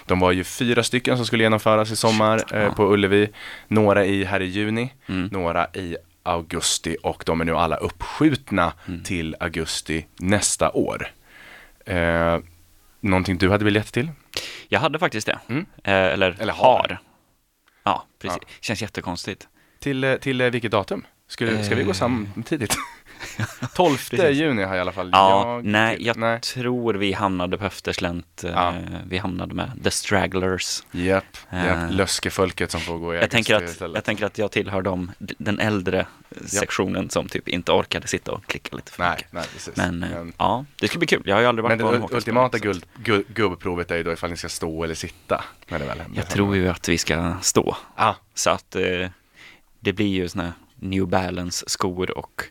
De 0.06 0.20
var 0.20 0.32
ju 0.32 0.44
fyra 0.44 0.82
stycken 0.82 1.16
som 1.16 1.26
skulle 1.26 1.42
genomföras 1.42 1.90
i 1.90 1.96
sommar 1.96 2.38
Shit, 2.38 2.52
eh, 2.52 2.74
på 2.74 2.92
Ullevi. 2.92 3.28
Några 3.68 4.04
i 4.04 4.24
här 4.24 4.40
i 4.42 4.44
juni, 4.46 4.92
Mm. 5.08 5.28
några 5.32 5.66
i 5.74 5.96
augusti 6.22 6.96
och 7.02 7.22
de 7.26 7.40
är 7.40 7.44
nu 7.44 7.56
alla 7.56 7.76
uppskjutna 7.76 8.72
Mm. 8.88 9.02
till 9.02 9.36
augusti 9.40 10.06
nästa 10.16 10.70
år. 10.70 11.06
Eh, 11.86 12.38
någonting 13.04 13.38
du 13.38 13.50
hade 13.50 13.64
biljett 13.64 13.92
till? 13.92 14.10
Jag 14.68 14.80
hade 14.80 14.98
faktiskt 14.98 15.26
det. 15.26 15.38
Mm. 15.48 15.66
Eh, 15.84 15.92
eller, 15.94 16.36
Eller 16.40 16.52
har. 16.52 16.64
har. 16.64 16.98
Ja, 17.82 18.06
precis. 18.22 18.38
Ja. 18.42 18.48
Känns 18.60 18.82
jättekonstigt. 18.82 19.48
Till, 19.80 20.04
eh, 20.04 20.14
till 20.16 20.40
eh, 20.40 20.50
vilket 20.50 20.70
datum? 20.72 21.06
Ska, 21.28 21.62
ska 21.64 21.74
vi 21.74 21.84
gå 21.84 21.90
Eh. 21.90 21.94
samtidigt? 21.94 22.76
12 23.74 23.96
Precis. 24.10 24.36
juni 24.38 24.62
har 24.62 24.76
i 24.76 24.80
alla 24.80 24.92
fall 24.92 25.10
Ja, 25.12 25.54
jag 25.54 25.64
nej, 25.64 25.96
jag 26.00 26.16
nej. 26.16 26.40
tror 26.40 26.94
vi 26.94 27.12
hamnade 27.12 27.58
på 27.58 27.64
efterslänt. 27.64 28.44
eh, 28.44 28.50
Ja. 28.50 28.74
Vi 29.06 29.18
hamnade 29.18 29.54
med 29.54 29.70
The 29.84 29.90
Stragglers. 29.90 30.82
Japp, 30.92 31.24
japp. 31.52 31.66
Eh. 31.76 31.90
löskefolket 31.90 32.70
som 32.70 32.80
får 32.80 32.98
gå 32.98 33.14
i 33.14 33.18
Jag 33.18 33.30
tänker, 33.30 33.54
att, 33.56 33.62
istället. 33.62 33.94
jag 33.94 34.04
tänker 34.04 34.26
att 34.26 34.38
jag 34.38 34.50
tillhör 34.50 34.82
dem, 34.82 35.12
den 35.18 35.58
äldre 35.60 36.06
sektionen 36.46 37.10
som 37.10 37.28
typ 37.28 37.48
inte 37.48 37.72
orkade 37.72 38.06
sitta 38.06 38.32
och 38.32 38.46
klicka 38.46 38.76
lite 38.76 38.92
för 38.92 39.02
Nej, 39.02 39.10
mycket. 39.16 39.32
nej 39.32 39.44
precis. 39.52 39.76
Men, 39.76 40.02
eh, 40.02 40.10
men, 40.10 40.32
ja, 40.38 40.64
det 40.80 40.88
ska 40.88 40.98
bli 40.98 41.06
kul. 41.06 41.22
Jag 41.24 41.34
har 41.36 41.40
ju 41.40 41.46
aldrig 41.46 41.62
varit 41.62 41.78
men 41.78 41.86
på 41.86 41.90
det 41.92 41.96
en 41.96 42.02
ul- 42.02 42.02
hockeyspelning, 42.02 42.42
ultimata 42.44 42.58
guld, 42.58 42.86
gu- 43.04 43.24
gubbprovet 43.34 43.90
är 43.90 43.96
ju 43.96 44.02
då 44.02 44.12
ifall 44.12 44.30
ni 44.30 44.36
ska 44.36 44.48
stå 44.48 44.84
eller 44.84 44.94
sitta. 44.94 45.44
När 45.68 45.78
det 45.78 45.84
väl 45.84 46.00
händer. 46.00 46.18
Jag 46.20 46.30
tror 46.30 46.56
ju 46.56 46.68
att 46.68 46.88
vi 46.88 46.98
ska 46.98 47.34
stå. 47.42 47.76
Ah, 47.96 48.14
Så 48.34 48.50
att 48.50 48.76
eh, 48.76 49.08
det 49.80 49.92
blir 49.92 50.08
ju 50.08 50.28
här 50.34 50.52
New 50.76 51.06
Balance 51.06 51.64
skor 51.68 52.18
och 52.18 52.42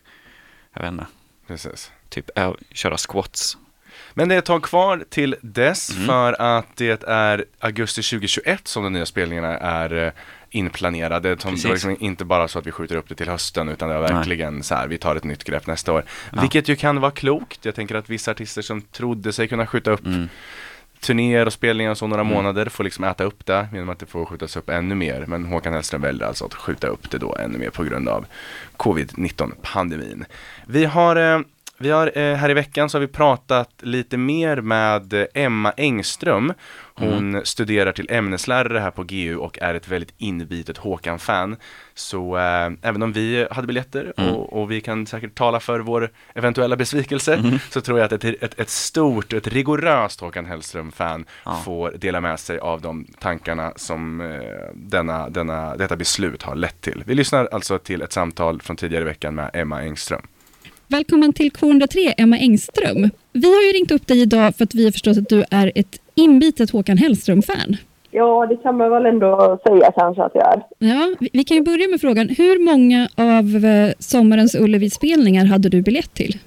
jag 0.74 0.82
vet 0.82 0.92
inte, 0.92 1.06
precis. 1.46 1.92
typ 2.08 2.30
ö- 2.34 2.52
köra 2.72 2.96
squats. 2.98 3.56
Men 4.14 4.28
det 4.28 4.34
är 4.34 4.38
ett 4.38 4.44
tag 4.44 4.62
kvar 4.62 5.04
till 5.10 5.36
dess 5.42 5.90
Mm. 5.94 6.06
för 6.06 6.40
att 6.42 6.66
det 6.76 7.02
är 7.04 7.44
augusti 7.58 8.02
2021 8.02 8.68
som 8.68 8.84
de 8.84 8.92
nya 8.92 9.06
spelningarna 9.06 9.58
är 9.58 10.06
eh, 10.06 10.12
inplanerade. 10.50 11.28
Det 11.28 11.36
Precis. 11.36 11.64
var 11.64 11.72
liksom 11.72 11.96
inte 12.00 12.24
bara 12.24 12.48
så 12.48 12.58
att 12.58 12.66
vi 12.66 12.70
skjuter 12.72 12.96
upp 12.96 13.08
det 13.08 13.14
till 13.14 13.28
hösten 13.28 13.68
utan 13.68 13.88
det 13.88 13.94
var 13.98 14.08
Nej. 14.08 14.12
verkligen 14.16 14.62
så 14.62 14.74
här, 14.74 14.88
vi 14.88 14.98
tar 14.98 15.16
ett 15.16 15.24
nytt 15.24 15.44
grepp 15.44 15.66
nästa 15.66 15.92
år. 15.92 16.04
Ja. 16.32 16.40
Vilket 16.40 16.68
ju 16.68 16.76
kan 16.76 17.00
vara 17.00 17.10
klokt. 17.10 17.64
Jag 17.64 17.74
tänker 17.74 17.94
att 17.94 18.08
vissa 18.10 18.30
artister 18.30 18.62
som 18.62 18.82
trodde 18.82 19.32
sig 19.32 19.48
kunna 19.48 19.66
skjuta 19.66 19.90
upp 19.90 20.06
Mm. 20.06 20.28
Turnéer 21.06 21.46
och 21.46 21.52
spelningar 21.52 21.90
och 21.90 21.98
så 21.98 22.06
några 22.06 22.20
Mm. 22.22 22.34
månader 22.34 22.66
får 22.66 22.84
liksom 22.84 23.04
äta 23.04 23.24
upp 23.24 23.46
det 23.46 23.68
genom 23.72 23.88
att 23.88 23.98
det 23.98 24.06
får 24.06 24.24
skjutas 24.26 24.56
upp 24.56 24.70
ännu 24.70 24.94
mer. 24.94 25.24
Men 25.26 25.44
Håkan 25.44 25.72
Hellström 25.72 26.02
väljer 26.02 26.26
alltså 26.28 26.44
att 26.44 26.54
skjuta 26.54 26.86
upp 26.86 27.10
det 27.10 27.18
då 27.18 27.36
ännu 27.36 27.58
mer 27.58 27.70
på 27.70 27.84
grund 27.84 28.08
av 28.08 28.26
covid-19 28.76 29.52
pandemin. 29.62 30.24
Vi 30.66 30.84
har, 30.84 31.16
eh, 31.16 31.40
vi 31.78 31.90
har 31.90 32.18
eh, 32.18 32.34
här 32.34 32.50
i 32.50 32.54
veckan 32.54 32.90
så 32.90 32.96
har 32.98 33.00
vi 33.00 33.06
pratat 33.06 33.70
lite 33.80 34.16
mer 34.16 34.60
med 34.60 35.26
Emma 35.34 35.72
Engström. 35.76 36.52
Hon 36.96 37.40
studerar 37.44 37.92
till 37.92 38.06
ämneslärare 38.10 38.78
här 38.78 38.90
på 38.90 39.02
GU 39.04 39.36
och 39.36 39.58
är 39.62 39.74
ett 39.74 39.88
väldigt 39.88 40.14
inbitet 40.18 40.76
Håkan-fan. 40.78 41.56
Så 41.94 42.36
eh, 42.36 42.70
även 42.82 43.02
om 43.02 43.12
vi 43.12 43.46
hade 43.50 43.66
biljetter 43.66 44.12
Mm. 44.16 44.30
och, 44.34 44.52
och 44.62 44.70
vi 44.70 44.80
kan 44.80 45.06
säkert 45.06 45.34
tala 45.34 45.60
för 45.60 45.80
vår 45.80 46.10
eventuella 46.34 46.76
besvikelse 46.76 47.58
så 47.70 47.80
tror 47.80 47.98
jag 47.98 48.06
att 48.06 48.24
ett, 48.24 48.42
ett, 48.42 48.58
ett 48.60 48.70
stort, 48.70 49.32
ett 49.32 49.46
rigoröst 49.48 50.20
Håkan 50.20 50.46
Hellström-fan 50.46 51.24
Ja. 51.44 51.62
får 51.64 51.90
dela 51.98 52.20
med 52.20 52.40
sig 52.40 52.58
av 52.58 52.80
de 52.80 53.06
tankarna 53.18 53.72
som 53.76 54.20
eh, 54.20 54.40
denna, 54.74 55.28
denna, 55.28 55.76
detta 55.76 55.96
beslut 55.96 56.42
har 56.42 56.54
lett 56.54 56.80
till. 56.80 57.02
Vi 57.06 57.14
lyssnar 57.14 57.46
alltså 57.52 57.78
till 57.78 58.02
ett 58.02 58.12
samtal 58.12 58.62
från 58.62 58.76
tidigare 58.76 59.02
i 59.02 59.06
veckan 59.06 59.34
med 59.34 59.50
Emma 59.54 59.80
Engström. 59.82 60.26
Välkommen 60.86 61.32
till 61.32 61.50
K103, 61.52 62.12
Emma 62.18 62.38
Engström. 62.38 63.10
Vi 63.32 63.54
har 63.54 63.62
ju 63.62 63.72
ringt 63.72 63.90
upp 63.90 64.06
dig 64.06 64.20
idag 64.20 64.56
för 64.56 64.64
att 64.64 64.74
vi 64.74 64.84
har 64.84 64.92
förstått 64.92 65.18
att 65.18 65.28
du 65.28 65.44
är 65.50 65.72
ett 65.74 65.98
inbitet 66.14 66.70
Håkan 66.70 66.96
Hellström-fan. 66.98 67.76
Ja, 68.10 68.46
det 68.46 68.56
kan 68.56 68.76
man 68.76 68.90
väl 68.90 69.06
ändå 69.06 69.58
säga 69.66 69.92
kanske 69.96 70.22
att 70.22 70.32
jag 70.34 70.52
är. 70.52 70.62
Ja, 70.78 71.14
vi- 71.32 71.44
kan 71.44 71.56
ju 71.56 71.62
börja 71.62 71.88
med 71.88 72.00
frågan, 72.00 72.28
hur 72.28 72.64
många 72.64 73.08
av 73.14 73.64
eh, 73.64 73.92
sommarens 73.98 74.54
Ullevi-spelningar 74.54 75.44
hade 75.44 75.68
du 75.68 75.82
biljett 75.82 76.14
till? 76.14 76.38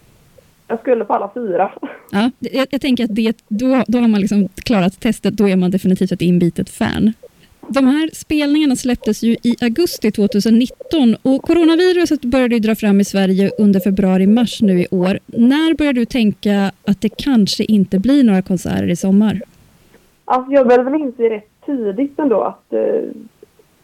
Jag 0.67 0.80
skulle 0.80 1.06
på 1.06 1.13
alla 1.13 1.32
fyra. 1.34 1.71
Ja, 2.12 2.32
jag, 2.39 2.67
jag 2.71 2.82
tänker 2.82 3.03
att 3.03 3.15
det, 3.15 3.38
då, 3.47 3.84
då 3.88 3.97
har 3.99 4.08
man 4.08 4.21
liksom 4.21 4.49
klarat 4.63 4.99
testet, 4.99 5.34
då 5.34 5.49
är 5.49 5.56
man 5.56 5.71
definitivt 5.71 6.12
ett 6.12 6.21
inbitet 6.21 6.69
fan. 6.69 7.13
De 7.69 7.88
här 7.88 8.10
spelningarna 8.13 8.75
släpptes 8.75 9.23
ju 9.23 9.36
i 9.43 9.56
augusti 9.62 10.12
2019 10.12 11.15
och 11.21 11.41
coronaviruset 11.41 12.21
började 12.21 12.56
ju 12.56 12.60
dra 12.60 12.75
fram 12.75 13.01
i 13.01 13.06
Sverige 13.06 13.51
under 13.58 13.80
februari-mars 13.80 14.62
nu 14.62 14.82
i 14.82 14.88
år. 14.91 15.19
När 15.25 15.73
började 15.77 15.99
du 15.99 16.06
tänka 16.06 16.71
att 16.88 17.01
det 17.01 17.10
kanske 17.10 17.63
inte 17.63 17.99
blir 17.99 18.23
några 18.23 18.41
konserter 18.41 18.89
i 18.89 18.95
sommar? 18.95 19.41
Alltså 20.29 20.51
jag 20.51 20.67
började 20.67 20.83
väl 20.83 21.01
inse 21.01 21.29
rätt 21.29 21.49
tidigt 21.65 22.19
ändå 22.19 22.41
att 22.41 22.73
eh, 22.73 23.09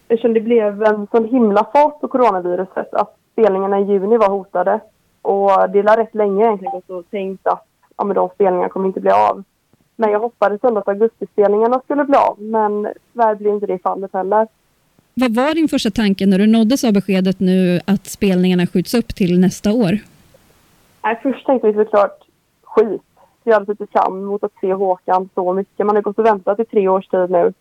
eftersom 0.07 0.33
det 0.33 0.41
blev 0.41 0.83
en 0.83 1.07
sån 1.11 1.25
himla 1.25 1.63
fart 1.73 2.01
på 2.01 2.07
coronaviruset 2.07 2.93
att 2.93 3.17
spelningarna 3.31 3.79
i 3.79 3.83
juni 3.83 4.17
var 4.17 4.29
hotade. 4.29 4.79
Och 5.21 5.69
det 5.73 5.87
har 5.87 5.97
rätt 5.97 6.15
länge 6.15 6.45
egentligen 6.45 6.81
och 6.87 7.09
tänkt 7.09 7.47
att 7.47 7.65
ja, 7.97 8.03
men 8.03 8.15
de 8.15 8.29
spelningarna 8.29 8.69
kommer 8.69 8.87
inte 8.87 8.99
bli 8.99 9.11
av. 9.11 9.43
Men 9.95 10.11
jag 10.11 10.19
hoppades 10.19 10.63
ändå 10.63 10.79
att 10.79 10.87
augustispelningarna 10.87 11.81
skulle 11.85 12.05
bli 12.05 12.15
av. 12.15 12.41
Men 12.41 12.87
tyvärr 13.13 13.35
blev 13.35 13.53
inte 13.53 13.67
det 13.67 13.79
fallet 13.79 14.13
heller. 14.13 14.47
Vad 15.13 15.35
var 15.35 15.55
din 15.55 15.67
första 15.67 15.91
tanke 15.91 16.25
när 16.25 16.37
du 16.37 16.47
nåddes 16.47 16.83
av 16.83 16.93
beskedet 16.93 17.39
nu 17.39 17.79
att 17.87 18.05
spelningarna 18.05 18.67
skjuts 18.67 18.93
upp 18.93 19.15
till 19.15 19.39
nästa 19.39 19.71
år? 19.71 19.97
Nej, 21.03 21.19
först 21.23 21.45
tänkte 21.45 21.67
vi 21.67 21.73
såklart 21.73 22.19
skit. 22.63 23.01
Jag 23.43 23.53
hade 23.53 23.75
sett 23.75 23.91
fram 23.91 24.17
emot 24.17 24.43
att 24.43 24.53
se 24.61 24.73
Håkan 24.73 25.29
så 25.35 25.53
mycket. 25.53 25.85
Man 25.85 25.95
har 25.95 26.03
gått 26.03 26.19
och 26.19 26.25
väntat 26.25 26.59
i 26.59 26.65
tre 26.65 26.87
års 26.87 27.07
tid 27.07 27.29
nu. 27.29 27.53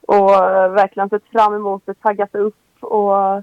Och 0.00 0.34
eh, 0.34 0.70
verkligen 0.70 1.08
sett 1.08 1.28
fram 1.32 1.54
emot 1.54 1.82
det, 1.86 1.94
taggat 1.94 2.34
upp. 2.34 2.56
Och 2.80 3.42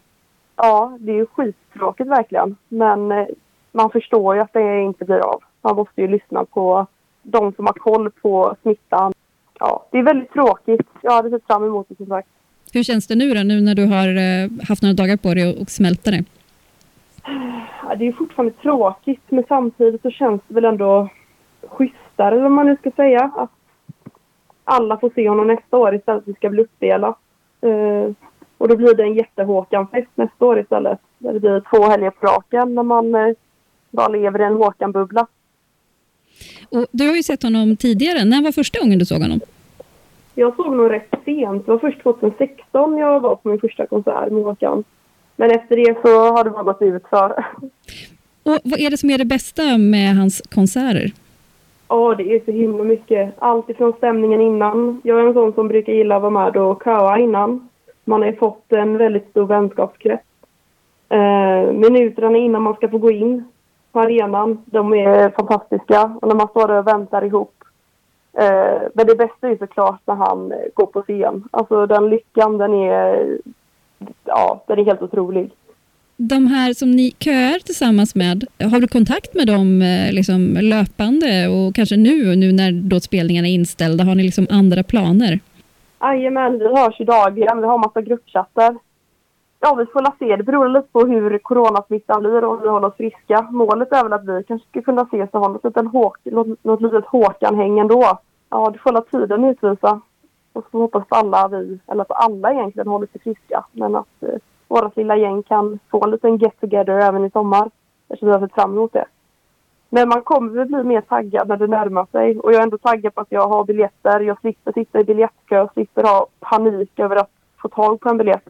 ja, 0.55 0.97
det 0.99 1.12
är 1.12 1.15
ju 1.15 1.25
skittråkigt 1.25 2.10
verkligen. 2.10 2.55
Men 2.67 3.12
eh, 3.12 3.27
man 3.71 3.89
förstår 3.89 4.36
ju 4.36 4.41
att 4.41 4.53
det 4.53 4.81
inte 4.81 5.05
blir 5.05 5.19
av. 5.19 5.43
Man 5.62 5.75
måste 5.75 6.01
ju 6.01 6.07
lyssna 6.07 6.45
på 6.45 6.86
de 7.23 7.53
som 7.53 7.65
har 7.65 7.73
koll 7.73 8.12
på 8.12 8.55
smittan. 8.62 9.13
Ja, 9.60 9.86
det 9.91 9.97
är 9.97 10.03
väldigt 10.03 10.34
tråkigt. 10.34 10.88
Jag 11.01 11.12
hade 11.12 11.29
sett 11.29 11.47
fram 11.47 11.63
emot 11.63 11.86
det 11.89 11.95
som 11.95 12.05
sagt. 12.05 12.27
Hur 12.73 12.84
känns 12.84 13.07
det 13.07 13.15
nu 13.15 13.34
då, 13.34 13.43
nu 13.43 13.62
när 13.62 13.75
du 13.75 13.86
har 13.86 14.07
eh, 14.07 14.67
haft 14.67 14.81
några 14.81 14.93
dagar 14.93 15.17
på 15.17 15.34
dig 15.34 15.62
att 15.62 15.69
smälta 15.69 16.12
det? 16.12 16.23
Ja, 17.84 17.95
det 17.95 18.07
är 18.07 18.12
fortfarande 18.12 18.53
tråkigt 18.53 19.21
men 19.29 19.43
samtidigt 19.47 20.01
så 20.01 20.12
känns 20.12 20.41
det 20.47 20.53
väl 20.53 20.65
ändå 20.65 21.10
schysstare 21.67 22.36
eller 22.36 22.41
vad 22.41 22.52
man 22.52 22.65
nu 22.65 22.76
ska 22.76 22.91
säga. 22.91 23.32
Att 23.36 23.52
alla 24.63 24.97
får 24.97 25.12
se 25.15 25.30
honom 25.30 25.47
nästa 25.47 25.78
år 25.78 25.95
istället 25.95 26.06
för 26.06 26.32
att 26.32 26.36
det 26.36 26.39
ska 26.39 26.50
bli 26.50 26.62
uppdelat. 26.62 27.17
Eh, 27.62 28.12
och 28.58 28.67
då 28.67 28.78
blir 28.78 28.95
det 28.95 29.04
en 29.04 29.13
jättehåkan-fest 29.13 30.10
nästa 30.15 30.45
år 30.45 30.60
istället. 30.60 31.00
Där 31.17 31.34
det 31.34 31.39
blir 31.39 31.63
två 31.69 31.89
helger 31.89 32.10
på 32.10 32.28
raken 32.28 32.76
när 32.76 32.84
man 32.84 33.15
eh, 33.15 33.34
bara 33.89 34.08
lever 34.08 34.41
i 34.41 34.43
en 34.43 34.54
Håkan-bubbla. 34.54 35.28
Och 36.69 36.86
du 36.91 37.08
har 37.08 37.15
ju 37.15 37.24
sett 37.24 37.43
honom 37.43 37.76
tidigare. 37.76 38.26
När 38.26 38.43
var 38.43 38.52
första 38.52 38.80
gången 38.80 39.00
du 39.00 39.06
såg 39.06 39.21
honom? 39.21 39.39
Jag 40.36 40.56
såg 40.56 40.76
nog 40.76 40.91
rätt 40.91 41.13
sent. 41.26 41.65
Det 41.65 41.71
var 41.71 41.80
först 41.80 42.04
2016 42.04 42.97
jag 42.97 43.19
var 43.19 43.36
på 43.36 43.50
min 43.50 43.60
första 43.60 43.88
konsert 43.88 44.32
med 44.32 44.43
Håkan. 44.43 44.84
Men 45.36 45.52
efter 45.52 45.76
det 45.76 46.02
så 46.02 46.32
har 46.32 46.43
det 46.43 46.50
bara 46.50 46.63
gått 46.63 46.82
ut 46.82 47.04
för. 47.10 47.45
Och 48.43 48.60
vad 48.63 48.80
är 48.80 48.89
det 48.89 48.97
som 48.97 49.10
är 49.10 49.17
det 49.17 49.26
bästa 49.26 49.78
med 49.78 50.15
hans 50.15 50.41
konserter? 50.41 51.12
Ja, 51.91 52.15
det 52.15 52.36
är 52.36 52.41
så 52.45 52.51
himla 52.51 52.84
mycket. 52.84 53.34
Allt 53.39 53.69
ifrån 53.69 53.93
stämningen 53.97 54.41
innan. 54.41 55.01
Jag 55.04 55.19
är 55.19 55.27
en 55.27 55.34
sån 55.34 55.54
som 55.54 55.67
brukar 55.67 55.93
gilla 55.93 56.15
att 56.15 56.21
vara 56.21 56.32
med 56.32 56.58
och 56.58 56.84
köa 56.84 57.19
innan. 57.19 57.69
Man 58.06 58.21
har 58.21 58.27
ju 58.27 58.36
fått 58.36 58.73
en 58.73 58.97
väldigt 58.97 59.30
stor 59.30 59.45
vänskapskrets. 59.45 60.23
Eh, 61.10 61.71
minuterna 61.73 62.38
innan 62.38 62.62
man 62.62 62.73
ska 62.73 62.89
få 62.89 62.97
gå 62.97 63.12
in 63.12 63.43
på 63.91 63.99
arenan, 63.99 64.63
de 64.65 64.93
är 64.93 65.23
eh, 65.23 65.32
fantastiska. 65.32 66.17
Och 66.21 66.27
när 66.27 66.36
man 66.36 66.47
står 66.47 66.67
där 66.67 66.80
och 66.80 66.88
väntar 66.88 67.23
ihop. 67.23 67.63
Eh, 68.34 68.82
men 68.93 69.08
det 69.08 69.15
bästa 69.15 69.47
är 69.47 69.51
ju 69.51 69.58
såklart 69.58 70.01
när 70.06 70.15
han 70.15 70.54
går 70.73 70.86
på 70.86 71.01
scen. 71.01 71.43
Alltså 71.51 71.86
den 71.86 72.10
lyckan, 72.10 72.58
den 72.58 72.73
är, 72.73 73.38
ja, 74.25 74.63
den 74.67 74.80
är 74.80 74.86
helt 74.86 75.01
otrolig. 75.01 75.51
De 76.29 76.47
här 76.47 76.73
som 76.73 76.91
ni 76.91 77.12
köar 77.19 77.60
tillsammans 77.60 78.15
med, 78.15 78.45
har 78.71 78.79
du 78.79 78.88
kontakt 78.88 79.34
med 79.34 79.47
dem 79.47 79.81
eh, 79.81 80.13
liksom 80.13 80.57
löpande 80.62 81.47
och 81.47 81.75
kanske 81.75 81.97
nu, 81.97 82.36
nu 82.36 82.51
när 82.51 82.71
då 82.71 82.99
spelningarna 82.99 83.47
är 83.47 83.53
inställda, 83.53 84.03
har 84.03 84.15
ni 84.15 84.23
liksom 84.23 84.47
andra 84.49 84.84
planer? 84.84 85.39
Jajamän, 86.01 86.60
vi 86.60 86.67
hörs 86.67 86.99
ju 86.99 87.05
dagligen. 87.05 87.62
Vi 87.62 87.67
har 87.67 87.77
massa 87.77 88.01
gruppchattar. 88.01 88.77
Ja, 89.60 89.75
vi 89.75 89.86
får 89.86 90.17
se. 90.19 90.36
Det 90.36 90.43
beror 90.43 90.69
lite 90.69 90.88
på 90.91 90.99
hur 90.99 91.38
coronasmittan 91.38 92.19
blir 92.21 92.43
och 92.43 92.51
om 92.51 92.62
vi 92.62 92.69
håller 92.69 92.88
oss 92.88 92.97
friska. 92.97 93.47
Målet 93.51 93.91
är 93.91 94.03
väl 94.03 94.13
att 94.13 94.25
vi 94.25 94.43
kanske 94.43 94.67
ska 94.69 94.81
kunna 94.81 95.01
ses 95.01 95.29
och 95.31 95.39
ha 95.39 95.47
något 95.47 95.63
litet, 95.63 95.91
håk, 95.91 96.17
något, 96.23 96.63
något 96.63 96.81
litet 96.81 97.05
Håkan-häng 97.05 97.79
ändå. 97.79 98.19
Ja, 98.49 98.69
det 98.73 98.79
får 98.79 98.91
la 98.91 99.01
tiden 99.01 99.45
utvisa. 99.45 100.01
Och 100.53 100.65
så 100.71 100.77
hoppas 100.77 101.07
på 101.07 101.15
alla 101.15 101.47
vi, 101.47 101.79
eller 101.88 102.01
att 102.01 102.12
alla 102.12 102.53
egentligen 102.53 102.88
håller 102.88 103.07
sig 103.07 103.21
friska. 103.21 103.65
Men 103.71 103.95
att 103.95 104.23
eh, 104.23 104.39
vårt 104.71 104.97
lilla 104.97 105.17
gäng 105.17 105.43
kan 105.43 105.79
få 105.91 106.03
en 106.03 106.12
liten 106.12 106.38
get 106.38 106.60
together 106.62 106.93
även 106.93 107.25
i 107.25 107.31
sommar. 107.31 107.69
Eftersom 108.10 108.27
vi 108.27 108.34
har 108.34 108.39
sett 108.41 108.53
fram 108.53 108.71
emot 108.71 108.93
det. 108.93 109.05
Men 109.89 110.10
man 110.10 110.21
kommer 110.21 110.51
väl 110.53 110.67
bli 110.67 110.84
mer 110.84 111.01
taggad 111.01 111.47
när 111.47 111.57
det 111.57 111.67
närmar 111.67 112.07
sig. 112.12 112.39
Och 112.39 112.53
jag 112.53 112.60
är 112.60 112.63
ändå 112.63 112.77
taggad 112.77 113.15
på 113.15 113.21
att 113.21 113.27
jag 113.31 113.47
har 113.47 113.63
biljetter. 113.63 114.19
Jag 114.19 114.39
slipper 114.39 114.71
sitta 114.71 114.99
i 114.99 115.03
biljettkö, 115.03 115.67
slipper 115.73 116.03
ha 116.03 116.27
panik 116.39 116.99
över 116.99 117.15
att 117.15 117.29
få 117.62 117.67
tag 117.69 117.99
på 117.99 118.10
en 118.10 118.17
biljett. 118.17 118.47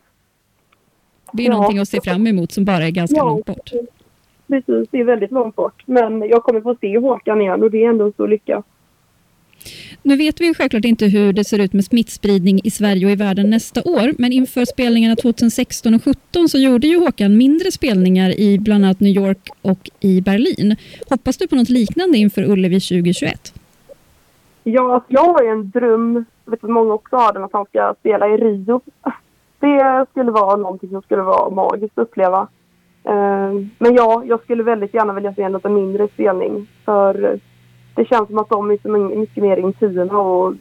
Det 1.31 1.43
är 1.43 1.47
Ja. 1.47 1.53
någonting 1.53 1.79
att 1.79 1.87
se 1.87 2.01
fram 2.01 2.27
emot 2.27 2.51
som 2.51 2.65
bara 2.65 2.83
är 2.87 2.91
ganska 2.91 3.17
Ja. 3.17 3.25
långt 3.25 3.45
bort. 3.45 3.71
Precis, 4.47 4.87
det 4.91 4.99
är 4.99 5.03
väldigt 5.03 5.31
långt 5.31 5.55
bort. 5.55 5.83
Men 5.85 6.21
jag 6.29 6.43
kommer 6.43 6.61
få 6.61 6.75
se 6.81 6.97
Håkan 6.99 7.41
igen 7.41 7.63
och 7.63 7.71
det 7.71 7.85
är 7.85 7.89
ändå 7.89 8.05
en 8.05 8.11
stor 8.13 8.27
lycka. 8.27 8.63
Nu 10.03 10.15
vet 10.15 10.41
vi 10.41 10.45
ju 10.45 10.53
självklart 10.53 10.85
inte 10.85 11.05
hur 11.05 11.33
det 11.33 11.43
ser 11.43 11.59
ut 11.59 11.73
med 11.73 11.85
smittspridning 11.85 12.61
i 12.63 12.71
Sverige 12.71 13.05
och 13.05 13.11
i 13.11 13.15
världen 13.15 13.49
nästa 13.49 13.81
år, 13.81 14.13
men 14.17 14.31
inför 14.31 14.65
spelningarna 14.65 15.15
2016 15.15 15.93
och 15.93 16.03
2017 16.03 16.49
så 16.49 16.57
gjorde 16.57 16.87
ju 16.87 16.99
Håkan 16.99 17.37
mindre 17.37 17.71
spelningar 17.71 18.39
i 18.39 18.59
bland 18.59 18.85
annat 18.85 18.99
New 18.99 19.15
York 19.15 19.49
och 19.61 19.89
i 19.99 20.21
Berlin. 20.21 20.75
Hoppas 21.09 21.37
du 21.37 21.47
på 21.47 21.55
något 21.55 21.69
liknande 21.69 22.17
inför 22.17 22.51
Ullevi 22.51 22.79
2021? 22.79 23.53
Ja, 24.63 24.93
alltså, 24.93 25.13
jag 25.13 25.33
har 25.33 25.43
ju 25.43 25.49
en 25.49 25.69
dröm, 25.69 26.25
jag 26.45 26.51
vet 26.51 26.63
att 26.63 26.69
många 26.69 26.93
också 26.93 27.15
har 27.15 27.33
den, 27.33 27.43
att 27.43 27.53
han 27.53 27.65
ska 27.65 27.95
spela 27.99 28.27
i 28.27 28.37
Rio. 28.37 28.81
Det 29.59 30.05
skulle 30.11 30.31
vara 30.31 30.55
någonting 30.55 30.89
som 30.89 31.01
skulle 31.01 31.21
vara 31.21 31.49
magiskt 31.49 31.97
att 31.97 32.07
uppleva. 32.07 32.47
Eh, 33.03 33.51
men 33.77 33.95
ja, 33.95 34.23
jag 34.25 34.43
skulle 34.43 34.63
väldigt 34.63 34.93
gärna 34.93 35.13
vilja 35.13 35.33
se 35.33 35.41
en 35.41 35.53
lite 35.53 35.69
mindre 35.69 36.07
spelning. 36.07 36.67
För 36.85 37.39
det 37.95 38.05
känns 38.05 38.27
som 38.27 38.37
att 38.37 38.49
de 38.49 38.71
är 38.71 38.77
så 38.81 38.89
mycket 38.89 39.43
mer 39.43 39.57
intima 39.57 40.17
och 40.21 40.53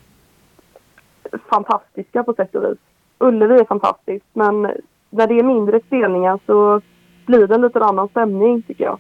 fantastiska 1.51 2.23
på 2.23 2.35
sätt 2.35 2.55
och 2.55 2.65
vis. 2.65 2.79
Ullevi 3.19 3.55
är 3.55 3.65
fantastiskt, 3.65 4.27
men 4.33 4.63
när 5.11 5.27
det 5.27 5.39
är 5.39 5.43
mindre 5.43 5.81
spelningar 5.87 6.39
så 6.47 6.81
blir 7.27 7.47
det 7.47 7.55
en 7.55 7.63
lite 7.63 7.79
annan 7.79 8.09
stämning 8.09 8.63
tycker 8.63 8.85
jag. 8.85 8.99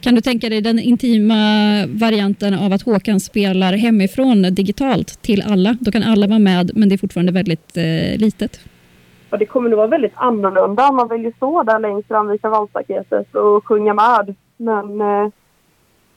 Kan 0.00 0.14
du 0.14 0.20
tänka 0.20 0.48
dig 0.48 0.60
den 0.60 0.78
intima 0.78 1.34
varianten 1.86 2.54
av 2.54 2.72
att 2.72 2.82
Håkan 2.82 3.20
spelar 3.20 3.72
hemifrån 3.72 4.42
digitalt 4.42 5.22
till 5.22 5.42
alla? 5.42 5.76
Då 5.80 5.90
kan 5.90 6.02
alla 6.02 6.26
vara 6.26 6.38
med, 6.38 6.70
men 6.74 6.88
det 6.88 6.94
är 6.94 6.98
fortfarande 6.98 7.32
väldigt 7.32 7.76
eh, 7.76 8.18
litet. 8.18 8.60
Och 9.30 9.38
det 9.38 9.46
kommer 9.46 9.70
nog 9.70 9.76
vara 9.76 9.86
väldigt 9.86 10.12
annorlunda. 10.14 10.92
Man 10.92 11.08
vill 11.08 11.24
ju 11.24 11.32
stå 11.32 11.62
där 11.62 11.78
längst 11.78 12.08
fram 12.08 12.28
vid 12.28 12.40
kravallstaketet 12.40 13.34
och 13.34 13.66
sjunga 13.66 13.94
med. 13.94 14.34
Men 14.56 15.00
eh, 15.00 15.30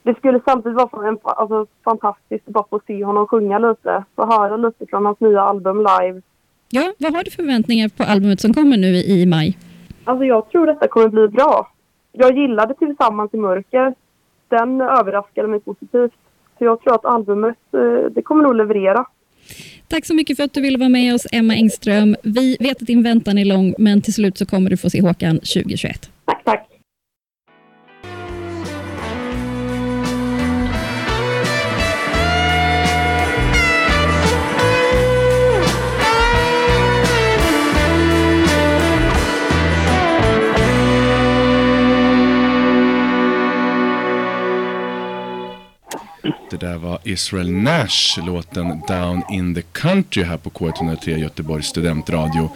det 0.05 0.15
skulle 0.17 0.39
samtidigt 0.45 0.77
vara 0.77 1.07
en, 1.07 1.17
alltså, 1.23 1.65
fantastiskt 1.83 2.47
att 2.47 2.53
bara 2.53 2.65
få 2.69 2.81
se 2.87 3.03
honom 3.03 3.27
sjunga 3.27 3.59
lite. 3.59 4.03
Få 4.15 4.25
höra 4.25 4.57
lite 4.57 4.85
från 4.89 5.05
hans 5.05 5.19
nya 5.19 5.41
album 5.41 5.77
live. 5.77 6.21
Ja, 6.69 6.93
vad 6.97 7.15
har 7.15 7.23
du 7.23 7.31
för 7.31 7.43
förväntningar 7.43 7.89
på 7.89 8.03
albumet 8.03 8.39
som 8.39 8.53
kommer 8.53 8.77
nu 8.77 8.87
i, 8.87 9.21
i 9.21 9.25
maj? 9.25 9.57
Alltså 10.03 10.25
jag 10.25 10.49
tror 10.49 10.67
detta 10.67 10.87
kommer 10.87 11.07
bli 11.07 11.27
bra. 11.27 11.71
Jag 12.11 12.37
gillade 12.37 12.73
Tillsammans 12.73 13.33
i 13.33 13.37
mörker. 13.37 13.93
Den 14.49 14.81
överraskade 14.81 15.47
mig 15.47 15.59
positivt. 15.59 16.13
Så 16.57 16.65
jag 16.65 16.81
tror 16.81 16.95
att 16.95 17.05
albumet, 17.05 17.57
eh, 17.73 18.11
det 18.11 18.21
kommer 18.21 18.43
nog 18.43 18.55
leverera. 18.55 19.05
Tack 19.87 20.05
så 20.05 20.13
mycket 20.13 20.37
för 20.37 20.43
att 20.43 20.53
du 20.53 20.61
ville 20.61 20.77
vara 20.77 20.89
med 20.89 21.15
oss, 21.15 21.27
Emma 21.31 21.53
Engström. 21.53 22.15
Vi 22.23 22.57
vet 22.59 22.81
att 22.81 22.87
din 22.87 23.03
väntan 23.03 23.37
är 23.37 23.45
lång, 23.45 23.73
men 23.77 24.01
till 24.01 24.13
slut 24.13 24.37
så 24.37 24.45
kommer 24.45 24.69
du 24.69 24.77
få 24.77 24.89
se 24.89 25.01
Håkan 25.01 25.35
2021. 25.35 26.11
Tack, 26.25 26.43
tack. 26.43 26.74
Det 46.59 46.67
där 46.67 46.77
var 46.77 46.99
Israel 47.03 47.51
Nash, 47.51 48.25
låten 48.25 48.81
Down 48.87 49.21
in 49.31 49.55
the 49.55 49.61
Country 49.61 50.23
här 50.23 50.37
på 50.37 50.49
K103 50.49 51.17
Göteborgs 51.17 51.67
studentradio. 51.67 52.49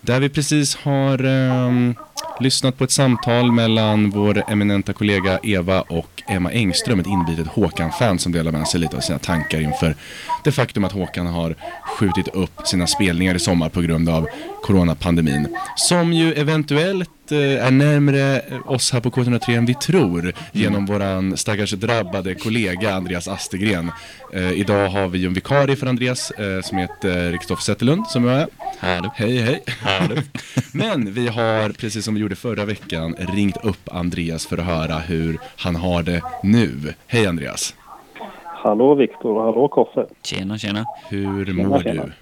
Där 0.00 0.20
vi 0.20 0.28
precis 0.28 0.76
har 0.76 1.24
ehm, 1.24 1.94
lyssnat 2.40 2.78
på 2.78 2.84
ett 2.84 2.90
samtal 2.90 3.52
mellan 3.52 4.10
vår 4.10 4.42
eminenta 4.48 4.92
kollega 4.92 5.38
Eva 5.42 5.80
och 5.80 6.22
Emma 6.26 6.52
Engström, 6.52 7.00
ett 7.00 7.06
inbitet 7.06 7.46
Håkan-fan 7.46 8.18
som 8.18 8.32
delar 8.32 8.52
med 8.52 8.68
sig 8.68 8.80
lite 8.80 8.96
av 8.96 9.00
sina 9.00 9.18
tankar 9.18 9.60
inför 9.60 9.96
det 10.44 10.52
faktum 10.52 10.84
att 10.84 10.92
Håkan 10.92 11.26
har 11.26 11.54
skjutit 11.84 12.28
upp 12.28 12.66
sina 12.66 12.86
spelningar 12.86 13.34
i 13.34 13.38
sommar 13.38 13.68
på 13.68 13.80
grund 13.80 14.08
av 14.08 14.28
coronapandemin. 14.62 15.56
Som 15.76 16.12
ju 16.12 16.32
eventuellt 16.32 17.32
eh, 17.32 17.66
är 17.66 17.70
närmare 17.70 18.42
oss 18.64 18.92
här 18.92 19.00
på 19.00 19.10
K103 19.10 19.56
än 19.56 19.66
vi 19.66 19.74
tror 19.74 20.32
genom 20.52 20.86
våran 20.86 21.36
stackars 21.36 21.72
drabbade 21.72 22.34
kollega 22.34 22.94
Andreas 22.94 23.28
Astegren. 23.28 23.90
Eh, 24.32 24.52
idag 24.52 24.88
har 24.88 25.08
vi 25.08 25.18
ju 25.18 25.26
en 25.26 25.34
vikarie 25.34 25.76
för 25.76 25.86
Andreas 25.86 26.30
eh, 26.30 26.60
som 26.62 26.78
heter 26.78 27.36
Kristoffer 27.36 27.62
Zetterlund 27.62 28.06
som 28.06 28.28
är 28.28 28.36
med. 28.36 28.48
Hallå. 28.78 29.12
Hej 29.16 29.38
hej. 29.38 29.62
Men 30.72 31.14
vi 31.14 31.28
har, 31.28 31.68
precis 31.68 32.04
som 32.04 32.13
vi 32.14 32.20
gjorde 32.20 32.36
förra 32.36 32.64
veckan, 32.64 33.14
ringt 33.18 33.64
upp 33.64 33.88
Andreas 33.92 34.46
för 34.46 34.58
att 34.58 34.64
höra 34.64 34.98
hur 34.98 35.38
han 35.58 35.76
har 35.76 36.02
det 36.02 36.22
nu. 36.42 36.70
Hej 37.06 37.26
Andreas. 37.26 37.74
Hallå 38.44 38.94
Viktor 38.94 39.36
och 39.36 39.42
hallå 39.42 39.68
Koffe. 39.68 40.06
Tjena, 40.22 40.58
tjena. 40.58 40.84
Hur 41.10 41.46
Tjena, 41.46 41.68
mår 41.68 41.78
tjena. 41.80 42.02
du? 42.04 42.12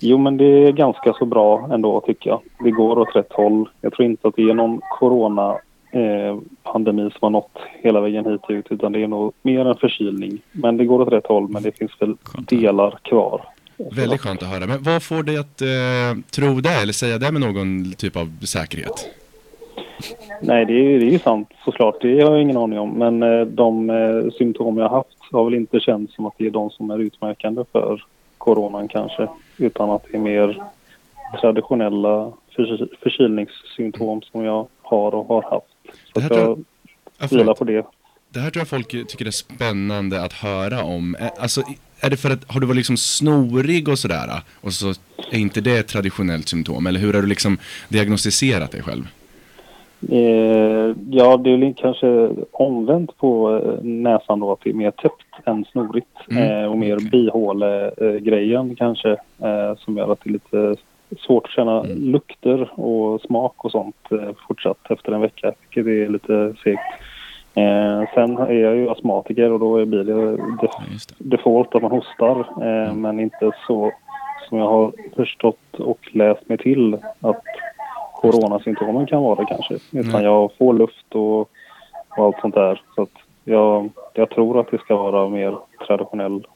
Jo 0.00 0.18
men 0.18 0.36
det 0.36 0.44
är 0.44 0.72
ganska 0.72 1.12
så 1.12 1.24
bra 1.24 1.68
ändå 1.72 2.00
tycker 2.00 2.30
jag. 2.30 2.40
Det 2.64 2.70
går 2.70 2.98
åt 2.98 3.16
rätt 3.16 3.32
håll. 3.32 3.68
Jag 3.80 3.92
tror 3.92 4.06
inte 4.06 4.28
att 4.28 4.36
det 4.36 4.42
är 4.42 4.54
någon 4.54 4.80
corona 4.98 5.58
eh, 5.90 6.38
pandemi 6.62 7.02
som 7.10 7.18
har 7.20 7.30
nått 7.30 7.58
hela 7.82 8.00
vägen 8.00 8.24
hit 8.26 8.40
ut 8.48 8.66
utan 8.70 8.92
det 8.92 9.02
är 9.02 9.08
nog 9.08 9.32
mer 9.42 9.66
en 9.66 9.76
förkylning. 9.76 10.42
Men 10.52 10.76
det 10.76 10.84
går 10.84 11.00
åt 11.00 11.12
rätt 11.12 11.26
håll 11.26 11.48
men 11.48 11.62
det 11.62 11.78
finns 11.78 11.92
väl 12.00 12.16
delar 12.48 12.98
kvar. 13.02 13.40
Väldigt 13.76 14.20
skönt 14.20 14.42
att 14.42 14.48
höra. 14.48 14.66
Men 14.66 14.82
vad 14.82 15.02
får 15.02 15.22
dig 15.22 15.36
att 15.36 15.62
eh, 15.62 16.22
tro 16.30 16.60
det 16.60 16.70
eller 16.82 16.92
säga 16.92 17.18
det 17.18 17.32
med 17.32 17.40
någon 17.40 17.92
typ 17.92 18.16
av 18.16 18.44
säkerhet? 18.44 19.08
Nej 20.42 20.64
det 20.66 20.72
är, 20.72 20.98
det 20.98 21.06
är 21.06 21.10
ju 21.10 21.18
sant 21.18 21.48
såklart. 21.64 21.96
Det 22.00 22.20
har 22.20 22.32
jag 22.32 22.42
ingen 22.42 22.56
aning 22.56 22.78
om. 22.78 22.90
Men 22.90 23.22
eh, 23.22 23.40
de 23.46 23.90
eh, 23.90 24.30
symptom 24.38 24.78
jag 24.78 24.88
har 24.88 24.96
haft 24.96 25.16
har 25.32 25.44
väl 25.44 25.54
inte 25.54 25.80
känts 25.80 26.14
som 26.14 26.26
att 26.26 26.34
det 26.38 26.46
är 26.46 26.50
de 26.50 26.70
som 26.70 26.90
är 26.90 26.98
utmärkande 26.98 27.64
för 27.72 28.04
coronan 28.38 28.88
kanske. 28.88 29.28
Utan 29.56 29.90
att 29.90 30.04
det 30.10 30.16
är 30.16 30.20
mer 30.20 30.62
traditionella 31.40 32.32
förky- 32.56 32.88
förkylningssymptom 33.02 34.22
som 34.22 34.44
jag 34.44 34.66
har 34.82 35.14
och 35.14 35.26
har 35.26 35.42
haft. 35.42 35.66
Det 36.14 36.20
Så 36.20 36.20
här 36.20 36.26
att 36.30 36.32
tror 36.36 36.40
jag 36.48 36.58
jag- 36.58 36.64
Ja, 37.18 37.26
vilar 37.38 37.54
på 37.54 37.64
det. 37.64 37.86
Det 38.30 38.40
här 38.40 38.50
tror 38.50 38.60
jag 38.60 38.68
folk 38.68 38.88
tycker 38.88 39.26
är 39.26 39.30
spännande 39.30 40.22
att 40.22 40.32
höra 40.32 40.82
om. 40.84 41.14
Eh, 41.20 41.26
Alltså, 41.38 41.62
är 42.06 42.10
det 42.10 42.16
för 42.16 42.30
att, 42.30 42.52
har 42.52 42.60
du 42.60 42.66
varit 42.66 42.76
liksom 42.76 42.96
snorig 42.96 43.88
och 43.88 43.98
sådär? 43.98 44.28
Och 44.60 44.72
så 44.72 44.88
är 45.30 45.38
inte 45.38 45.60
det 45.60 45.78
ett 45.78 45.88
traditionellt 45.88 46.48
symptom? 46.48 46.86
Eller 46.86 47.00
hur 47.00 47.12
har 47.14 47.22
du 47.22 47.28
liksom 47.28 47.58
diagnostiserat 47.88 48.70
dig 48.70 48.82
själv? 48.82 49.04
Eh, 50.10 50.96
ja, 51.10 51.36
det 51.36 51.50
är 51.50 51.74
kanske 51.76 52.30
omvänt 52.52 53.16
på 53.16 53.56
eh, 53.56 53.84
näsan 53.84 54.40
då, 54.40 54.52
att 54.52 54.58
det 54.64 54.70
är 54.70 54.74
mer 54.74 54.90
täppt 54.90 55.46
än 55.46 55.64
snorigt. 55.64 56.06
Mm, 56.30 56.42
Eh, 56.62 56.70
och 56.70 56.78
mer 56.78 56.96
okej. 56.96 57.08
bihåle-grejen 57.10 58.76
kanske, 58.76 59.10
eh, 59.38 59.74
som 59.78 59.96
gör 59.96 60.12
att 60.12 60.18
det 60.24 60.30
är 60.30 60.32
lite 60.32 60.74
svårt 61.26 61.44
att 61.44 61.50
känna 61.50 61.80
Mm. 61.80 62.12
lukter 62.12 62.80
och 62.80 63.20
smak 63.20 63.64
och 63.64 63.70
sånt 63.70 63.96
eh, 64.10 64.28
fortsatt 64.48 64.90
efter 64.90 65.12
en 65.12 65.20
vecka, 65.20 65.52
vilket 65.74 65.86
är 65.92 66.08
lite 66.12 66.54
segt. 66.64 66.80
Eh, 67.56 68.02
sen 68.14 68.38
är 68.38 68.52
jag 68.52 68.76
ju 68.76 68.90
astmatiker 68.90 69.50
och 69.52 69.60
då 69.60 69.84
blir 69.86 70.04
det 70.04 70.36
def- 70.36 71.12
default 71.18 71.74
att 71.74 71.82
man 71.82 71.90
hostar, 71.90 72.40
eh, 72.62 72.84
Mm. 72.90 73.00
men 73.00 73.20
inte 73.20 73.50
så 73.66 73.92
som 74.48 74.58
jag 74.58 74.68
har 74.68 74.92
förstått 75.16 75.74
och 75.78 75.98
läst 76.12 76.48
mig 76.48 76.58
till 76.58 76.94
att 77.20 77.42
coronasymptomen 78.14 79.06
kan 79.06 79.22
vara 79.22 79.40
det 79.40 79.46
kanske. 79.46 79.74
Utan 79.98 80.12
Nej. 80.12 80.22
jag 80.24 80.50
får 80.58 80.74
luft 80.74 81.06
och, 81.14 81.40
och 81.40 82.24
allt 82.24 82.36
sånt 82.40 82.54
där. 82.54 82.80
Så 82.94 83.06
jag, 83.44 83.90
jag 84.14 84.30
tror 84.30 84.60
att 84.60 84.70
det 84.70 84.78
ska 84.78 84.96
vara 84.96 85.28
mer 85.28 85.56
traditionell 85.86 86.46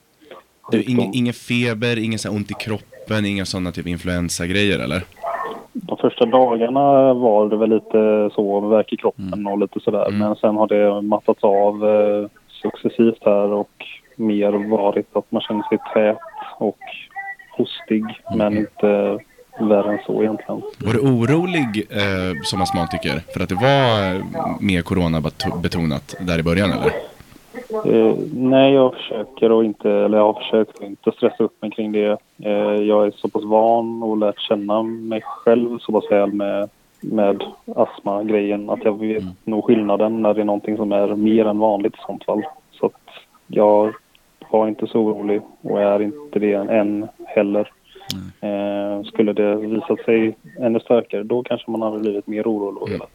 sjukdom. 0.62 0.94
ingen, 0.98 1.14
ingen 1.14 1.34
feber, 1.34 1.98
ingen 2.04 2.18
så 2.18 2.30
ont 2.30 2.50
i 2.50 2.54
kroppen, 2.54 3.26
inga 3.26 3.44
sådana 3.44 3.72
typ 3.72 3.87
influensagrejer 3.87 4.78
eller? 4.78 5.02
De 5.82 5.96
första 5.96 6.26
dagarna 6.26 7.14
var 7.14 7.48
det 7.48 7.56
väl 7.56 7.70
lite 7.70 8.30
så, 8.34 8.60
värk 8.60 8.92
i 8.92 8.96
kroppen 8.96 9.46
och 9.46 9.58
lite 9.58 9.80
sådär. 9.80 10.08
Mm. 10.08 10.18
Men 10.18 10.36
sen 10.36 10.56
har 10.56 10.66
det 10.66 11.02
mattats 11.02 11.44
av 11.44 11.84
eh, 11.88 12.28
successivt 12.62 13.18
här 13.24 13.52
och 13.52 13.86
mer 14.16 14.70
varit 14.70 15.16
att 15.16 15.32
man 15.32 15.42
känner 15.42 15.62
sig 15.62 15.78
tät 15.94 16.18
och 16.58 16.78
hostig, 17.56 18.04
men 18.36 18.56
inte 18.56 19.18
värre 19.60 19.92
än 19.92 19.98
så 20.06 20.22
egentligen. 20.22 20.62
Var 20.78 20.92
du 20.92 21.00
orolig 21.00 21.86
eh, 21.90 22.42
som 22.42 22.62
astmatiker 22.62 23.22
för 23.34 23.40
att 23.40 23.48
det 23.48 23.54
var 23.54 24.14
eh, 24.14 24.56
mer 24.60 24.82
coronabetonat 24.82 26.14
där 26.20 26.38
i 26.38 26.42
början 26.42 26.70
eller? 26.70 26.92
Eh, 27.85 28.16
nej, 28.35 28.75
jag 28.75 28.94
försöker 28.94 29.59
att 29.59 29.64
inte, 29.64 29.90
eller 29.90 30.18
jag 30.18 30.33
har 30.33 30.40
försökt 30.40 30.83
inte 30.83 31.12
stressa 31.12 31.44
upp 31.44 31.62
mig 31.62 31.71
kring 31.71 31.92
det. 31.92 32.18
Eh, 32.42 32.75
jag 32.75 33.07
är 33.07 33.11
så 33.11 33.29
pass 33.29 33.44
van 33.44 34.03
och 34.03 34.16
lärt 34.16 34.40
känna 34.40 34.83
mig 34.83 35.23
själv 35.25 35.79
så 35.79 35.92
pass 35.92 36.11
väl 36.11 36.33
med, 36.33 36.71
med 37.01 37.44
astma-grejen 37.77 38.71
att 38.71 38.85
jag 38.85 38.99
vet 38.99 39.25
nog 39.44 39.64
skillnaden 39.64 40.23
när 40.23 40.35
det 40.35 40.40
är 40.40 40.44
någonting 40.44 40.77
som 40.77 40.92
är 40.92 41.14
mer 41.14 41.44
än 41.44 41.59
vanligt 41.59 41.94
i 41.94 41.99
sånt 42.07 42.25
fall. 42.25 42.42
Så 42.73 42.87
att 42.87 43.11
jag 43.47 43.94
var 44.51 44.68
inte 44.68 44.87
så 44.87 44.99
orolig 45.01 45.40
och 45.62 45.83
är 45.83 46.03
inte 46.03 46.38
det 46.38 46.53
än 46.53 47.09
heller. 47.27 47.71
Eh, 48.40 49.03
skulle 49.05 49.33
det 49.33 49.57
visat 49.57 50.01
sig 50.01 50.37
ännu 50.61 50.81
starkare 50.81 51.23
då 51.23 51.42
kanske 51.42 51.71
man 51.71 51.83
hade 51.83 51.99
blivit 51.99 52.27
mer 52.27 52.42
orolig 52.47 52.83
och 52.83 52.90
velat 52.90 53.11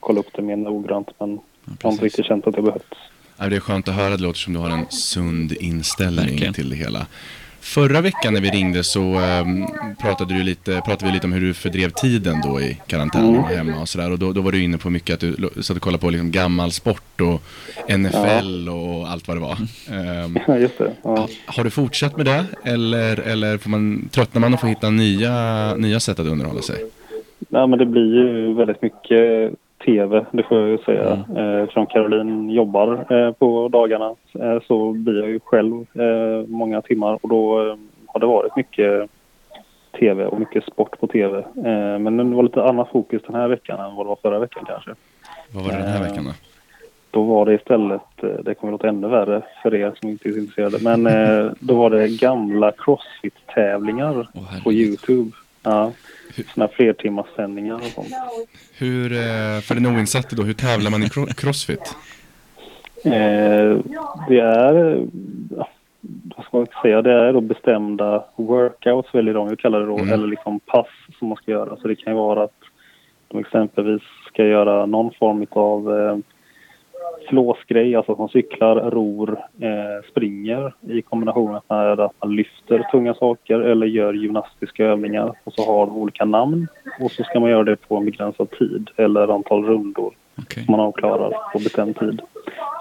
kolla 0.00 0.20
upp 0.20 0.32
det 0.32 0.42
mer 0.42 0.56
noggrant 0.56 1.10
men 1.18 1.40
jag 1.64 1.88
har 1.88 1.92
inte 1.92 2.04
riktigt 2.04 2.26
känt 2.26 2.46
att 2.46 2.54
det 2.54 2.62
behövts. 2.62 2.98
Det 3.38 3.56
är 3.56 3.60
skönt 3.60 3.88
att 3.88 3.94
höra, 3.94 4.16
det 4.16 4.22
låter 4.22 4.38
som 4.38 4.52
du 4.52 4.58
har 4.58 4.70
en 4.70 4.86
sund 4.90 5.52
inställning 5.52 6.24
Verkligen. 6.26 6.54
till 6.54 6.70
det 6.70 6.76
hela. 6.76 7.06
Förra 7.60 8.00
veckan 8.00 8.34
när 8.34 8.40
vi 8.40 8.50
ringde 8.50 8.84
så 8.84 9.00
ehm, 9.14 9.66
pratade, 10.00 10.34
du 10.34 10.42
lite, 10.42 10.80
pratade 10.84 11.06
vi 11.06 11.12
lite 11.12 11.26
om 11.26 11.32
hur 11.32 11.40
du 11.40 11.54
fördrev 11.54 11.90
tiden 11.90 12.40
då 12.44 12.60
i 12.60 12.80
karantän 12.86 13.36
och 13.36 13.48
hemma 13.48 13.80
och 13.80 13.88
sådär. 13.88 14.10
Och 14.10 14.18
då, 14.18 14.32
då 14.32 14.40
var 14.40 14.52
du 14.52 14.62
inne 14.62 14.78
på 14.78 14.90
mycket 14.90 15.14
att 15.14 15.20
du 15.20 15.50
satt 15.62 15.76
och 15.76 15.82
kollade 15.82 16.00
på 16.00 16.10
liksom 16.10 16.30
gammal 16.30 16.72
sport 16.72 17.20
och 17.20 17.42
NFL 17.98 18.68
och 18.68 19.08
allt 19.10 19.28
vad 19.28 19.36
det 19.36 19.40
var. 19.40 19.56
Ehm, 19.90 20.38
Ja, 20.46 20.58
just 20.58 20.78
det. 20.78 20.92
Ja. 21.02 21.28
har 21.46 21.64
du 21.64 21.70
fortsatt 21.70 22.16
med 22.16 22.26
det 22.26 22.44
eller, 22.64 23.16
eller 23.20 23.58
får 23.58 23.70
man, 23.70 24.08
tröttnar 24.12 24.40
man 24.40 24.54
och 24.54 24.60
får 24.60 24.68
hitta 24.68 24.90
nya, 24.90 25.74
nya 25.76 26.00
sätt 26.00 26.18
att 26.18 26.26
underhålla 26.26 26.62
sig? 26.62 26.84
Nej, 27.48 27.66
men 27.68 27.78
det 27.78 27.86
blir 27.86 28.14
ju 28.14 28.54
väldigt 28.54 28.82
mycket 28.82 29.52
tv, 29.84 30.24
det 30.30 30.42
får 30.42 30.60
jag 30.60 30.68
ju 30.68 30.78
säga. 30.78 31.24
Eh, 31.36 31.62
Eftersom 31.62 31.86
Caroline 31.86 32.50
jobbar 32.50 33.06
eh, 33.12 33.32
på 33.32 33.68
dagarna 33.68 34.14
eh, 34.40 34.62
så 34.66 34.92
blir 34.92 35.20
jag 35.20 35.28
ju 35.30 35.40
själv 35.44 35.86
många 36.46 36.82
timmar 36.82 37.18
och 37.22 37.28
då 37.28 37.58
har 38.06 38.20
det 38.20 38.26
varit 38.26 38.56
mycket 38.56 39.10
tv 40.00 40.26
och 40.26 40.40
mycket 40.40 40.64
sport 40.64 41.00
på 41.00 41.06
tv. 41.06 41.44
Men 41.98 42.16
det 42.16 42.36
var 42.36 42.42
lite 42.42 42.64
annat 42.64 42.88
fokus 42.88 43.22
den 43.26 43.34
här 43.34 43.48
veckan 43.48 43.80
än 43.80 43.94
vad 43.94 44.06
det 44.06 44.08
var 44.08 44.18
förra 44.22 44.38
veckan 44.38 44.64
kanske. 44.66 44.90
Vad 45.54 45.64
var 45.64 45.72
det 45.72 45.78
den 45.78 45.86
här 45.88 46.02
veckan 46.02 46.24
då? 46.24 46.30
Då 47.10 47.22
var 47.22 47.46
det 47.46 47.54
istället, 47.54 48.00
det 48.44 48.54
kommer 48.54 48.70
låta 48.72 48.88
ännu 48.88 49.08
värre 49.08 49.42
för 49.62 49.74
er 49.74 49.92
som 50.00 50.08
inte 50.08 50.28
är 50.28 50.38
intresserade, 50.38 50.78
men 50.82 51.04
då 51.60 51.74
var 51.74 51.90
det 51.90 52.08
gamla 52.08 52.70
crossfit-tävlingar 52.72 54.28
herregud. 54.34 54.64
på 54.64 54.72
Youtube. 54.72 55.30
Ja, 55.62 55.92
såna 56.54 56.68
sändningar 57.36 57.74
och 57.74 57.82
sånt. 57.82 58.08
Hur, 58.78 59.12
eh, 59.12 59.60
för 59.60 59.74
den 59.74 59.86
oinsatte 59.86 60.36
då, 60.36 60.42
hur 60.42 60.52
tävlar 60.54 60.90
man 60.90 61.02
i 61.02 61.06
cro- 61.06 61.34
crossfit? 61.34 61.96
Eh, 63.04 63.78
det 64.28 64.40
är, 64.40 64.92
eh, 64.92 65.02
vad 66.36 66.46
ska 66.46 66.56
man 66.56 66.66
säga, 66.82 67.02
det 67.02 67.12
är 67.12 67.32
då 67.32 67.40
bestämda 67.40 68.24
workouts 68.36 69.14
väljer 69.14 69.34
de 69.34 69.48
ju 69.50 69.56
kallar 69.56 69.80
det 69.80 69.86
då, 69.86 69.98
Mm. 69.98 70.12
eller 70.12 70.26
liksom 70.26 70.60
pass 70.60 70.86
som 71.18 71.28
man 71.28 71.36
ska 71.36 71.50
göra. 71.50 71.76
Så 71.76 71.88
det 71.88 71.96
kan 71.96 72.12
ju 72.12 72.16
vara 72.18 72.42
att 72.44 72.60
de 73.28 73.38
exempelvis 73.40 74.02
ska 74.28 74.44
göra 74.44 74.86
någon 74.86 75.10
form 75.18 75.46
av 75.50 75.88
flåsgrej, 77.28 77.94
alltså 77.94 78.12
att 78.12 78.18
man 78.18 78.28
cyklar, 78.28 78.90
ror, 78.90 79.38
eh, 79.60 80.10
springer 80.10 80.74
i 80.88 81.02
kombination 81.02 81.60
med 81.68 82.00
att 82.00 82.12
man 82.22 82.36
lyfter 82.36 82.86
tunga 82.92 83.14
saker 83.14 83.60
eller 83.60 83.86
gör 83.86 84.14
gymnastiska 84.14 84.84
övningar. 84.84 85.32
Och 85.44 85.52
så 85.52 85.64
har 85.66 85.86
de 85.86 85.96
olika 85.96 86.24
namn 86.24 86.68
och 87.00 87.12
så 87.12 87.24
ska 87.24 87.40
man 87.40 87.50
göra 87.50 87.64
det 87.64 87.76
på 87.76 87.96
en 87.96 88.04
begränsad 88.04 88.50
tid 88.50 88.90
eller 88.96 89.34
antal 89.34 89.64
rundor 89.64 90.14
Okej. 90.38 90.64
som 90.64 90.72
man 90.72 90.80
avklarar 90.80 91.52
på 91.52 91.58
bestämd 91.58 91.98
tid. 91.98 92.20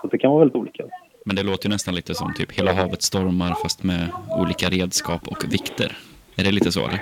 Så 0.02 0.08
det 0.08 0.18
kan 0.18 0.32
vara 0.32 0.40
väldigt 0.40 0.56
olika. 0.56 0.84
Men 1.26 1.36
det 1.36 1.44
låter 1.44 1.70
ju 1.70 1.74
nästan 1.74 1.96
lite 1.96 2.16
som 2.16 2.34
typ 2.34 2.52
Hela 2.52 2.74
havet 2.74 3.02
stormar 3.02 3.54
fast 3.64 3.84
med 3.84 4.10
olika 4.40 4.70
redskap 4.70 5.28
och 5.28 5.54
vikter. 5.54 5.98
Är 6.36 6.44
det 6.44 6.52
lite 6.52 6.72
så 6.72 6.80
eller? 6.80 7.00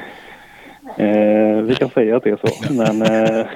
Eh, 0.97 1.61
vi 1.61 1.75
kan 1.75 1.89
säga 1.89 2.17
att 2.17 2.23
det 2.23 2.29
är 2.29 2.39
så. 2.47 2.73
Men 2.73 3.01
eh, 3.01 3.47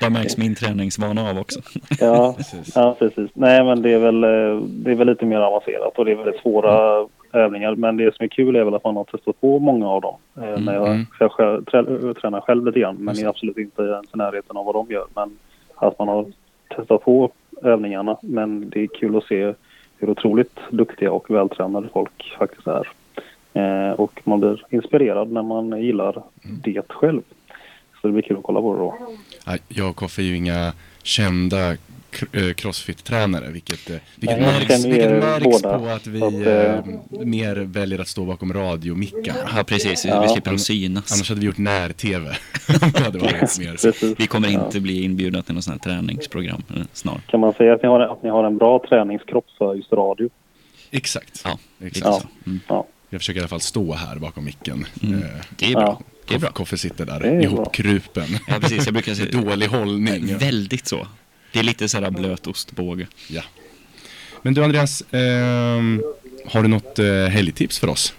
Där, 0.00 0.10
märks 0.10 0.36
min 0.36 0.54
träningsvana 0.54 1.30
av 1.30 1.38
också. 1.38 1.60
ja, 2.00 2.34
Precis. 2.36 2.76
ja, 2.76 2.96
precis. 2.98 3.30
Nej, 3.34 3.64
men 3.64 3.82
det 3.82 3.92
är, 3.92 3.98
väl, 3.98 4.24
eh, 4.24 4.62
det 4.66 4.90
är 4.90 4.94
väl 4.94 5.06
lite 5.06 5.26
mer 5.26 5.40
avancerat 5.40 5.98
och 5.98 6.04
det 6.04 6.12
är 6.12 6.16
väldigt 6.16 6.40
svåra 6.40 7.06
övningar. 7.32 7.74
Men 7.74 7.96
det 7.96 8.14
som 8.16 8.24
är 8.24 8.28
kul 8.28 8.56
är 8.56 8.64
väl 8.64 8.74
att 8.74 8.84
man 8.84 8.96
har 8.96 9.04
testat 9.04 9.40
på 9.40 9.58
många 9.58 9.88
av 9.88 10.00
dem. 10.00 10.16
Eh, 10.36 10.60
när 10.60 10.74
jag, 10.74 10.86
mm. 10.86 11.06
jag 11.20 11.32
själv, 11.32 11.64
trä, 11.64 12.14
tränar 12.14 12.40
själv 12.40 12.66
lite 12.66 12.80
grann, 12.80 12.96
men 12.96 13.18
är 13.18 13.28
absolut 13.28 13.58
inte 13.58 13.82
ens 13.82 14.14
i 14.14 14.18
närheten 14.18 14.56
av 14.56 14.64
vad 14.64 14.74
de 14.74 14.90
gör. 14.90 15.06
Men 15.14 15.38
att 15.74 15.98
man 15.98 16.08
har 16.08 16.26
testat 16.76 17.04
på 17.04 17.30
övningarna. 17.62 18.16
Men 18.22 18.70
det 18.70 18.80
är 18.80 18.86
kul 18.86 19.16
att 19.16 19.24
se 19.24 19.54
hur 19.98 20.10
otroligt 20.10 20.58
duktiga 20.70 21.12
och 21.12 21.30
vältränade 21.30 21.88
folk 21.92 22.36
faktiskt 22.38 22.66
är. 22.66 22.88
Eh, 23.54 23.90
och 23.90 24.20
man 24.24 24.40
blir 24.40 24.64
inspirerad 24.70 25.32
när 25.32 25.42
man 25.42 25.82
gillar 25.82 26.22
det 26.42 26.82
själv. 26.88 27.22
Så 28.00 28.06
det 28.06 28.12
blir 28.12 28.22
kul 28.22 28.36
att 28.36 28.42
kolla 28.42 28.60
på 28.60 28.72
det 28.74 28.78
då. 28.78 28.98
Ja, 29.46 29.56
Jag 29.68 29.90
och 29.90 29.96
Koffe 29.96 30.22
är 30.22 30.26
ju 30.26 30.36
inga 30.36 30.72
kända 31.02 31.70
eh, 32.32 32.52
crossfit-tränare, 32.56 33.50
vilket, 33.50 33.90
eh, 33.90 33.96
vilket 34.16 34.40
Nej, 34.40 34.46
märks, 34.68 34.84
vilket 34.84 35.10
märks 35.10 35.44
båda. 35.62 35.78
på 35.78 35.86
att 35.86 36.06
vi 36.06 36.22
att, 36.22 36.46
eh, 36.46 36.74
eh, 36.74 36.84
mer 37.26 37.56
väljer 37.56 37.98
att 37.98 38.08
stå 38.08 38.24
bakom 38.24 38.52
radiomickar. 38.52 39.36
Ja, 39.56 39.64
precis. 39.64 40.04
Vi, 40.04 40.08
Ja. 40.08 40.22
vi 40.22 40.28
slipper 40.28 40.52
att 40.54 40.60
synas. 40.60 41.12
Annars 41.12 41.28
hade 41.28 41.40
vi 41.40 41.46
gjort 41.46 41.58
när-tv. 41.58 42.36
Vi 44.18 44.26
kommer 44.26 44.48
inte 44.48 44.80
bli 44.80 45.02
inbjudna 45.04 45.42
till 45.42 45.54
något 45.54 45.64
sånt 45.64 45.84
här 45.84 45.92
träningsprogram 45.94 46.62
snart. 46.92 47.26
Kan 47.26 47.40
man 47.40 47.52
säga 47.52 47.74
att 47.74 47.82
ni 47.82 47.88
har, 47.88 48.00
att 48.00 48.22
ni 48.22 48.28
har 48.30 48.44
en 48.44 48.58
bra 48.58 48.84
träningskropp 48.88 49.46
för 49.58 49.74
just 49.74 49.92
radio? 49.92 50.28
Exakt. 50.90 51.42
Ja, 51.44 51.58
Exakt. 51.86 52.22
så. 52.22 52.28
Mm. 52.46 52.60
Ja, 53.12 53.14
Jag 53.14 53.20
försöker 53.20 53.40
i 53.40 53.42
alla 53.42 53.48
fall 53.48 53.60
stå 53.60 53.92
här 53.92 54.16
bakom 54.16 54.44
micken. 54.44 54.86
Mm. 55.02 55.22
Eh, 55.22 55.28
Det 55.58 55.66
är 55.72 55.74
bra. 55.74 55.82
Ja. 55.82 56.00
Det 56.28 56.34
är 56.34 56.38
bra. 56.38 56.50
Koffe, 56.50 56.76
sitter 56.78 57.06
där 57.06 57.42
ihopkrupen. 57.42 58.24
Ja, 58.48 58.54
precis. 58.60 58.86
Jag 58.86 58.94
brukar 58.94 59.14
säga 59.14 59.42
dålig 59.42 59.66
hållning. 59.66 60.28
Ja. 60.28 60.36
väldigt 60.38 60.86
så. 60.86 61.06
Det 61.52 61.58
är 61.58 61.62
lite 61.62 61.88
så 61.88 62.00
här 62.00 62.10
blöt 62.10 62.46
ostbåge. 62.46 63.06
Ja. 63.30 63.42
Men 64.42 64.54
du 64.54 64.64
Andreas, 64.64 65.04
ehm, 65.10 66.02
har 66.46 66.62
du 66.62 66.68
något 66.68 66.98
eh, 66.98 67.06
helgtips 67.30 67.78
för 67.78 67.88
oss? 67.88 68.14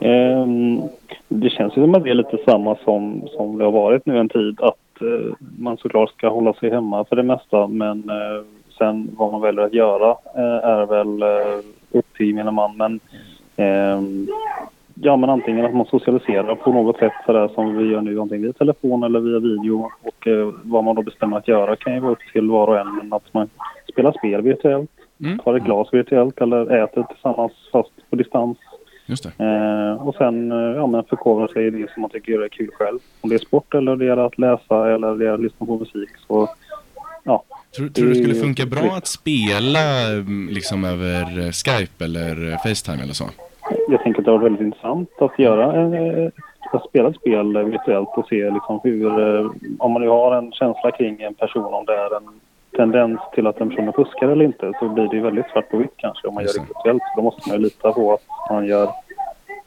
Ehm, 0.00 0.80
det 1.28 1.50
känns 1.50 1.76
ju 1.76 1.82
som 1.82 1.94
att 1.94 2.04
det 2.04 2.10
är 2.10 2.14
lite 2.14 2.38
samma 2.46 2.76
som, 2.84 3.28
som 3.36 3.58
det 3.58 3.64
har 3.64 3.72
varit 3.72 4.06
nu 4.06 4.18
en 4.18 4.28
tid. 4.28 4.60
Att 4.60 5.00
eh, 5.00 5.34
man 5.58 5.76
såklart 5.76 6.10
ska 6.10 6.28
hålla 6.28 6.52
sig 6.54 6.70
hemma 6.70 7.04
för 7.04 7.16
det 7.16 7.22
mesta. 7.22 7.66
Men 7.66 8.10
eh, 8.10 8.44
sen 8.78 9.10
vad 9.16 9.32
man 9.32 9.40
väljer 9.40 9.62
att 9.64 9.74
göra 9.74 10.10
eh, 10.36 10.68
är 10.68 10.86
väl 10.86 11.22
eh, 11.22 11.98
upp 11.98 12.06
till 12.16 12.26
gemene 12.26 12.50
man. 12.50 12.76
Men, 12.76 13.00
ehm, 13.62 14.28
ja, 14.94 15.16
men 15.16 15.30
antingen 15.30 15.64
att 15.64 15.74
man 15.74 15.86
socialiserar 15.86 16.54
på 16.54 16.72
något 16.72 16.98
sätt 16.98 17.12
sådär 17.26 17.48
som 17.54 17.76
vi 17.76 17.84
gör 17.84 18.00
nu. 18.00 18.20
Antingen 18.20 18.42
via 18.42 18.52
telefon 18.52 19.02
eller 19.02 19.20
via 19.20 19.38
video. 19.38 19.90
Och 20.02 20.26
eh, 20.26 20.54
vad 20.62 20.84
man 20.84 20.96
då 20.96 21.02
bestämmer 21.02 21.36
att 21.36 21.48
göra 21.48 21.76
kan 21.76 21.94
ju 21.94 22.00
vara 22.00 22.12
upp 22.12 22.32
till 22.32 22.50
var 22.50 22.66
och 22.66 22.78
en. 22.78 22.96
Men 22.96 23.12
att 23.12 23.34
man 23.34 23.50
spelar 23.92 24.12
spel 24.12 24.42
virtuellt, 24.42 24.90
Mm. 25.24 25.38
tar 25.38 25.54
ett 25.54 25.64
glas 25.64 25.88
virtuellt 25.92 26.40
eller 26.40 26.84
äter 26.84 27.02
tillsammans 27.02 27.52
fast 27.72 27.90
på 28.10 28.16
distans. 28.16 28.58
Just. 29.06 29.26
Eh, 29.26 29.92
och 30.08 30.14
sen 30.14 30.52
eh, 30.52 30.58
ja, 30.58 30.86
men 30.86 31.04
förkovra 31.04 31.48
sig 31.48 31.66
i 31.66 31.70
det 31.70 31.90
som 31.92 32.00
man 32.02 32.10
tycker 32.10 32.44
är 32.44 32.48
kul 32.48 32.70
själv. 32.72 32.98
Om 33.20 33.30
det 33.30 33.36
är 33.36 33.38
sport 33.38 33.74
eller 33.74 33.96
det 33.96 34.06
är 34.06 34.16
att 34.16 34.38
läsa 34.38 34.94
eller 34.94 35.14
det 35.14 35.26
är 35.28 35.32
att 35.32 35.40
lyssna 35.40 35.66
på 35.66 35.76
musik. 35.78 36.10
Så 36.26 36.48
ja, 37.24 37.42
Tror, 37.76 37.88
tror 37.88 38.06
du 38.06 38.12
det 38.12 38.18
skulle 38.20 38.34
funka 38.34 38.66
bra 38.66 38.82
att 38.96 39.06
spela 39.06 40.08
mm, 40.12 40.48
liksom 40.52 40.84
över 40.84 41.38
eh, 41.38 41.50
Skype 41.50 42.04
eller 42.04 42.52
eh, 42.52 42.58
Facetime 42.58 43.02
eller 43.02 43.14
så? 43.14 43.24
Jag 43.88 44.02
tänker 44.02 44.20
att 44.20 44.24
det 44.24 44.30
var 44.30 44.38
väldigt 44.38 44.60
intressant 44.60 45.10
att 45.18 45.38
göra 45.38 45.72
en, 45.72 45.94
eh, 45.94 46.30
att 46.72 46.84
spela 46.88 47.08
ett 47.08 47.16
spel 47.16 47.64
virtuellt 47.64 48.08
och 48.16 48.26
se 48.28 48.50
liksom 48.50 48.80
hur, 48.82 49.36
eh, 49.38 49.50
om 49.78 49.92
man 49.92 50.02
nu 50.02 50.08
har 50.08 50.36
en 50.36 50.52
känsla 50.52 50.90
kring 50.90 51.22
en 51.22 51.34
person, 51.34 51.74
om 51.74 51.84
det 51.84 51.92
är 51.94 52.16
en 52.16 52.40
tendens 52.76 53.20
till 53.34 53.46
att 53.46 53.58
den 53.58 53.68
personen 53.68 53.92
fuskar 53.92 54.28
eller 54.28 54.44
inte, 54.44 54.72
så 54.80 54.88
blir 54.88 55.08
det 55.08 55.16
ju 55.16 55.22
väldigt 55.22 55.46
svart 55.52 55.72
och 55.72 55.80
vitt 55.80 55.94
kanske 55.96 56.28
om 56.28 56.34
man 56.34 56.44
gör 56.44 56.52
det 56.52 56.60
virtuellt. 56.60 57.02
Då 57.16 57.22
måste 57.22 57.48
man 57.48 57.58
ju 57.58 57.62
lita 57.64 57.92
på 57.92 58.12
att 58.12 58.22
man 58.50 58.66
gör 58.66 58.88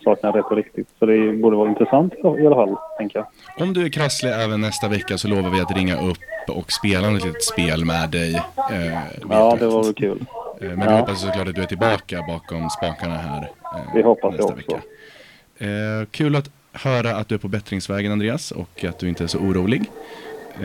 sakerna 0.04 0.38
rätt 0.38 0.46
och 0.46 0.56
riktigt. 0.56 0.88
Så 1.00 1.06
det 1.06 1.32
borde 1.32 1.58
vara 1.58 1.70
intressant 1.70 2.14
i 2.14 2.46
alla 2.46 2.56
fall, 2.56 2.76
tänker 2.98 3.20
jag. 3.20 3.28
Om 3.68 3.74
du 3.74 3.86
är 3.86 3.90
krasslig 3.90 4.32
även 4.32 4.62
nästa 4.62 4.88
vecka 4.88 5.18
så 5.18 5.28
lovar 5.28 5.50
vi 5.50 5.62
att 5.62 5.78
ringa 5.78 5.96
upp 5.96 6.58
och 6.58 6.72
spela 6.72 7.08
ett 7.08 7.14
litet 7.26 7.44
spel 7.44 7.86
med 7.86 8.10
dig. 8.10 8.36
Eh, 8.72 9.00
Ja, 9.30 9.56
det 9.60 9.68
var 9.68 9.94
kul. 9.94 10.26
Eh, 10.62 10.68
Men 10.68 10.80
vi 10.80 10.86
Ja. 10.86 11.00
hoppas 11.00 11.22
såklart 11.22 11.48
att 11.48 11.56
du 11.56 11.62
är 11.62 11.66
tillbaka 11.66 12.24
bakom 12.28 12.70
spakarna 12.70 13.18
här. 13.18 13.42
eh, 13.42 13.94
Det 13.96 14.04
hoppas 14.04 14.32
nästa 14.32 14.44
också. 14.46 14.56
vecka. 14.56 14.82
Eh, 15.58 16.06
kul 16.12 16.36
att 16.36 16.50
höra 16.74 17.16
att 17.16 17.28
du 17.28 17.36
är 17.36 17.40
på 17.40 17.48
bättringsvägen 17.48 18.12
Andreas 18.12 18.52
och 18.52 18.84
att 18.84 19.00
du 19.00 19.10
inte 19.10 19.24
är 19.24 19.28
så 19.28 19.40
orolig. 19.40 19.84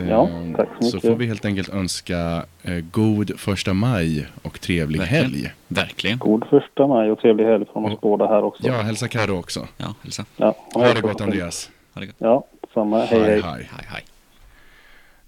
Ja, 0.09 0.29
tack 0.57 0.67
så 0.79 0.83
Så 0.89 0.95
mycket. 0.95 1.09
får 1.09 1.17
vi 1.17 1.25
helt 1.27 1.45
enkelt 1.45 1.69
önska 1.69 2.43
god 2.91 3.39
första 3.39 3.73
maj 3.73 4.27
och 4.41 4.61
trevlig 4.61 4.99
Verkligen. 4.99 5.23
helg. 5.23 5.51
Verkligen. 5.67 6.17
God 6.19 6.45
första 6.49 6.87
maj 6.87 7.11
och 7.11 7.19
trevlig 7.19 7.45
helg 7.45 7.65
från 7.73 7.85
oss 7.85 8.01
båda 8.01 8.27
här 8.27 8.43
också. 8.43 8.67
Ja, 8.67 8.73
hälsa 8.73 9.07
Carro 9.07 9.39
också. 9.39 9.67
Ja, 9.77 9.95
hälsa. 10.03 10.25
Ja, 10.37 10.55
Ha 10.73 10.93
det 10.93 11.01
gott 11.01 11.21
Andreas. 11.21 11.69
Ha 11.93 11.99
det 12.01 12.05
gott. 12.07 12.15
Ja, 12.19 12.43
samma. 12.73 12.99
Hej, 13.05 13.19
hej. 13.19 13.29
hej. 13.29 13.41
Hej, 13.43 13.85
hej. 13.87 14.03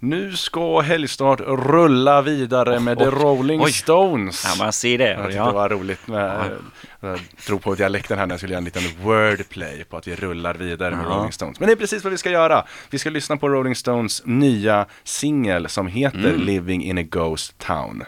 Nu 0.03 0.35
ska 0.35 0.79
Helgstart 0.81 1.39
rulla 1.47 2.21
vidare 2.21 2.79
med 2.79 2.97
The 2.97 3.03
oj. 3.05 3.11
Rolling 3.11 3.61
Oj. 3.61 3.71
Stones. 3.71 4.43
Ja, 4.45 4.63
man 4.63 4.73
ser 4.73 4.97
det. 4.97 5.09
Jag 5.09 5.23
tyckte 5.23 5.37
Ja. 5.37 5.45
det 5.45 5.51
var 5.51 5.69
roligt 5.69 6.07
med, 6.07 6.51
jag 6.99 7.19
drog 7.47 7.61
på 7.61 7.75
dialekten 7.75 8.19
här 8.19 8.25
när 8.25 8.33
jag 8.33 8.39
skulle 8.39 8.53
göra 8.53 8.57
en 8.57 8.65
liten 8.65 8.83
wordplay 9.03 9.83
på 9.83 9.97
att 9.97 10.07
vi 10.07 10.15
rullar 10.15 10.53
vidare 10.53 10.95
med 10.95 11.05
Ja. 11.09 11.15
Rolling 11.15 11.31
Stones. 11.31 11.59
Men 11.59 11.67
det 11.67 11.73
är 11.73 11.75
precis 11.75 12.03
vad 12.03 12.11
vi 12.11 12.17
ska 12.17 12.29
göra. 12.29 12.65
Vi 12.89 12.99
ska 12.99 13.09
lyssna 13.09 13.37
på 13.37 13.49
Rolling 13.49 13.75
Stones 13.75 14.21
nya 14.25 14.85
singel 15.03 15.69
som 15.69 15.87
heter 15.87 16.17
Mm. 16.29 16.41
Living 16.41 16.83
in 16.83 16.97
a 16.97 17.03
Ghost 17.03 17.57
Town. 17.57 18.03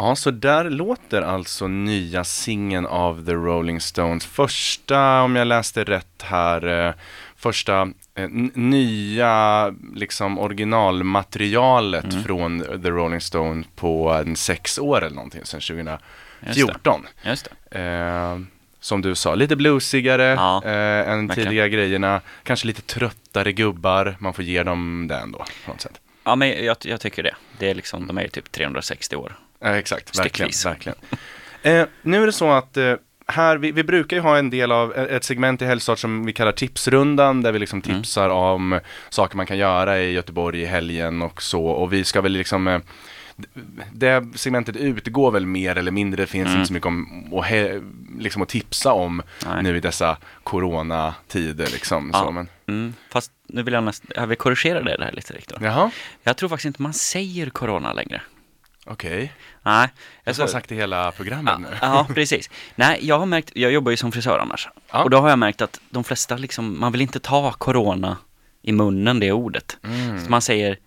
Ja, 0.00 0.16
så 0.16 0.30
där 0.30 0.70
låter 0.70 1.22
alltså 1.22 1.68
nya 1.68 2.24
singeln 2.24 2.86
av 2.86 3.24
The 3.26 3.32
Rolling 3.32 3.80
Stones. 3.80 4.26
Första, 4.26 5.22
om 5.22 5.36
jag 5.36 5.46
läste 5.46 5.84
rätt 5.84 6.22
här, 6.22 6.86
eh, 6.88 6.94
första 7.36 7.80
eh, 8.14 8.28
nya 8.54 9.74
liksom 9.94 10.38
originalmaterialet 10.38 12.04
Mm. 12.04 12.24
från 12.24 12.60
The 12.82 12.90
Rolling 12.90 13.20
Stones 13.20 13.66
på 13.76 14.10
en 14.10 14.36
sex 14.36 14.78
år 14.78 15.04
eller 15.04 15.16
någonting, 15.16 15.44
sedan 15.44 15.60
2014. 15.60 16.00
Just 16.46 16.84
det. 17.24 17.30
Just 17.30 17.48
det. 17.70 17.78
Eh, 17.80 18.38
som 18.80 19.02
du 19.02 19.14
sa, 19.14 19.34
lite 19.34 19.56
bluesigare 19.56 20.22
Ja, 20.24 20.62
eh, 20.64 21.08
än 21.10 21.26
verkligen. 21.26 21.48
tidiga 21.48 21.68
grejerna. 21.68 22.20
Kanske 22.42 22.66
lite 22.66 22.82
tröttare 22.82 23.52
gubbar, 23.52 24.16
man 24.18 24.34
får 24.34 24.44
ge 24.44 24.62
dem 24.62 25.06
det 25.08 25.16
ändå 25.16 25.38
på 25.64 25.70
något 25.72 25.80
sätt. 25.80 26.00
Ja, 26.24 26.36
men 26.36 26.64
jag, 26.64 26.76
jag 26.84 27.00
tycker 27.00 27.22
det. 27.22 27.34
Det 27.58 27.70
är 27.70 27.74
liksom, 27.74 28.06
de 28.06 28.18
är 28.18 28.22
ju 28.22 28.28
typ 28.28 28.52
360 28.52 29.16
år. 29.16 29.36
Ja, 29.60 29.68
exakt, 29.76 30.18
verkligen. 30.18 30.50
Verkligen. 30.64 30.98
Eh, 31.62 31.86
nu 32.02 32.22
är 32.22 32.26
det 32.26 32.32
så 32.32 32.50
att 32.50 32.76
eh, 32.76 32.94
här, 33.26 33.56
vi, 33.56 33.72
vi 33.72 33.84
brukar 33.84 34.16
ju 34.16 34.20
ha 34.22 34.38
en 34.38 34.50
del 34.50 34.72
av 34.72 34.94
eh, 34.94 35.16
ett 35.16 35.24
segment 35.24 35.62
i 35.62 35.64
Helgstart 35.64 35.98
som 35.98 36.24
vi 36.24 36.32
kallar 36.32 36.52
tipsrundan 36.52 37.42
där 37.42 37.52
vi 37.52 37.58
liksom 37.58 37.82
Mm. 37.84 37.96
tipsar 38.02 38.28
om 38.28 38.80
saker 39.10 39.36
man 39.36 39.46
kan 39.46 39.58
göra 39.58 40.00
i 40.00 40.12
Göteborg 40.12 40.60
i 40.62 40.66
helgen 40.66 41.22
och 41.22 41.42
så 41.42 41.64
och 41.66 41.92
vi 41.92 42.04
ska 42.04 42.20
väl 42.20 42.32
liksom 42.32 42.68
eh, 42.68 42.80
det 43.92 44.24
segmentet 44.34 44.76
utgår 44.76 45.30
väl 45.30 45.46
mer 45.46 45.76
eller 45.78 45.90
mindre, 45.92 46.22
det 46.22 46.26
finns 46.26 46.46
Mm. 46.46 46.58
inte 46.58 46.66
så 46.68 46.72
mycket 46.72 46.86
om 46.86 47.28
och 47.32 47.44
he, 47.44 47.80
liksom 48.18 48.42
att 48.42 48.48
tipsa 48.48 48.92
om 48.92 49.22
Nej. 49.46 49.62
nu 49.62 49.76
i 49.76 49.80
dessa 49.80 50.16
coronatider 50.44 51.66
liksom. 51.72 52.10
Ja. 52.12 52.18
Så, 52.24 52.30
men, 52.30 52.48
Mm. 52.66 52.94
Fast 53.10 53.32
nu 53.46 53.62
vill 53.62 53.74
jag 53.74 53.84
nästan, 53.84 54.10
jag 54.16 54.26
vill 54.26 54.36
korrigera 54.38 54.82
det 54.82 55.04
här 55.04 55.12
lite 55.12 55.32
Viktor. 55.32 55.90
Jag 56.22 56.36
tror 56.36 56.48
faktiskt 56.48 56.66
inte 56.66 56.82
man 56.82 56.92
säger 56.94 57.50
corona 57.50 57.92
längre. 57.92 58.22
Okej. 58.90 59.32
Nej. 59.62 59.88
Jag 60.24 60.34
har 60.34 60.46
sagt 60.46 60.68
det 60.68 60.74
hela 60.74 61.12
programmet 61.12 61.60
nu. 61.60 61.68
Ja, 61.80 62.06
precis. 62.14 62.50
Nej, 62.74 62.98
jag 63.02 63.18
har 63.18 63.26
märkt, 63.26 63.50
jag 63.54 63.72
jobbar 63.72 63.90
ju 63.90 63.96
som 63.96 64.12
frisör 64.12 64.38
annars. 64.38 64.68
Ja. 64.92 65.02
Och 65.04 65.10
då 65.10 65.18
har 65.18 65.28
jag 65.28 65.38
märkt 65.38 65.62
att 65.62 65.80
de 65.90 66.04
flesta 66.04 66.36
liksom, 66.36 66.80
man 66.80 66.92
vill 66.92 67.00
inte 67.00 67.20
ta 67.20 67.52
corona 67.52 68.16
i 68.62 68.72
munnen, 68.72 69.20
det 69.20 69.32
ordet. 69.32 69.76
Mm. 69.84 70.24
Så 70.24 70.30
man 70.30 70.42
säger 70.42 70.78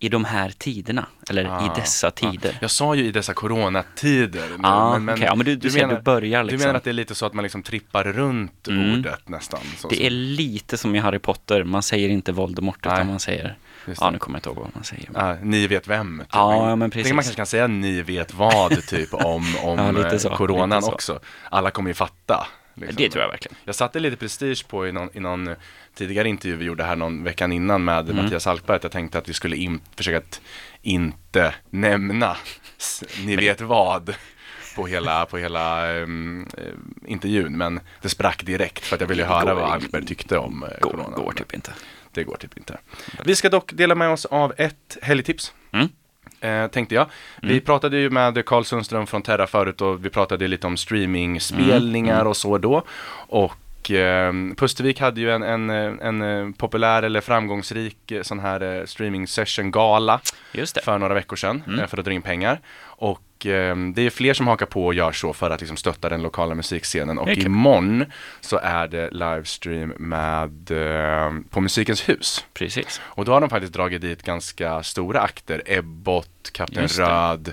i 0.00 0.08
de 0.08 0.24
här 0.24 0.50
tiderna, 0.58 1.06
eller 1.30 1.44
Ah, 1.44 1.66
i 1.66 1.80
dessa 1.80 2.10
tider. 2.10 2.58
Jag 2.60 2.70
sa 2.70 2.94
ju 2.94 3.04
i 3.04 3.10
dessa 3.12 3.34
coronatider. 3.34 4.48
nu. 4.48 5.24
Ja, 5.24 5.34
men 5.34 5.46
du- 5.46 5.56
du 5.56 5.70
ser, 5.70 5.86
du 5.88 6.00
börjar 6.02 6.44
Du 6.44 6.58
menar 6.58 6.74
att 6.74 6.84
det 6.84 6.90
är 6.90 6.94
lite 6.94 7.14
så 7.14 7.26
att 7.26 7.34
man 7.34 7.42
liksom 7.42 7.62
trippar 7.62 8.04
runt 8.04 8.68
Mm. 8.68 8.98
ordet 8.98 9.28
nästan? 9.28 9.60
Så, 9.78 9.88
Det 9.88 9.96
så. 9.96 10.02
är 10.02 10.10
lite 10.10 10.76
som 10.78 10.94
i 10.94 10.98
Harry 10.98 11.18
Potter, 11.18 11.64
man 11.64 11.82
säger 11.82 12.08
inte 12.08 12.32
Voldemort 12.32 12.78
Nej. 12.84 12.94
utan 12.94 13.06
man 13.06 13.20
säger, 13.20 13.56
ja 14.00 14.10
nu 14.10 14.18
kommer 14.18 14.36
jag 14.36 14.38
inte 14.38 14.48
ihåg 14.48 14.56
vad 14.58 14.70
man 14.74 14.84
säger. 14.84 15.10
Ja, 15.14 15.36
ni 15.42 15.66
vet 15.66 15.88
vem. 15.88 16.18
Typ. 16.18 16.28
Ja, 16.32 16.76
men 16.76 16.90
precis. 16.90 17.12
Man 17.12 17.22
kanske 17.24 17.36
kan 17.36 17.46
säga 17.46 17.66
ni 17.66 18.02
vet 18.02 18.34
vad 18.34 18.86
typ 18.86 19.14
om, 19.14 19.44
om 19.62 19.78
Ja, 20.02 20.12
eh, 20.12 20.18
så, 20.18 20.30
coronan 20.30 20.84
också. 20.84 21.20
Alla 21.50 21.70
kommer 21.70 21.90
ju 21.90 21.94
fatta. 21.94 22.46
Liksom. 22.86 23.04
Det 23.04 23.10
tror 23.10 23.22
jag 23.22 23.30
verkligen. 23.30 23.56
Jag 23.64 23.74
satte 23.74 24.00
lite 24.00 24.16
prestige 24.16 24.68
på 24.68 24.86
i 24.86 24.92
någon, 24.92 25.08
i 25.12 25.20
någon 25.20 25.54
tidigare 25.94 26.28
intervju 26.28 26.56
vi 26.56 26.64
gjorde 26.64 26.84
här 26.84 26.96
någon 26.96 27.24
veckan 27.24 27.52
innan 27.52 27.84
med 27.84 28.10
Mm. 28.10 28.24
Mattias 28.24 28.46
Alkberg 28.46 28.76
att 28.76 28.82
jag 28.82 28.92
tänkte 28.92 29.18
att 29.18 29.28
vi 29.28 29.32
skulle 29.32 29.56
in, 29.56 29.80
försöka 29.96 30.18
att 30.18 30.40
inte 30.82 31.54
nämna 31.70 32.36
ni 33.24 33.36
vet 33.36 33.60
vad 33.60 34.14
på 34.76 34.86
hela, 34.86 35.26
på 35.26 35.38
hela 35.38 35.92
um, 35.92 36.48
intervjun 37.06 37.56
men 37.56 37.80
det 38.02 38.08
sprack 38.08 38.42
direkt 38.42 38.84
för 38.84 38.94
att 38.94 39.00
jag 39.00 39.08
ville 39.08 39.24
höra 39.24 39.54
vad 39.54 39.70
Alkberg 39.70 40.06
tyckte 40.06 40.38
om 40.38 40.62
eh, 40.62 40.68
Går, 40.80 40.90
corona. 40.90 41.16
går 41.16 41.32
typ 41.32 41.54
inte. 41.54 41.72
Det 42.12 42.24
går 42.24 42.36
typ 42.36 42.58
inte. 42.58 42.78
Vi 43.24 43.36
ska 43.36 43.48
dock 43.48 43.72
dela 43.72 43.94
med 43.94 44.08
oss 44.10 44.24
av 44.24 44.52
ett 44.56 44.96
helgtips. 45.02 45.52
Mm. 45.72 45.88
Eh, 46.40 46.66
tänkte 46.66 46.94
jag. 46.94 47.06
Vi 47.42 47.48
Mm. 47.52 47.60
pratade 47.64 47.98
ju 47.98 48.10
med 48.10 48.44
Carl 48.46 48.64
Sundström 48.64 49.06
från 49.06 49.22
Terra 49.22 49.46
förut 49.46 49.80
och 49.80 50.04
vi 50.04 50.10
pratade 50.10 50.48
lite 50.48 50.66
om 50.66 50.76
streamingspelningar 50.76 52.12
Mm, 52.14 52.20
mm. 52.20 52.26
och 52.26 52.36
så 52.36 52.58
då. 52.58 52.82
Och 53.28 53.90
eh, 53.90 54.32
Pustervik 54.56 55.00
hade 55.00 55.20
ju 55.20 55.30
en, 55.30 55.42
en, 55.42 55.70
en, 56.00 56.22
eh, 56.22 56.50
populär 56.58 57.02
eller 57.02 57.20
framgångsrik 57.20 58.10
eh, 58.10 58.22
sån 58.22 58.38
här 58.38 58.78
eh, 58.78 58.84
streaming 58.84 59.26
session 59.26 59.70
gala 59.70 60.20
för 60.84 60.98
några 60.98 61.14
veckor 61.14 61.36
sedan 61.36 61.62
Mm. 61.66 61.88
för 61.88 61.98
att 61.98 62.04
dra 62.04 62.12
in 62.12 62.22
pengar. 62.22 62.60
Och 63.00 63.46
eh, 63.46 63.76
det 63.76 64.02
är 64.02 64.10
fler 64.10 64.34
som 64.34 64.46
hakar 64.46 64.66
på 64.66 64.86
och 64.86 64.94
gör 64.94 65.12
så 65.12 65.32
för 65.32 65.50
att 65.50 65.60
liksom 65.60 65.76
stötta 65.76 66.08
den 66.08 66.22
lokala 66.22 66.54
musikscenen. 66.54 67.18
Och 67.18 67.28
imorgon 67.28 68.04
så 68.40 68.58
är 68.62 68.88
det 68.88 69.10
livestream 69.10 69.88
med 69.88 70.70
eh, 70.70 71.32
på 71.50 71.60
Musikens 71.60 72.08
hus. 72.08 72.44
Precis. 72.54 73.00
Och 73.04 73.24
då 73.24 73.32
har 73.32 73.40
de 73.40 73.50
faktiskt 73.50 73.72
dragit 73.72 74.02
dit 74.02 74.22
ganska 74.22 74.82
stora 74.82 75.20
akter. 75.20 75.62
Ebbot, 75.66 76.50
Kapten. 76.52 76.88
Röd, 76.88 77.52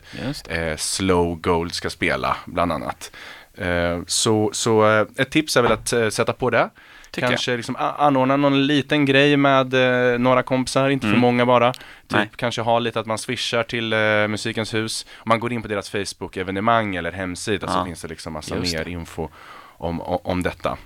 eh, 0.50 0.76
Slow 0.78 1.36
Gold 1.42 1.74
ska 1.74 1.90
spela 1.90 2.38
bland 2.46 2.72
annat. 2.72 3.12
Eh, 3.58 4.00
så 4.08 4.50
så 4.54 4.90
eh, 4.92 5.08
ett 5.18 5.32
tips 5.32 5.58
är 5.58 5.62
väl 5.62 5.72
att 5.72 5.94
eh, 5.94 6.10
sätta 6.10 6.34
på 6.34 6.50
det. 6.50 6.70
Tycker 7.16 7.28
kanske 7.28 7.58
liksom 7.58 7.76
a- 7.80 7.96
anordna 7.98 8.38
någon 8.38 8.68
liten 8.68 9.06
grej 9.06 9.38
med 9.38 9.74
eh, 10.14 10.20
några 10.20 10.44
kompisar, 10.44 10.90
inte 10.90 11.02
för 11.08 11.10
Mm. 11.10 11.20
många 11.22 11.46
bara. 11.46 11.74
Typ 11.74 11.82
Nej. 12.12 12.30
kanske 12.36 12.62
ha 12.62 12.80
lite 12.80 13.00
att 13.00 13.06
man 13.06 13.18
swishar 13.18 13.64
till 13.64 13.94
eh, 13.94 14.00
Musikens 14.28 14.74
hus. 14.74 15.06
Om 15.18 15.30
man 15.30 15.40
går 15.40 15.54
in 15.54 15.62
på 15.62 15.68
deras 15.68 15.90
Facebook-evenemang 15.92 16.96
eller 16.96 17.12
hemsida 17.12 17.68
så 17.68 17.78
Ja. 17.78 17.86
finns 17.86 18.02
det 18.02 18.08
liksom 18.08 18.34
massa 18.34 18.56
Just 18.56 18.74
mer 18.74 18.84
det. 18.86 18.92
info 18.92 19.30
om, 19.78 20.02
om, 20.02 20.20
om 20.24 20.44
detta. 20.44 20.78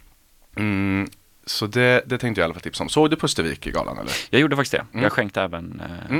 Mm, 0.58 1.10
så 1.46 1.68
det, 1.68 2.04
det 2.06 2.18
tänkte 2.18 2.42
jag 2.42 2.44
i 2.44 2.46
alla 2.46 2.54
fall 2.54 2.62
tipsa 2.64 2.84
om. 2.84 2.90
Såg 2.90 3.10
du 3.10 3.16
Pustervik 3.16 3.68
i 3.68 3.72
galan 3.72 3.98
eller? 3.98 4.12
Jag 4.30 4.42
gjorde 4.42 4.56
faktiskt 4.56 4.72
det. 4.72 4.86
Mm. 4.94 5.04
Jag 5.04 5.12
skänkte 5.12 5.42
även 5.42 5.82
eh, 6.10 6.20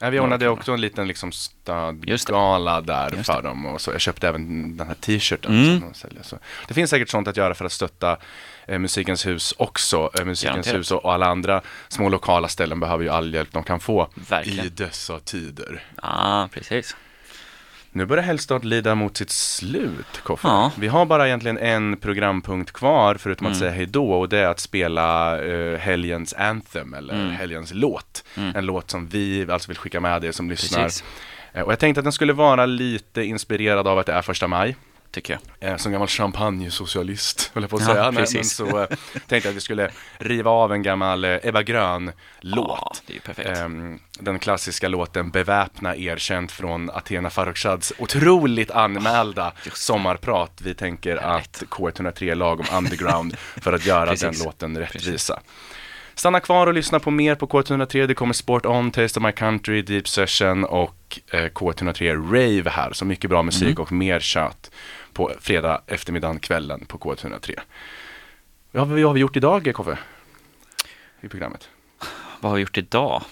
Nej, 0.00 0.10
vi 0.10 0.20
ordnade 0.20 0.48
också 0.48 0.72
en 0.72 0.80
liten 0.80 1.08
liksom 1.08 1.32
stadgala 1.32 2.80
där 2.80 3.10
för 3.22 3.42
dem 3.42 3.66
och 3.66 3.80
så. 3.80 3.90
Jag 3.92 4.00
köpte 4.00 4.28
även 4.28 4.76
den 4.76 4.86
här 4.86 4.94
t-shirten 4.94 5.52
Mm. 5.52 5.80
som 5.80 5.88
de 5.92 5.94
säljer. 5.98 6.22
Så 6.22 6.38
det 6.68 6.74
finns 6.74 6.90
säkert 6.90 7.08
sånt 7.08 7.28
att 7.28 7.36
göra 7.36 7.54
för 7.54 7.64
att 7.64 7.72
stötta 7.72 8.16
eh, 8.66 8.78
Musikens 8.78 9.26
hus 9.26 9.54
också. 9.58 10.10
Eh, 10.18 10.24
Musikens 10.24 10.42
Garanterat. 10.42 10.78
hus 10.78 10.90
och, 10.90 11.12
alla 11.14 11.26
andra 11.26 11.62
små 11.88 12.08
lokala 12.08 12.48
ställen 12.48 12.80
behöver 12.80 13.04
ju 13.04 13.10
all 13.10 13.34
hjälp 13.34 13.52
de 13.52 13.62
kan 13.64 13.80
få 13.80 14.08
Verkligen. 14.14 14.66
i 14.66 14.68
dessa 14.68 15.18
tider. 15.20 15.84
Ja, 16.02 16.48
precis. 16.52 16.96
Nu 17.96 18.06
börjar 18.06 18.24
Helgstart 18.24 18.64
lida 18.64 18.94
mot 18.94 19.16
sitt 19.16 19.30
slut, 19.30 20.20
Koffe. 20.22 20.48
Ja. 20.48 20.72
Vi 20.78 20.88
har 20.88 21.06
bara 21.06 21.26
egentligen 21.26 21.58
en 21.58 21.96
programpunkt 21.96 22.72
kvar 22.72 23.14
förutom 23.14 23.46
att 23.46 23.50
Mm. 23.52 23.60
säga 23.60 23.70
hej 23.72 23.86
då 23.86 24.12
och 24.12 24.28
det 24.28 24.38
är 24.38 24.46
att 24.46 24.60
spela 24.60 25.38
eh, 25.44 25.78
helgens 25.78 26.34
anthem 26.34 26.94
eller 26.94 27.14
Mm. 27.14 27.30
helgens 27.30 27.74
låt. 27.74 28.24
Mm. 28.36 28.56
En 28.56 28.66
låt 28.66 28.90
som 28.90 29.06
vi 29.06 29.46
alltså 29.50 29.68
vill 29.68 29.76
skicka 29.78 30.00
med 30.00 30.24
er 30.24 30.32
som 30.32 30.50
lyssnar. 30.50 30.82
Precis, 30.82 31.04
Eh, 31.52 31.62
Och 31.62 31.72
jag 31.72 31.78
tänkte 31.78 32.00
att 32.00 32.04
den 32.04 32.12
skulle 32.12 32.32
vara 32.32 32.66
lite 32.66 33.22
inspirerad 33.22 33.88
av 33.88 33.98
att 33.98 34.06
det 34.06 34.12
är 34.12 34.22
första 34.22 34.48
maj. 34.48 34.76
Tycker 35.16 35.38
jag. 35.60 35.70
Eh, 35.70 35.76
som 35.76 35.92
gammal 35.92 36.08
champagne-socialist, 36.08 37.50
höll 37.54 37.62
jag 37.62 37.70
på 37.70 37.76
att 37.76 37.82
Ja, 37.82 37.88
säga. 37.88 38.02
Nej, 38.02 38.12
men 38.12 38.22
precis. 38.22 38.52
så 38.56 38.80
eh, 38.80 38.86
tänkte 39.12 39.36
jag 39.36 39.46
att 39.46 39.56
vi 39.56 39.60
skulle 39.60 39.90
riva 40.18 40.50
av 40.50 40.72
en 40.72 40.82
gammal 40.82 41.24
eh, 41.24 41.38
Ebba 41.42 41.62
Grön-låt. 41.62 42.68
Ja, 42.68 42.92
det 43.06 43.12
är 43.12 43.14
ju 43.14 43.20
perfekt. 43.20 43.48
Ehm, 43.48 43.98
den 44.20 44.38
klassiska 44.38 44.88
låten 44.88 45.30
Beväpna 45.30 45.96
erkänt 45.96 46.52
från 46.52 46.90
Athena 46.90 47.30
Farrokhzads 47.30 47.92
otroligt 47.98 48.70
anmälda 48.70 49.52
sommarprat. 49.72 50.60
Vi 50.64 50.74
tänker 50.74 51.16
Härligt. 51.16 51.62
att 51.62 51.68
K103 51.68 52.30
är 52.30 52.34
lagom 52.34 52.66
underground 52.72 53.36
för 53.38 53.72
att 53.72 53.86
göra 53.86 54.04
den 54.06 54.16
Precis. 54.16 54.44
låten 54.44 54.78
rättvisa. 54.78 55.40
Stanna 56.18 56.40
kvar 56.40 56.66
och 56.66 56.74
lyssna 56.74 57.00
på 57.00 57.10
mer 57.10 57.34
på 57.34 57.46
K103. 57.46 58.06
Det 58.06 58.14
kommer 58.14 58.34
Sport 58.34 58.66
On, 58.66 58.90
Taste 58.90 59.20
of 59.20 59.24
My 59.24 59.32
Country, 59.32 59.82
Deep 59.82 60.08
Session 60.08 60.64
och 60.64 61.20
eh, 61.32 61.38
K103 61.44 62.14
Rave 62.32 62.70
här. 62.70 62.92
Så 62.92 63.04
mycket 63.04 63.30
bra 63.30 63.42
musik 63.42 63.62
Mm. 63.68 63.82
och 63.82 63.92
mer 63.92 64.20
kött 64.20 64.70
på 65.12 65.32
fredag 65.40 65.82
eftermiddagen, 65.86 66.38
kvällen 66.38 66.84
på 66.86 66.98
K103. 66.98 67.58
Vad 68.72 68.88
har 68.88 68.94
vi, 68.94 69.02
vad 69.02 69.08
har 69.10 69.14
vi 69.14 69.20
gjort 69.20 69.36
idag, 69.36 69.72
Koffe? 69.74 69.98
I 71.20 71.28
programmet? 71.28 71.68
Vad 72.40 72.50
har 72.50 72.56
vi 72.56 72.62
gjort 72.62 72.78
idag? 72.78 73.22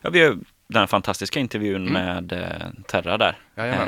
Ja, 0.00 0.10
vi, 0.10 0.24
har, 0.24 0.38
den 0.68 0.88
fantastiska 0.88 1.40
intervjun 1.40 1.88
Mm. 1.88 1.92
med 1.92 2.32
eh, 2.32 2.82
Terra 2.86 3.18
där. 3.18 3.38
Eh, 3.54 3.82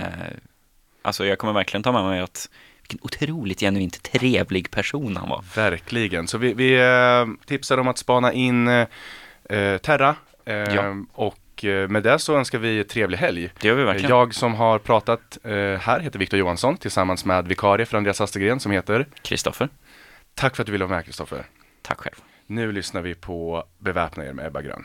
alltså 1.03 1.27
jag 1.27 1.39
kommer 1.39 1.53
verkligen 1.53 1.83
ta 1.83 1.93
med 1.93 2.05
mig 2.05 2.21
att 2.21 2.49
vilken 2.89 2.99
otroligt 3.03 3.61
genuint 3.61 4.03
trevlig 4.03 4.71
person 4.71 5.17
han 5.17 5.29
var. 5.29 5.45
Verkligen. 5.57 6.29
Så 6.29 6.39
vi, 6.39 6.55
vi 6.55 6.75
eh, 6.81 7.47
tipsar 7.47 7.79
om 7.79 7.89
att 7.89 7.99
spana 7.99 8.33
in 8.33 8.69
eh, 8.69 8.87
Terra. 9.83 10.17
Eh, 10.45 10.55
Ja. 10.55 10.97
Och 11.13 11.65
eh, 11.65 11.89
med 11.89 12.03
det 12.03 12.19
så 12.19 12.37
önskar 12.37 12.59
vi 12.59 12.85
trevlig 12.85 13.19
helg. 13.19 13.51
Det 13.61 13.69
gör 13.69 13.75
vi 13.75 13.85
verkligen. 13.85 14.11
Jag 14.11 14.35
som 14.35 14.55
har 14.55 14.79
pratat 14.79 15.39
eh, 15.45 15.53
här 15.81 16.01
heter 16.01 16.19
Viktor 16.19 16.39
Johansson 16.39 16.77
tillsammans 16.77 17.25
med 17.25 17.49
vikarie 17.49 17.87
för 17.87 17.97
Andreas 17.97 18.21
Astegren 18.21 18.61
som 18.61 18.73
heter 18.73 19.07
Kristoffer, 19.23 19.69
Tack 20.35 20.57
för 20.57 20.63
att 20.63 20.67
du 20.67 20.73
ville 20.73 20.85
vara 20.85 20.97
med 20.97 21.05
Kristoffer. 21.05 21.45
tack 21.83 22.01
själv. 22.01 22.15
Nu 22.47 22.73
lyssnar 22.73 23.03
vi 23.03 23.15
på 23.15 23.65
Beväpna 23.79 24.25
er 24.25 24.33
med 24.33 24.47
Ebba 24.47 24.63
Grön. 24.63 24.85